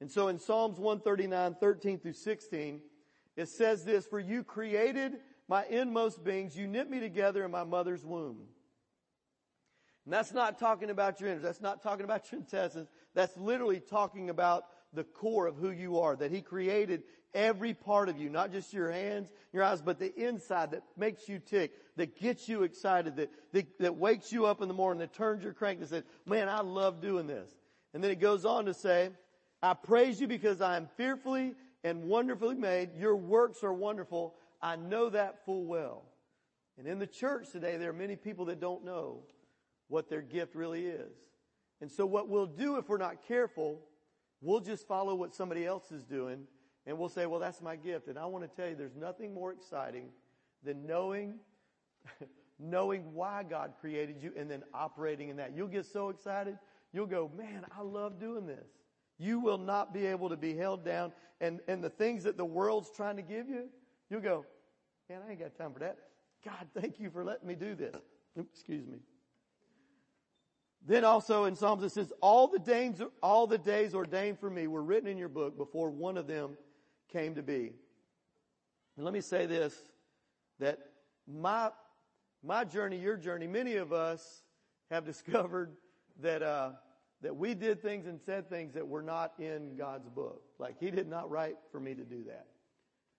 And 0.00 0.10
so 0.10 0.28
in 0.28 0.38
Psalms 0.38 0.78
139, 0.78 1.56
13 1.58 1.98
through 1.98 2.12
16, 2.12 2.80
it 3.36 3.48
says 3.48 3.84
this, 3.84 4.06
for 4.06 4.20
you 4.20 4.44
created 4.44 5.14
my 5.48 5.64
inmost 5.66 6.24
beings, 6.24 6.56
you 6.56 6.66
knit 6.66 6.90
me 6.90 7.00
together 7.00 7.44
in 7.44 7.50
my 7.50 7.64
mother's 7.64 8.04
womb. 8.04 8.42
And 10.04 10.12
that's 10.12 10.32
not 10.32 10.58
talking 10.58 10.90
about 10.90 11.20
your 11.20 11.30
innards. 11.30 11.44
That's 11.44 11.60
not 11.60 11.82
talking 11.82 12.04
about 12.04 12.30
your 12.30 12.40
intestines. 12.40 12.88
That's 13.14 13.36
literally 13.36 13.80
talking 13.80 14.30
about 14.30 14.64
the 14.92 15.04
core 15.04 15.46
of 15.46 15.56
who 15.56 15.70
you 15.70 16.00
are, 16.00 16.16
that 16.16 16.30
He 16.30 16.40
created 16.40 17.02
every 17.34 17.74
part 17.74 18.08
of 18.08 18.18
you, 18.18 18.30
not 18.30 18.52
just 18.52 18.72
your 18.72 18.90
hands, 18.90 19.30
your 19.52 19.62
eyes, 19.62 19.82
but 19.82 19.98
the 19.98 20.14
inside 20.14 20.70
that 20.70 20.82
makes 20.96 21.28
you 21.28 21.38
tick, 21.38 21.72
that 21.96 22.18
gets 22.18 22.48
you 22.48 22.62
excited, 22.62 23.16
that, 23.16 23.30
that, 23.52 23.78
that 23.78 23.96
wakes 23.96 24.32
you 24.32 24.46
up 24.46 24.62
in 24.62 24.68
the 24.68 24.74
morning, 24.74 25.00
that 25.00 25.12
turns 25.12 25.42
your 25.42 25.52
crank 25.52 25.80
and 25.80 25.88
says, 25.88 26.04
man, 26.24 26.48
I 26.48 26.60
love 26.60 27.00
doing 27.00 27.26
this. 27.26 27.50
And 27.92 28.02
then 28.02 28.10
it 28.10 28.20
goes 28.20 28.44
on 28.44 28.66
to 28.66 28.74
say, 28.74 29.10
I 29.62 29.74
praise 29.74 30.20
you 30.20 30.28
because 30.28 30.60
I 30.60 30.76
am 30.76 30.88
fearfully 30.96 31.54
and 31.82 32.04
wonderfully 32.04 32.54
made. 32.54 32.94
Your 32.96 33.16
works 33.16 33.64
are 33.64 33.72
wonderful. 33.72 34.34
I 34.60 34.76
know 34.76 35.10
that 35.10 35.44
full 35.44 35.64
well. 35.64 36.04
And 36.78 36.86
in 36.86 36.98
the 36.98 37.06
church 37.06 37.50
today, 37.50 37.76
there 37.76 37.90
are 37.90 37.94
many 37.94 38.16
people 38.16 38.46
that 38.46 38.60
don't 38.60 38.84
know 38.84 39.20
what 39.88 40.08
their 40.08 40.22
gift 40.22 40.54
really 40.54 40.86
is. 40.86 41.16
And 41.80 41.90
so 41.90 42.06
what 42.06 42.28
we'll 42.28 42.46
do 42.46 42.76
if 42.76 42.88
we're 42.88 42.98
not 42.98 43.26
careful, 43.26 43.80
we'll 44.40 44.60
just 44.60 44.86
follow 44.86 45.14
what 45.14 45.34
somebody 45.34 45.64
else 45.64 45.90
is 45.90 46.04
doing 46.04 46.46
and 46.86 46.96
we'll 46.96 47.08
say, 47.08 47.26
well, 47.26 47.40
that's 47.40 47.60
my 47.60 47.76
gift. 47.76 48.06
And 48.06 48.18
I 48.18 48.26
want 48.26 48.48
to 48.48 48.56
tell 48.56 48.68
you, 48.68 48.76
there's 48.76 48.94
nothing 48.94 49.34
more 49.34 49.52
exciting 49.52 50.08
than 50.62 50.86
knowing, 50.86 51.34
knowing 52.60 53.12
why 53.12 53.42
God 53.42 53.74
created 53.80 54.22
you 54.22 54.32
and 54.36 54.48
then 54.48 54.62
operating 54.72 55.28
in 55.28 55.36
that. 55.36 55.54
You'll 55.54 55.66
get 55.66 55.84
so 55.86 56.10
excited. 56.10 56.56
You'll 56.92 57.06
go, 57.06 57.30
man, 57.36 57.66
I 57.76 57.82
love 57.82 58.20
doing 58.20 58.46
this. 58.46 58.68
You 59.18 59.40
will 59.40 59.58
not 59.58 59.94
be 59.94 60.06
able 60.06 60.28
to 60.28 60.36
be 60.36 60.54
held 60.54 60.84
down. 60.84 61.12
And, 61.40 61.60
and 61.68 61.82
the 61.82 61.90
things 61.90 62.24
that 62.24 62.36
the 62.36 62.44
world's 62.44 62.90
trying 62.90 63.16
to 63.16 63.22
give 63.22 63.48
you, 63.48 63.68
you'll 64.10 64.20
go, 64.20 64.44
man, 65.08 65.20
I 65.26 65.30
ain't 65.30 65.40
got 65.40 65.56
time 65.56 65.72
for 65.72 65.80
that. 65.80 65.98
God, 66.44 66.68
thank 66.78 67.00
you 67.00 67.10
for 67.10 67.24
letting 67.24 67.46
me 67.46 67.54
do 67.54 67.74
this. 67.74 67.96
Oops, 68.38 68.48
excuse 68.52 68.86
me. 68.86 68.98
Then 70.86 71.04
also 71.04 71.44
in 71.44 71.56
Psalms 71.56 71.82
it 71.82 71.90
says, 71.90 72.12
all 72.20 72.46
the 72.46 72.58
days, 72.58 73.02
all 73.22 73.46
the 73.46 73.58
days 73.58 73.94
ordained 73.94 74.38
for 74.38 74.48
me 74.48 74.66
were 74.66 74.82
written 74.82 75.08
in 75.08 75.18
your 75.18 75.28
book 75.28 75.56
before 75.56 75.90
one 75.90 76.16
of 76.16 76.26
them 76.26 76.56
came 77.12 77.34
to 77.34 77.42
be. 77.42 77.72
And 78.96 79.04
let 79.04 79.12
me 79.12 79.20
say 79.20 79.46
this, 79.46 79.74
that 80.60 80.78
my, 81.26 81.70
my 82.42 82.64
journey, 82.64 82.98
your 82.98 83.16
journey, 83.16 83.46
many 83.46 83.76
of 83.76 83.92
us 83.92 84.42
have 84.90 85.04
discovered 85.06 85.72
that, 86.20 86.42
uh, 86.42 86.70
that 87.26 87.34
we 87.34 87.54
did 87.54 87.82
things 87.82 88.06
and 88.06 88.20
said 88.20 88.48
things 88.48 88.72
that 88.74 88.86
were 88.86 89.02
not 89.02 89.32
in 89.40 89.74
God's 89.76 90.08
book. 90.08 90.42
Like 90.60 90.76
He 90.78 90.92
did 90.92 91.08
not 91.08 91.28
write 91.28 91.56
for 91.72 91.80
me 91.80 91.92
to 91.92 92.04
do 92.04 92.22
that. 92.28 92.46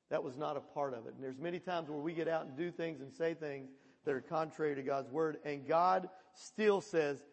That 0.10 0.24
was 0.24 0.38
not 0.38 0.56
a 0.56 0.62
part 0.62 0.94
of 0.94 1.08
it. 1.08 1.14
And 1.14 1.22
there's 1.22 1.38
many 1.38 1.60
times 1.60 1.90
where 1.90 2.00
we 2.00 2.14
get 2.14 2.30
out 2.30 2.46
and 2.46 2.56
do 2.56 2.72
things 2.72 3.02
and 3.02 3.12
say 3.12 3.34
things 3.34 3.70
that 4.06 4.16
are 4.16 4.22
contrary 4.22 4.76
to 4.76 4.82
God's 4.82 5.12
word, 5.12 5.40
and 5.44 5.68
God 5.68 6.08
still 6.34 6.80
says 6.80 7.26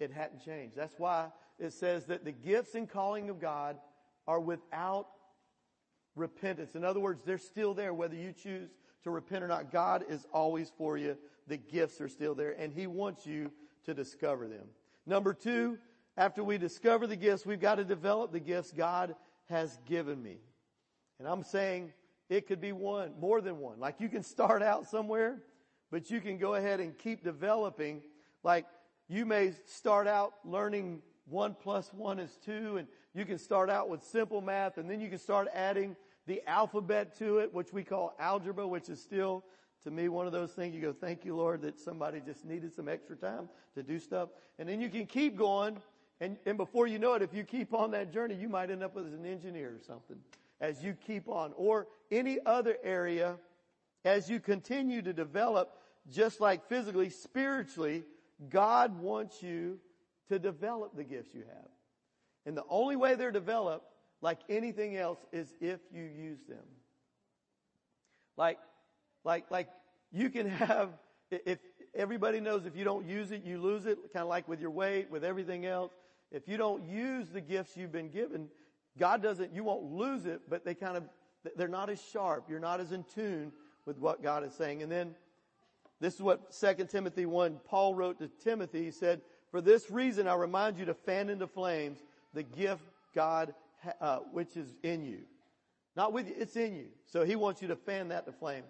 it 0.00 0.12
hadn't 0.12 0.44
changed. 0.44 0.76
That's 0.76 0.98
why 0.98 1.28
it 1.58 1.72
says 1.72 2.04
that 2.04 2.26
the 2.26 2.32
gifts 2.32 2.74
and 2.74 2.86
calling 2.86 3.30
of 3.30 3.40
God 3.40 3.78
are 4.26 4.38
without 4.38 5.06
repentance. 6.14 6.74
In 6.74 6.84
other 6.84 7.00
words, 7.00 7.22
they're 7.24 7.38
still 7.38 7.72
there 7.72 7.94
whether 7.94 8.16
you 8.16 8.34
choose 8.34 8.68
to 9.04 9.10
repent 9.10 9.42
or 9.42 9.48
not. 9.48 9.72
God 9.72 10.04
is 10.10 10.26
always 10.30 10.70
for 10.76 10.98
you. 10.98 11.16
The 11.46 11.56
gifts 11.56 12.02
are 12.02 12.08
still 12.10 12.34
there, 12.34 12.54
and 12.58 12.70
He 12.70 12.86
wants 12.86 13.26
you 13.26 13.50
to 13.86 13.94
discover 13.94 14.46
them. 14.46 14.66
Number 15.06 15.32
two, 15.32 15.78
after 16.18 16.42
we 16.42 16.58
discover 16.58 17.06
the 17.06 17.16
gifts, 17.16 17.46
we've 17.46 17.60
got 17.60 17.76
to 17.76 17.84
develop 17.84 18.32
the 18.32 18.40
gifts 18.40 18.72
God 18.72 19.14
has 19.48 19.78
given 19.86 20.20
me. 20.20 20.38
And 21.20 21.28
I'm 21.28 21.44
saying 21.44 21.92
it 22.28 22.48
could 22.48 22.60
be 22.60 22.72
one, 22.72 23.12
more 23.20 23.40
than 23.40 23.60
one. 23.60 23.78
Like 23.78 24.00
you 24.00 24.08
can 24.08 24.24
start 24.24 24.60
out 24.60 24.86
somewhere, 24.88 25.40
but 25.92 26.10
you 26.10 26.20
can 26.20 26.36
go 26.36 26.56
ahead 26.56 26.80
and 26.80 26.98
keep 26.98 27.22
developing. 27.22 28.02
Like 28.42 28.66
you 29.08 29.24
may 29.26 29.52
start 29.64 30.08
out 30.08 30.34
learning 30.44 31.02
one 31.26 31.54
plus 31.54 31.92
one 31.94 32.18
is 32.18 32.36
two 32.44 32.78
and 32.78 32.88
you 33.14 33.24
can 33.24 33.38
start 33.38 33.70
out 33.70 33.88
with 33.88 34.02
simple 34.02 34.40
math 34.40 34.76
and 34.76 34.90
then 34.90 35.00
you 35.00 35.08
can 35.08 35.18
start 35.18 35.46
adding 35.54 35.94
the 36.26 36.42
alphabet 36.48 37.16
to 37.18 37.38
it, 37.38 37.54
which 37.54 37.72
we 37.72 37.84
call 37.84 38.16
algebra, 38.18 38.66
which 38.66 38.88
is 38.88 39.00
still 39.00 39.44
to 39.84 39.90
me 39.92 40.08
one 40.08 40.26
of 40.26 40.32
those 40.32 40.50
things 40.50 40.74
you 40.74 40.80
go, 40.80 40.92
thank 40.92 41.24
you 41.24 41.36
Lord 41.36 41.62
that 41.62 41.78
somebody 41.78 42.20
just 42.26 42.44
needed 42.44 42.74
some 42.74 42.88
extra 42.88 43.14
time 43.14 43.48
to 43.76 43.84
do 43.84 44.00
stuff. 44.00 44.30
And 44.58 44.68
then 44.68 44.80
you 44.80 44.88
can 44.88 45.06
keep 45.06 45.36
going 45.36 45.80
and, 46.20 46.36
and 46.46 46.56
before 46.56 46.86
you 46.86 46.98
know 46.98 47.14
it, 47.14 47.22
if 47.22 47.32
you 47.32 47.44
keep 47.44 47.72
on 47.72 47.92
that 47.92 48.12
journey, 48.12 48.34
you 48.34 48.48
might 48.48 48.70
end 48.70 48.82
up 48.82 48.96
as 48.96 49.12
an 49.12 49.24
engineer 49.24 49.68
or 49.68 49.80
something 49.86 50.16
as 50.60 50.82
you 50.82 50.94
keep 51.06 51.28
on 51.28 51.52
or 51.56 51.86
any 52.10 52.38
other 52.44 52.76
area 52.82 53.36
as 54.04 54.28
you 54.28 54.40
continue 54.40 55.02
to 55.02 55.12
develop 55.12 55.78
just 56.10 56.40
like 56.40 56.68
physically, 56.68 57.10
spiritually, 57.10 58.02
God 58.48 58.98
wants 58.98 59.42
you 59.42 59.78
to 60.28 60.38
develop 60.38 60.96
the 60.96 61.04
gifts 61.04 61.34
you 61.34 61.42
have. 61.46 61.68
And 62.46 62.56
the 62.56 62.64
only 62.68 62.96
way 62.96 63.14
they're 63.14 63.30
developed, 63.30 63.86
like 64.20 64.38
anything 64.48 64.96
else, 64.96 65.18
is 65.32 65.54
if 65.60 65.80
you 65.92 66.02
use 66.02 66.38
them. 66.48 66.64
Like, 68.36 68.58
like, 69.24 69.50
like 69.50 69.68
you 70.12 70.30
can 70.30 70.48
have, 70.48 70.90
if 71.30 71.58
everybody 71.94 72.40
knows 72.40 72.64
if 72.64 72.76
you 72.76 72.84
don't 72.84 73.06
use 73.06 73.32
it, 73.32 73.44
you 73.44 73.60
lose 73.60 73.84
it, 73.86 73.98
kind 74.12 74.22
of 74.22 74.28
like 74.28 74.48
with 74.48 74.60
your 74.60 74.70
weight, 74.70 75.10
with 75.10 75.24
everything 75.24 75.66
else. 75.66 75.92
If 76.30 76.48
you 76.48 76.56
don't 76.56 76.84
use 76.84 77.28
the 77.28 77.40
gifts 77.40 77.76
you've 77.76 77.92
been 77.92 78.10
given, 78.10 78.48
God 78.98 79.22
doesn't, 79.22 79.54
you 79.54 79.64
won't 79.64 79.92
lose 79.92 80.26
it, 80.26 80.42
but 80.48 80.64
they 80.64 80.74
kind 80.74 80.96
of, 80.96 81.04
they're 81.56 81.68
not 81.68 81.88
as 81.88 82.02
sharp. 82.12 82.46
You're 82.48 82.60
not 82.60 82.80
as 82.80 82.92
in 82.92 83.04
tune 83.14 83.52
with 83.86 83.98
what 83.98 84.22
God 84.22 84.44
is 84.44 84.52
saying. 84.54 84.82
And 84.82 84.92
then 84.92 85.14
this 86.00 86.14
is 86.14 86.20
what 86.20 86.52
2 86.52 86.84
Timothy 86.84 87.26
1, 87.26 87.60
Paul 87.64 87.94
wrote 87.94 88.18
to 88.18 88.28
Timothy. 88.42 88.84
He 88.84 88.90
said, 88.90 89.20
for 89.50 89.60
this 89.60 89.90
reason 89.90 90.28
I 90.28 90.34
remind 90.34 90.78
you 90.78 90.84
to 90.86 90.94
fan 90.94 91.30
into 91.30 91.46
flames 91.46 91.98
the 92.34 92.42
gift 92.42 92.82
God, 93.14 93.54
uh, 94.00 94.18
which 94.32 94.56
is 94.56 94.74
in 94.82 95.04
you. 95.04 95.20
Not 95.96 96.12
with 96.12 96.28
you, 96.28 96.34
it's 96.38 96.56
in 96.56 96.76
you. 96.76 96.86
So 97.06 97.24
he 97.24 97.34
wants 97.34 97.62
you 97.62 97.68
to 97.68 97.76
fan 97.76 98.08
that 98.08 98.26
to 98.26 98.32
flame. 98.32 98.64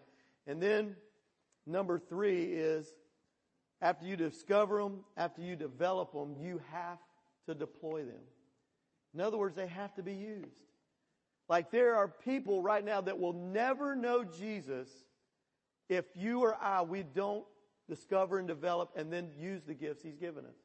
And 0.46 0.62
then 0.62 0.96
number 1.66 1.98
three 1.98 2.44
is 2.44 2.86
after 3.82 4.06
you 4.06 4.16
discover 4.16 4.82
them, 4.82 5.00
after 5.16 5.42
you 5.42 5.56
develop 5.56 6.12
them, 6.12 6.36
you 6.40 6.60
have 6.72 6.98
to 7.48 7.54
deploy 7.54 8.04
them. 8.04 8.20
In 9.14 9.20
other 9.20 9.38
words, 9.38 9.56
they 9.56 9.66
have 9.66 9.94
to 9.94 10.02
be 10.02 10.12
used. 10.14 10.46
Like 11.48 11.70
there 11.70 11.96
are 11.96 12.08
people 12.08 12.62
right 12.62 12.84
now 12.84 13.00
that 13.00 13.18
will 13.18 13.32
never 13.32 13.96
know 13.96 14.22
Jesus 14.22 14.88
if 15.88 16.04
you 16.14 16.40
or 16.40 16.54
I, 16.62 16.82
we 16.82 17.02
don't 17.02 17.44
discover 17.88 18.38
and 18.38 18.46
develop 18.46 18.90
and 18.94 19.10
then 19.10 19.30
use 19.38 19.62
the 19.66 19.72
gifts 19.72 20.02
He's 20.02 20.16
given 20.16 20.44
us. 20.44 20.56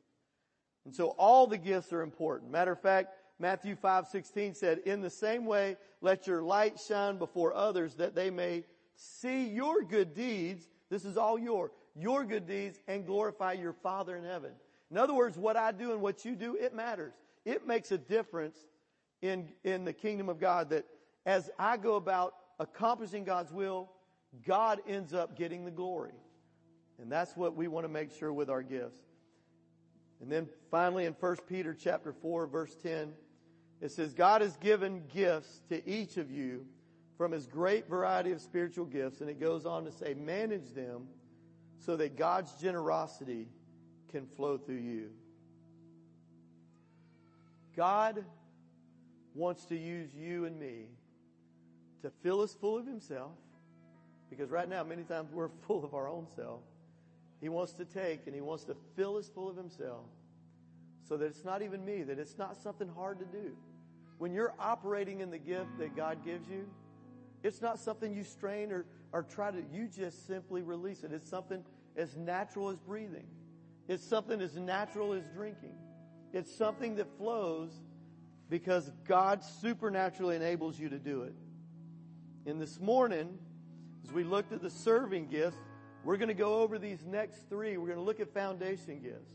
And 0.83 0.93
so 0.93 1.15
all 1.17 1.47
the 1.47 1.57
gifts 1.57 1.93
are 1.93 2.01
important. 2.01 2.51
Matter 2.51 2.73
of 2.73 2.81
fact, 2.81 3.15
Matthew 3.39 3.77
5, 3.77 4.07
16 4.07 4.55
said, 4.55 4.79
in 4.79 4.99
the 4.99 5.09
same 5.09 5.45
way, 5.45 5.77
let 6.01 6.27
your 6.27 6.43
light 6.43 6.77
shine 6.85 7.17
before 7.17 7.53
others 7.53 7.95
that 7.95 8.13
they 8.13 8.29
may 8.29 8.65
see 8.95 9.47
your 9.47 9.83
good 9.83 10.13
deeds. 10.13 10.67
This 10.89 11.05
is 11.05 11.15
all 11.15 11.39
your, 11.39 11.71
your 11.95 12.25
good 12.25 12.45
deeds 12.45 12.81
and 12.89 13.05
glorify 13.05 13.53
your 13.53 13.73
Father 13.73 14.17
in 14.17 14.25
heaven. 14.25 14.51
In 14.91 14.97
other 14.97 15.13
words, 15.13 15.37
what 15.37 15.57
I 15.57 15.71
do 15.71 15.91
and 15.91 16.01
what 16.01 16.25
you 16.25 16.35
do, 16.35 16.55
it 16.55 16.73
matters. 16.73 17.13
It 17.45 17.67
makes 17.67 17.91
a 17.91 17.97
difference 17.97 18.57
in, 19.21 19.49
in 19.63 19.85
the 19.85 19.93
kingdom 19.93 20.29
of 20.29 20.39
God 20.39 20.69
that 20.69 20.85
as 21.25 21.49
I 21.57 21.77
go 21.77 21.95
about 21.95 22.35
accomplishing 22.59 23.23
God's 23.23 23.51
will, 23.51 23.89
God 24.45 24.81
ends 24.87 25.13
up 25.13 25.37
getting 25.37 25.65
the 25.65 25.71
glory. 25.71 26.13
And 26.99 27.11
that's 27.11 27.35
what 27.35 27.55
we 27.55 27.67
want 27.67 27.85
to 27.85 27.89
make 27.89 28.11
sure 28.11 28.31
with 28.31 28.49
our 28.49 28.61
gifts. 28.61 29.01
And 30.21 30.31
then 30.31 30.47
finally 30.71 31.05
in 31.05 31.13
1 31.13 31.37
Peter 31.49 31.73
chapter 31.73 32.13
4 32.13 32.47
verse 32.47 32.75
10, 32.81 33.13
it 33.81 33.91
says, 33.91 34.13
God 34.13 34.41
has 34.41 34.55
given 34.57 35.03
gifts 35.13 35.61
to 35.67 35.85
each 35.89 36.15
of 36.17 36.31
you 36.31 36.65
from 37.17 37.31
his 37.33 37.45
great 37.45 37.89
variety 37.89 38.31
of 38.31 38.39
spiritual 38.39 38.85
gifts. 38.85 39.19
And 39.19 39.29
it 39.29 39.39
goes 39.39 39.65
on 39.65 39.83
to 39.85 39.91
say, 39.91 40.13
manage 40.13 40.73
them 40.73 41.07
so 41.79 41.97
that 41.97 42.17
God's 42.17 42.53
generosity 42.53 43.47
can 44.13 44.27
flow 44.37 44.57
through 44.57 44.75
you. 44.77 45.09
God 47.75 48.23
wants 49.35 49.65
to 49.65 49.75
use 49.75 50.13
you 50.13 50.45
and 50.45 50.57
me 50.57 50.85
to 52.03 52.11
fill 52.21 52.41
us 52.41 52.53
full 52.53 52.77
of 52.77 52.85
himself 52.85 53.31
because 54.29 54.49
right 54.49 54.69
now 54.69 54.83
many 54.83 55.03
times 55.03 55.31
we're 55.33 55.49
full 55.67 55.83
of 55.83 55.93
our 55.93 56.07
own 56.07 56.27
self 56.35 56.61
he 57.43 57.49
wants 57.49 57.73
to 57.73 57.83
take 57.83 58.21
and 58.25 58.33
He 58.33 58.39
wants 58.39 58.63
to 58.63 58.75
fill 58.95 59.17
us 59.17 59.27
full 59.27 59.49
of 59.49 59.57
Himself 59.57 60.05
so 61.05 61.17
that 61.17 61.25
it's 61.25 61.43
not 61.43 61.61
even 61.61 61.83
me, 61.83 62.01
that 62.03 62.17
it's 62.17 62.37
not 62.37 62.55
something 62.55 62.87
hard 62.95 63.19
to 63.19 63.25
do. 63.25 63.51
When 64.17 64.31
you're 64.31 64.53
operating 64.57 65.19
in 65.19 65.29
the 65.29 65.37
gift 65.37 65.77
that 65.79 65.93
God 65.93 66.23
gives 66.23 66.47
you, 66.47 66.65
it's 67.43 67.61
not 67.61 67.79
something 67.79 68.13
you 68.13 68.23
strain 68.23 68.71
or, 68.71 68.85
or 69.11 69.23
try 69.23 69.51
to, 69.51 69.61
you 69.73 69.89
just 69.89 70.25
simply 70.25 70.61
release 70.61 71.03
it. 71.03 71.11
It's 71.11 71.29
something 71.29 71.65
as 71.97 72.15
natural 72.15 72.69
as 72.69 72.79
breathing. 72.79 73.27
It's 73.87 74.03
something 74.03 74.41
as 74.41 74.55
natural 74.55 75.13
as 75.13 75.23
drinking. 75.35 75.75
It's 76.31 76.53
something 76.53 76.95
that 76.95 77.07
flows 77.17 77.71
because 78.49 78.91
God 79.07 79.43
supernaturally 79.43 80.35
enables 80.35 80.79
you 80.79 80.89
to 80.89 80.99
do 80.99 81.23
it. 81.23 81.35
And 82.45 82.61
this 82.61 82.79
morning, 82.79 83.37
as 84.03 84.11
we 84.11 84.23
looked 84.23 84.51
at 84.51 84.61
the 84.61 84.69
serving 84.69 85.27
gifts, 85.27 85.57
we're 86.03 86.17
going 86.17 86.29
to 86.29 86.33
go 86.33 86.59
over 86.59 86.77
these 86.77 87.05
next 87.05 87.47
three. 87.49 87.77
We're 87.77 87.87
going 87.87 87.99
to 87.99 88.03
look 88.03 88.19
at 88.19 88.33
foundation 88.33 89.01
gifts. 89.01 89.31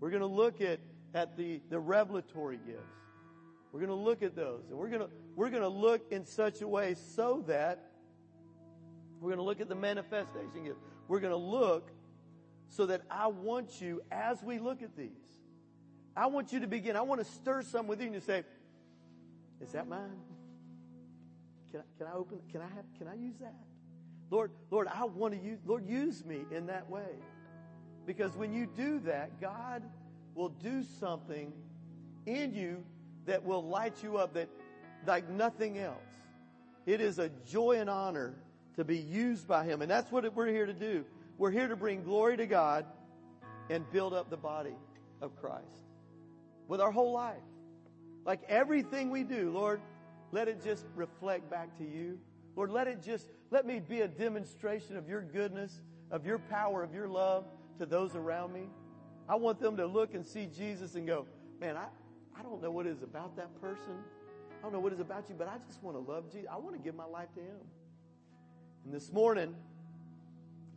We're 0.00 0.10
going 0.10 0.20
to 0.20 0.26
look 0.26 0.60
at, 0.60 0.80
at 1.14 1.36
the, 1.36 1.60
the 1.70 1.78
revelatory 1.78 2.58
gifts. 2.66 2.82
We're 3.72 3.80
going 3.80 3.90
to 3.90 4.04
look 4.04 4.22
at 4.22 4.36
those. 4.36 4.64
And 4.68 4.78
we're 4.78 4.88
going 4.88 5.02
to, 5.02 5.08
we're 5.34 5.50
going 5.50 5.62
to 5.62 5.68
look 5.68 6.10
in 6.10 6.24
such 6.26 6.60
a 6.60 6.68
way 6.68 6.94
so 6.94 7.44
that 7.46 7.90
we're 9.20 9.30
going 9.30 9.38
to 9.38 9.44
look 9.44 9.60
at 9.60 9.68
the 9.68 9.74
manifestation 9.74 10.64
gifts. 10.64 10.80
We're 11.08 11.20
going 11.20 11.32
to 11.32 11.36
look 11.36 11.90
so 12.68 12.86
that 12.86 13.02
I 13.10 13.28
want 13.28 13.80
you, 13.80 14.02
as 14.10 14.42
we 14.42 14.58
look 14.58 14.82
at 14.82 14.96
these, 14.96 15.10
I 16.16 16.26
want 16.26 16.52
you 16.52 16.60
to 16.60 16.66
begin. 16.66 16.96
I 16.96 17.02
want 17.02 17.20
to 17.20 17.30
stir 17.30 17.62
some 17.62 17.86
within 17.86 18.12
you 18.12 18.20
to 18.20 18.24
say, 18.24 18.44
is 19.60 19.72
that 19.72 19.86
mine? 19.88 20.18
Can 21.70 21.80
I, 21.80 21.84
can 21.98 22.06
I 22.06 22.16
open, 22.16 22.38
can 22.50 22.60
I 22.60 22.68
have, 22.74 22.84
can 22.98 23.08
I 23.08 23.14
use 23.14 23.36
that? 23.40 23.54
Lord, 24.30 24.50
Lord, 24.70 24.88
I 24.88 25.04
want 25.04 25.34
to 25.34 25.40
use, 25.40 25.58
Lord, 25.64 25.86
use 25.86 26.24
me 26.24 26.40
in 26.50 26.66
that 26.66 26.88
way. 26.90 27.16
Because 28.06 28.36
when 28.36 28.52
you 28.52 28.66
do 28.66 29.00
that, 29.00 29.40
God 29.40 29.82
will 30.34 30.48
do 30.48 30.84
something 31.00 31.52
in 32.24 32.54
you 32.54 32.84
that 33.26 33.44
will 33.44 33.64
light 33.64 34.02
you 34.02 34.16
up 34.16 34.34
that 34.34 34.48
like 35.06 35.28
nothing 35.28 35.78
else. 35.78 35.96
It 36.86 37.00
is 37.00 37.18
a 37.18 37.30
joy 37.46 37.78
and 37.80 37.90
honor 37.90 38.34
to 38.76 38.84
be 38.84 38.98
used 38.98 39.48
by 39.48 39.64
Him. 39.64 39.82
And 39.82 39.90
that's 39.90 40.10
what 40.10 40.32
we're 40.34 40.46
here 40.48 40.66
to 40.66 40.72
do. 40.72 41.04
We're 41.38 41.50
here 41.50 41.68
to 41.68 41.76
bring 41.76 42.02
glory 42.02 42.36
to 42.38 42.46
God 42.46 42.86
and 43.68 43.90
build 43.92 44.14
up 44.14 44.30
the 44.30 44.36
body 44.36 44.74
of 45.20 45.36
Christ 45.36 45.82
with 46.68 46.80
our 46.80 46.90
whole 46.90 47.12
life. 47.12 47.36
Like 48.24 48.40
everything 48.48 49.10
we 49.10 49.22
do, 49.22 49.50
Lord, 49.50 49.80
let 50.32 50.48
it 50.48 50.62
just 50.62 50.86
reflect 50.94 51.50
back 51.50 51.76
to 51.78 51.84
you. 51.84 52.18
Lord, 52.56 52.70
let 52.70 52.88
it 52.88 53.02
just, 53.02 53.28
let 53.50 53.66
me 53.66 53.80
be 53.80 54.00
a 54.00 54.08
demonstration 54.08 54.96
of 54.96 55.08
your 55.08 55.20
goodness, 55.20 55.82
of 56.10 56.24
your 56.24 56.38
power, 56.38 56.82
of 56.82 56.94
your 56.94 57.06
love 57.06 57.44
to 57.78 57.86
those 57.86 58.16
around 58.16 58.52
me. 58.52 58.68
I 59.28 59.34
want 59.34 59.60
them 59.60 59.76
to 59.76 59.86
look 59.86 60.14
and 60.14 60.24
see 60.24 60.46
Jesus 60.46 60.94
and 60.94 61.06
go, 61.06 61.26
man, 61.60 61.76
I, 61.76 61.86
I 62.38 62.42
don't 62.42 62.62
know 62.62 62.70
what 62.70 62.86
it 62.86 62.90
is 62.90 63.02
about 63.02 63.36
that 63.36 63.60
person. 63.60 63.94
I 64.58 64.62
don't 64.62 64.72
know 64.72 64.80
what 64.80 64.92
it 64.92 64.96
is 64.96 65.00
about 65.00 65.28
you, 65.28 65.34
but 65.36 65.48
I 65.48 65.58
just 65.66 65.82
want 65.82 65.96
to 65.96 66.12
love 66.12 66.32
Jesus. 66.32 66.48
I 66.50 66.56
want 66.56 66.74
to 66.74 66.82
give 66.82 66.94
my 66.94 67.04
life 67.04 67.28
to 67.34 67.40
him. 67.40 67.56
And 68.84 68.94
this 68.94 69.12
morning, 69.12 69.54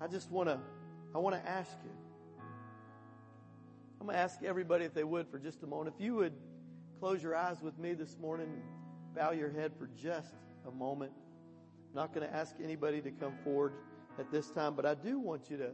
I 0.01 0.07
just 0.07 0.31
want 0.31 0.49
to, 0.49 0.59
I 1.13 1.17
want 1.17 1.35
to 1.35 1.49
ask 1.49 1.71
you. 1.83 1.91
I'm 3.99 4.07
going 4.07 4.15
to 4.15 4.21
ask 4.21 4.41
everybody 4.43 4.85
if 4.85 4.93
they 4.93 5.03
would 5.03 5.27
for 5.27 5.39
just 5.39 5.61
a 5.63 5.67
moment. 5.67 5.93
If 5.97 6.03
you 6.03 6.15
would 6.15 6.33
close 6.99 7.21
your 7.21 7.35
eyes 7.35 7.61
with 7.61 7.77
me 7.77 7.93
this 7.93 8.17
morning, 8.19 8.47
bow 9.13 9.31
your 9.31 9.51
head 9.51 9.73
for 9.77 9.89
just 10.01 10.35
a 10.65 10.71
moment. 10.71 11.11
I'm 11.89 11.95
not 11.95 12.13
going 12.13 12.25
to 12.27 12.33
ask 12.33 12.55
anybody 12.63 13.01
to 13.01 13.11
come 13.11 13.33
forward 13.43 13.73
at 14.17 14.31
this 14.31 14.49
time, 14.51 14.75
but 14.75 14.85
I 14.85 14.95
do 14.95 15.19
want 15.19 15.49
you 15.49 15.57
to, 15.57 15.71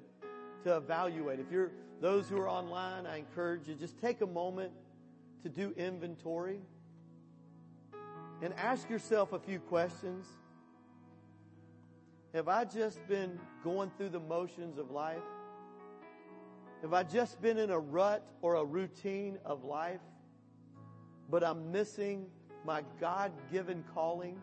to 0.63 0.77
evaluate. 0.77 1.39
If 1.39 1.51
you're 1.51 1.71
those 2.01 2.27
who 2.27 2.37
are 2.37 2.49
online, 2.49 3.05
I 3.05 3.17
encourage 3.17 3.67
you 3.67 3.75
just 3.75 3.99
take 3.99 4.21
a 4.21 4.27
moment 4.27 4.71
to 5.43 5.49
do 5.49 5.73
inventory 5.77 6.59
and 8.41 8.53
ask 8.55 8.89
yourself 8.89 9.33
a 9.33 9.39
few 9.39 9.59
questions. 9.59 10.25
Have 12.35 12.47
I 12.47 12.65
just 12.65 13.07
been 13.07 13.39
going 13.63 13.89
through 13.97 14.09
the 14.09 14.19
motions 14.19 14.77
of 14.77 14.91
life? 14.91 15.17
Have 16.83 16.93
I 16.93 17.01
just 17.01 17.41
been 17.41 17.57
in 17.57 17.71
a 17.71 17.79
rut 17.79 18.23
or 18.43 18.55
a 18.55 18.63
routine 18.63 19.39
of 19.43 19.63
life, 19.63 20.01
but 21.31 21.43
I'm 21.43 21.71
missing 21.71 22.27
my 22.63 22.83
God 22.99 23.31
given 23.51 23.83
calling? 23.95 24.39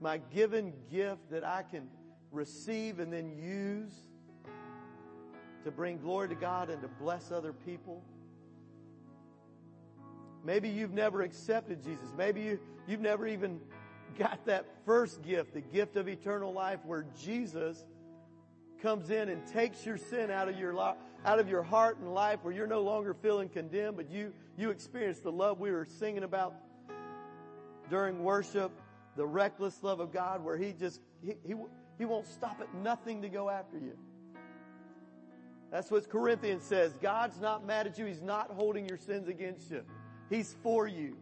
my 0.00 0.18
given 0.32 0.72
gift 0.90 1.30
that 1.30 1.44
I 1.44 1.62
can 1.62 1.86
receive 2.32 2.98
and 3.00 3.12
then 3.12 3.30
use 3.30 3.92
to 5.64 5.70
bring 5.70 5.98
glory 5.98 6.28
to 6.30 6.34
God 6.34 6.70
and 6.70 6.80
to 6.80 6.88
bless 6.88 7.30
other 7.30 7.52
people. 7.52 8.02
Maybe 10.42 10.70
you've 10.70 10.94
never 10.94 11.20
accepted 11.20 11.84
Jesus. 11.84 12.14
Maybe 12.16 12.40
you, 12.40 12.58
you've 12.88 13.00
never 13.00 13.26
even 13.26 13.60
got 14.18 14.44
that 14.46 14.66
first 14.84 15.22
gift, 15.22 15.54
the 15.54 15.60
gift 15.60 15.96
of 15.96 16.08
eternal 16.08 16.52
life 16.52 16.80
where 16.84 17.06
Jesus 17.22 17.84
comes 18.82 19.10
in 19.10 19.28
and 19.28 19.46
takes 19.46 19.84
your 19.84 19.98
sin 19.98 20.30
out 20.30 20.48
of 20.48 20.58
your 20.58 20.72
life, 20.72 20.96
out 21.24 21.38
of 21.38 21.48
your 21.48 21.62
heart 21.62 21.98
and 21.98 22.12
life 22.12 22.40
where 22.42 22.52
you're 22.52 22.66
no 22.66 22.82
longer 22.82 23.14
feeling 23.14 23.48
condemned, 23.48 23.96
but 23.96 24.10
you, 24.10 24.32
you 24.56 24.70
experience 24.70 25.20
the 25.20 25.32
love 25.32 25.60
we 25.60 25.70
were 25.70 25.86
singing 25.98 26.22
about 26.22 26.54
during 27.88 28.22
worship 28.22 28.72
the 29.16 29.26
reckless 29.26 29.82
love 29.82 30.00
of 30.00 30.12
God 30.12 30.42
where 30.42 30.56
he 30.56 30.72
just, 30.72 31.00
he, 31.24 31.34
he, 31.46 31.54
he 31.98 32.04
won't 32.04 32.26
stop 32.26 32.60
at 32.60 32.72
nothing 32.74 33.22
to 33.22 33.28
go 33.28 33.50
after 33.50 33.78
you. 33.78 33.96
That's 35.70 35.90
what 35.90 36.08
Corinthians 36.08 36.64
says. 36.64 36.94
God's 37.00 37.40
not 37.40 37.66
mad 37.66 37.86
at 37.86 37.98
you. 37.98 38.06
He's 38.06 38.22
not 38.22 38.50
holding 38.50 38.88
your 38.88 38.98
sins 38.98 39.28
against 39.28 39.70
you. 39.70 39.82
He's 40.28 40.56
for 40.62 40.86
you. 40.86 41.16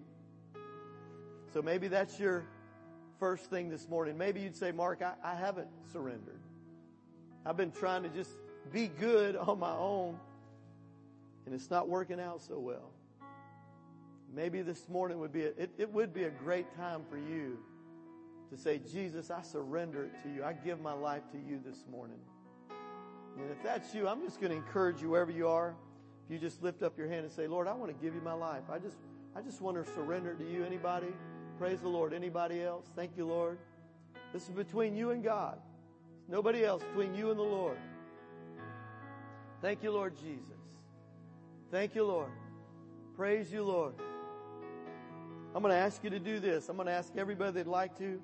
So 1.52 1.60
maybe 1.60 1.88
that's 1.88 2.18
your 2.18 2.44
first 3.18 3.50
thing 3.50 3.68
this 3.68 3.88
morning. 3.88 4.16
Maybe 4.16 4.40
you'd 4.40 4.56
say, 4.56 4.72
Mark, 4.72 5.02
I, 5.02 5.14
I 5.22 5.34
haven't 5.34 5.68
surrendered. 5.92 6.40
I've 7.44 7.56
been 7.56 7.72
trying 7.72 8.02
to 8.02 8.08
just 8.08 8.30
be 8.72 8.88
good 8.88 9.36
on 9.36 9.58
my 9.58 9.72
own 9.72 10.18
and 11.48 11.54
it's 11.54 11.70
not 11.70 11.88
working 11.88 12.20
out 12.20 12.42
so 12.42 12.58
well. 12.58 12.90
Maybe 14.34 14.60
this 14.60 14.86
morning 14.86 15.18
would 15.20 15.32
be, 15.32 15.44
a, 15.44 15.48
it, 15.56 15.70
it 15.78 15.90
would 15.90 16.12
be 16.12 16.24
a 16.24 16.30
great 16.30 16.66
time 16.76 17.00
for 17.08 17.16
you 17.16 17.58
to 18.50 18.56
say, 18.58 18.78
Jesus, 18.92 19.30
I 19.30 19.40
surrender 19.40 20.04
it 20.04 20.22
to 20.24 20.28
you. 20.28 20.44
I 20.44 20.52
give 20.52 20.78
my 20.82 20.92
life 20.92 21.22
to 21.32 21.38
you 21.38 21.58
this 21.64 21.86
morning. 21.90 22.18
And 23.38 23.50
if 23.50 23.62
that's 23.62 23.94
you, 23.94 24.06
I'm 24.06 24.20
just 24.22 24.42
going 24.42 24.50
to 24.50 24.58
encourage 24.58 25.00
you 25.00 25.08
wherever 25.08 25.30
you 25.30 25.48
are. 25.48 25.74
If 26.26 26.32
you 26.34 26.38
just 26.38 26.62
lift 26.62 26.82
up 26.82 26.98
your 26.98 27.08
hand 27.08 27.24
and 27.24 27.32
say, 27.32 27.46
Lord, 27.46 27.66
I 27.66 27.72
want 27.72 27.96
to 27.96 28.04
give 28.04 28.14
you 28.14 28.20
my 28.20 28.34
life. 28.34 28.64
I 28.70 28.78
just, 28.78 28.98
I 29.34 29.40
just 29.40 29.62
want 29.62 29.82
to 29.82 29.90
surrender 29.94 30.34
to 30.34 30.44
you. 30.44 30.64
Anybody? 30.64 31.14
Praise 31.58 31.80
the 31.80 31.88
Lord. 31.88 32.12
Anybody 32.12 32.62
else? 32.62 32.86
Thank 32.94 33.16
you, 33.16 33.26
Lord. 33.26 33.58
This 34.32 34.44
is 34.44 34.50
between 34.50 34.94
you 34.96 35.10
and 35.10 35.24
God. 35.24 35.58
Nobody 36.28 36.64
else 36.64 36.84
between 36.84 37.14
you 37.14 37.30
and 37.30 37.38
the 37.38 37.42
Lord. 37.42 37.78
Thank 39.60 39.82
you, 39.82 39.90
Lord 39.90 40.14
Jesus. 40.16 40.60
Thank 41.72 41.96
you, 41.96 42.04
Lord. 42.04 42.30
Praise 43.16 43.52
you, 43.52 43.64
Lord. 43.64 43.94
I'm 45.52 45.62
going 45.62 45.74
to 45.74 45.80
ask 45.80 46.04
you 46.04 46.10
to 46.10 46.20
do 46.20 46.38
this. 46.38 46.68
I'm 46.68 46.76
going 46.76 46.86
to 46.86 46.92
ask 46.92 47.12
everybody 47.16 47.52
that'd 47.52 47.66
like 47.66 47.98
to. 47.98 48.20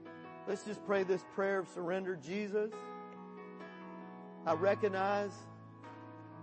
Let's 0.47 0.63
just 0.63 0.85
pray 0.87 1.03
this 1.03 1.25
prayer 1.35 1.59
of 1.59 1.69
surrender. 1.69 2.17
Jesus, 2.17 2.71
I 4.47 4.53
recognize 4.53 5.33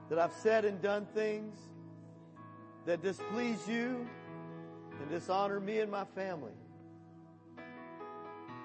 that 0.09 0.19
I've 0.19 0.33
said 0.33 0.65
and 0.65 0.81
done 0.81 1.07
things 1.13 1.55
that 2.85 3.01
displease 3.01 3.65
you 3.65 4.05
and 4.99 5.09
dishonor 5.09 5.61
me 5.61 5.79
and 5.79 5.89
my 5.89 6.03
family. 6.03 6.51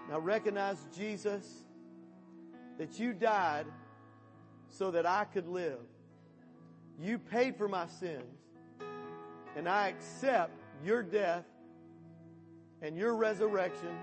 Now 0.09 0.19
recognize, 0.21 0.79
Jesus, 0.97 1.65
that 2.79 2.99
you 2.99 3.13
died 3.13 3.67
so 4.69 4.91
that 4.91 5.07
I 5.07 5.25
could 5.25 5.49
live. 5.49 5.81
You 7.01 7.19
paid 7.19 7.57
for 7.57 7.69
my 7.69 7.87
sins 7.87 8.41
and 9.57 9.69
I 9.69 9.89
accept 9.89 10.53
your 10.85 11.03
death 11.03 11.45
and 12.83 12.97
your 12.97 13.17
resurrection 13.17 13.97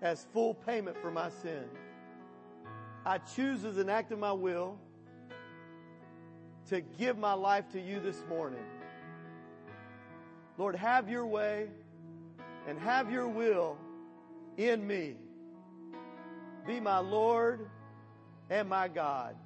as 0.00 0.26
full 0.32 0.54
payment 0.54 0.96
for 1.00 1.10
my 1.10 1.30
sin. 1.30 1.64
I 3.04 3.18
choose 3.18 3.64
as 3.64 3.78
an 3.78 3.88
act 3.88 4.12
of 4.12 4.18
my 4.18 4.32
will 4.32 4.78
to 6.68 6.80
give 6.80 7.18
my 7.18 7.32
life 7.32 7.68
to 7.72 7.80
you 7.80 8.00
this 8.00 8.22
morning. 8.28 8.64
Lord, 10.58 10.76
have 10.76 11.08
your 11.08 11.26
way 11.26 11.68
and 12.68 12.78
have 12.78 13.10
your 13.10 13.26
will 13.26 13.76
in 14.56 14.86
me. 14.86 15.16
Be 16.66 16.80
my 16.80 16.98
Lord 16.98 17.68
and 18.50 18.68
my 18.68 18.88
God. 18.88 19.36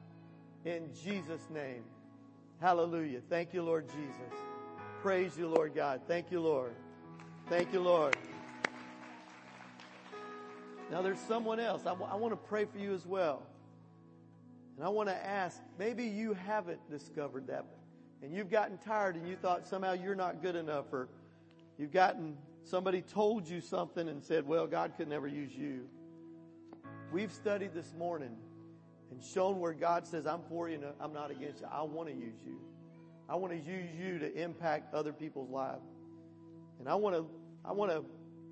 In 0.65 0.91
Jesus' 1.03 1.49
name. 1.51 1.85
Hallelujah. 2.61 3.21
Thank 3.29 3.55
you, 3.55 3.63
Lord 3.63 3.89
Jesus. 3.89 4.39
Praise 5.03 5.37
you, 5.39 5.49
Lord 5.49 5.75
God. 5.75 6.01
Thank 6.09 6.31
you, 6.31 6.41
Lord. 6.41 6.75
Thank 7.49 7.73
you, 7.73 7.81
Lord. 7.81 8.17
Now 10.91 11.03
there's 11.03 11.21
someone 11.21 11.61
else. 11.61 11.83
I, 11.83 11.91
w- 11.91 12.11
I 12.11 12.17
want 12.17 12.33
to 12.33 12.37
pray 12.37 12.65
for 12.65 12.79
you 12.79 12.95
as 12.95 13.07
well. 13.07 13.43
And 14.77 14.85
I 14.85 14.89
want 14.89 15.09
to 15.09 15.27
ask, 15.27 15.61
maybe 15.79 16.05
you 16.05 16.35
haven't 16.35 16.91
discovered 16.91 17.47
that 17.49 17.65
and 18.23 18.35
you've 18.35 18.51
gotten 18.51 18.79
tired 18.79 19.17
and 19.17 19.29
you 19.29 19.37
thought 19.37 19.67
somehow 19.67 19.93
you're 19.93 20.15
not 20.15 20.43
good 20.43 20.57
enough 20.57 20.93
or 20.93 21.09
you've 21.79 21.93
gotten 21.93 22.37
somebody 22.67 23.01
told 23.01 23.49
you 23.49 23.61
something 23.61 24.09
and 24.09 24.23
said, 24.23 24.47
well, 24.47 24.67
God 24.67 24.93
could 24.97 25.09
never 25.09 25.29
use 25.29 25.55
you. 25.55 25.83
We've 27.13 27.31
studied 27.31 27.73
this 27.73 27.95
morning 27.97 28.37
and 29.11 29.23
shown 29.23 29.61
where 29.61 29.73
God 29.73 30.07
says, 30.07 30.27
I'm 30.27 30.43
for 30.49 30.69
you 30.69 30.75
and 30.75 30.85
I'm 31.01 31.13
not 31.13 31.31
against 31.31 31.61
you. 31.61 31.69
I 31.71 31.83
want 31.83 32.09
to 32.09 32.15
use 32.15 32.35
you. 32.45 32.59
I 33.29 33.37
want 33.37 33.53
to 33.53 33.59
use 33.59 33.89
you 33.99 34.19
to 34.19 34.35
impact 34.35 34.93
other 34.95 35.13
people's 35.13 35.51
lives. 35.51 35.87
And 36.81 36.89
I 36.89 36.97
want 36.97 37.15
to, 37.15 37.27
I 37.65 37.73
want 37.73 37.93
to 37.93 38.05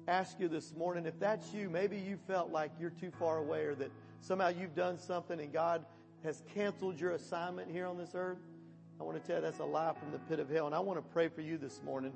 ask 0.07 0.39
you 0.39 0.49
this 0.49 0.73
morning, 0.77 1.07
if 1.07 1.19
that's 1.19 1.53
you, 1.53 1.69
maybe 1.69 1.97
you 1.97 2.17
felt 2.29 2.51
like 2.51 2.71
you're 2.81 2.91
too 2.91 3.11
far 3.19 3.39
away 3.39 3.65
or 3.65 3.75
that 3.75 3.91
somehow 4.21 4.49
you've 4.49 4.77
done 4.77 4.99
something 4.99 5.41
and 5.41 5.53
God 5.53 5.85
has 6.23 6.43
canceled 6.55 7.01
your 7.01 7.13
assignment 7.13 7.71
here 7.71 7.87
on 7.87 7.99
this 7.99 8.11
earth. 8.15 8.39
I 9.01 9.03
want 9.03 9.21
to 9.21 9.27
tell 9.27 9.37
you 9.37 9.43
that's 9.43 9.59
a 9.59 9.65
lie 9.65 9.93
from 9.99 10.13
the 10.13 10.19
pit 10.21 10.39
of 10.39 10.49
hell. 10.49 10.67
And 10.67 10.75
I 10.75 10.79
want 10.79 10.99
to 10.99 11.13
pray 11.13 11.27
for 11.29 11.41
you 11.41 11.59
this 11.59 11.81
morning. 11.85 12.13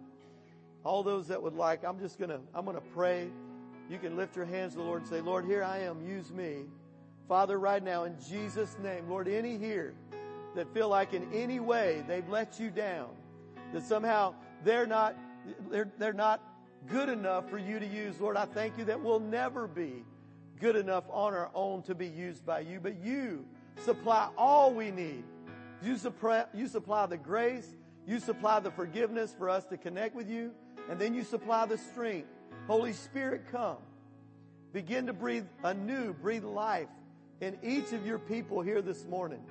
All 0.89 1.03
those 1.03 1.29
that 1.29 1.43
would 1.43 1.55
like, 1.55 1.85
I'm 1.85 1.99
just 1.99 2.19
going 2.19 2.31
to, 2.31 2.41
I'm 2.55 2.65
going 2.65 2.77
to 2.77 2.81
pray. 2.81 3.29
You 3.91 3.99
can 3.99 4.17
lift 4.17 4.37
your 4.37 4.47
hands 4.47 4.73
to 4.73 4.79
the 4.79 4.85
Lord 4.85 5.03
and 5.03 5.11
say, 5.11 5.21
Lord, 5.21 5.45
here 5.45 5.63
I 5.63 5.81
am. 5.81 6.01
Use 6.07 6.31
me. 6.31 6.65
Father, 7.29 7.59
right 7.59 7.83
now 7.83 8.05
in 8.05 8.17
Jesus 8.29 8.75
name, 8.83 9.09
Lord, 9.09 9.29
any 9.29 9.59
here 9.59 9.93
that 10.55 10.73
feel 10.73 10.89
like 10.89 11.13
in 11.13 11.29
any 11.33 11.61
way 11.61 12.03
they've 12.09 12.29
let 12.31 12.59
you 12.59 12.71
down, 12.71 13.11
that 13.75 13.85
somehow 13.85 14.35
they're 14.65 14.87
not, 14.87 15.15
they're, 15.71 15.91
they're 15.99 16.15
not 16.15 16.41
good 16.87 17.11
enough 17.11 17.51
for 17.51 17.59
you 17.59 17.79
to 17.79 17.87
use. 17.87 18.19
Lord, 18.19 18.39
I 18.39 18.47
thank 18.47 18.79
you 18.79 18.85
that 18.85 19.03
we'll 19.03 19.21
never 19.21 19.69
be 19.69 20.05
good 20.59 20.75
enough 20.75 21.05
on 21.11 21.35
our 21.35 21.51
own 21.55 21.83
to 21.83 21.95
be 21.95 22.07
used 22.07 22.47
by 22.47 22.61
you, 22.61 22.81
but 22.81 22.97
you 23.05 23.45
supply 23.85 24.31
all 24.39 24.73
we 24.73 24.91
need 24.91 25.25
you 25.83 25.97
supply, 25.97 26.45
you 26.55 26.67
supply 26.67 27.07
the 27.07 27.17
grace. 27.17 27.75
You 28.07 28.19
supply 28.21 28.59
the 28.61 28.71
forgiveness 28.71 29.35
for 29.37 29.51
us 29.51 29.67
to 29.67 29.77
connect 29.77 30.15
with 30.15 30.29
you. 30.29 30.53
And 30.89 30.99
then 30.99 31.15
you 31.15 31.23
supply 31.23 31.67
the 31.67 31.79
strength. 31.79 32.29
Holy 32.67 32.93
Spirit, 32.93 33.45
come. 33.51 33.79
Begin 34.73 35.07
to 35.07 35.13
breathe 35.13 35.47
anew, 35.65 36.13
breathe 36.13 36.45
life 36.45 36.89
in 37.41 37.59
each 37.63 37.93
of 37.93 38.07
your 38.07 38.19
people 38.19 38.61
here 38.61 38.83
this 38.83 39.07
morning. 39.07 39.43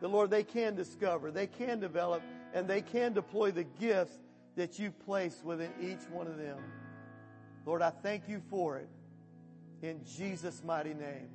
The 0.00 0.08
Lord, 0.08 0.30
they 0.30 0.42
can 0.42 0.74
discover, 0.74 1.30
they 1.30 1.46
can 1.46 1.80
develop, 1.80 2.22
and 2.52 2.68
they 2.68 2.82
can 2.82 3.12
deploy 3.12 3.50
the 3.50 3.64
gifts 3.64 4.18
that 4.56 4.78
you 4.78 4.90
place 4.90 5.40
within 5.44 5.70
each 5.80 6.08
one 6.10 6.26
of 6.26 6.36
them. 6.36 6.58
Lord, 7.64 7.82
I 7.82 7.90
thank 7.90 8.28
you 8.28 8.42
for 8.50 8.78
it. 8.78 8.88
In 9.82 10.00
Jesus' 10.04 10.62
mighty 10.64 10.94
name. 10.94 11.28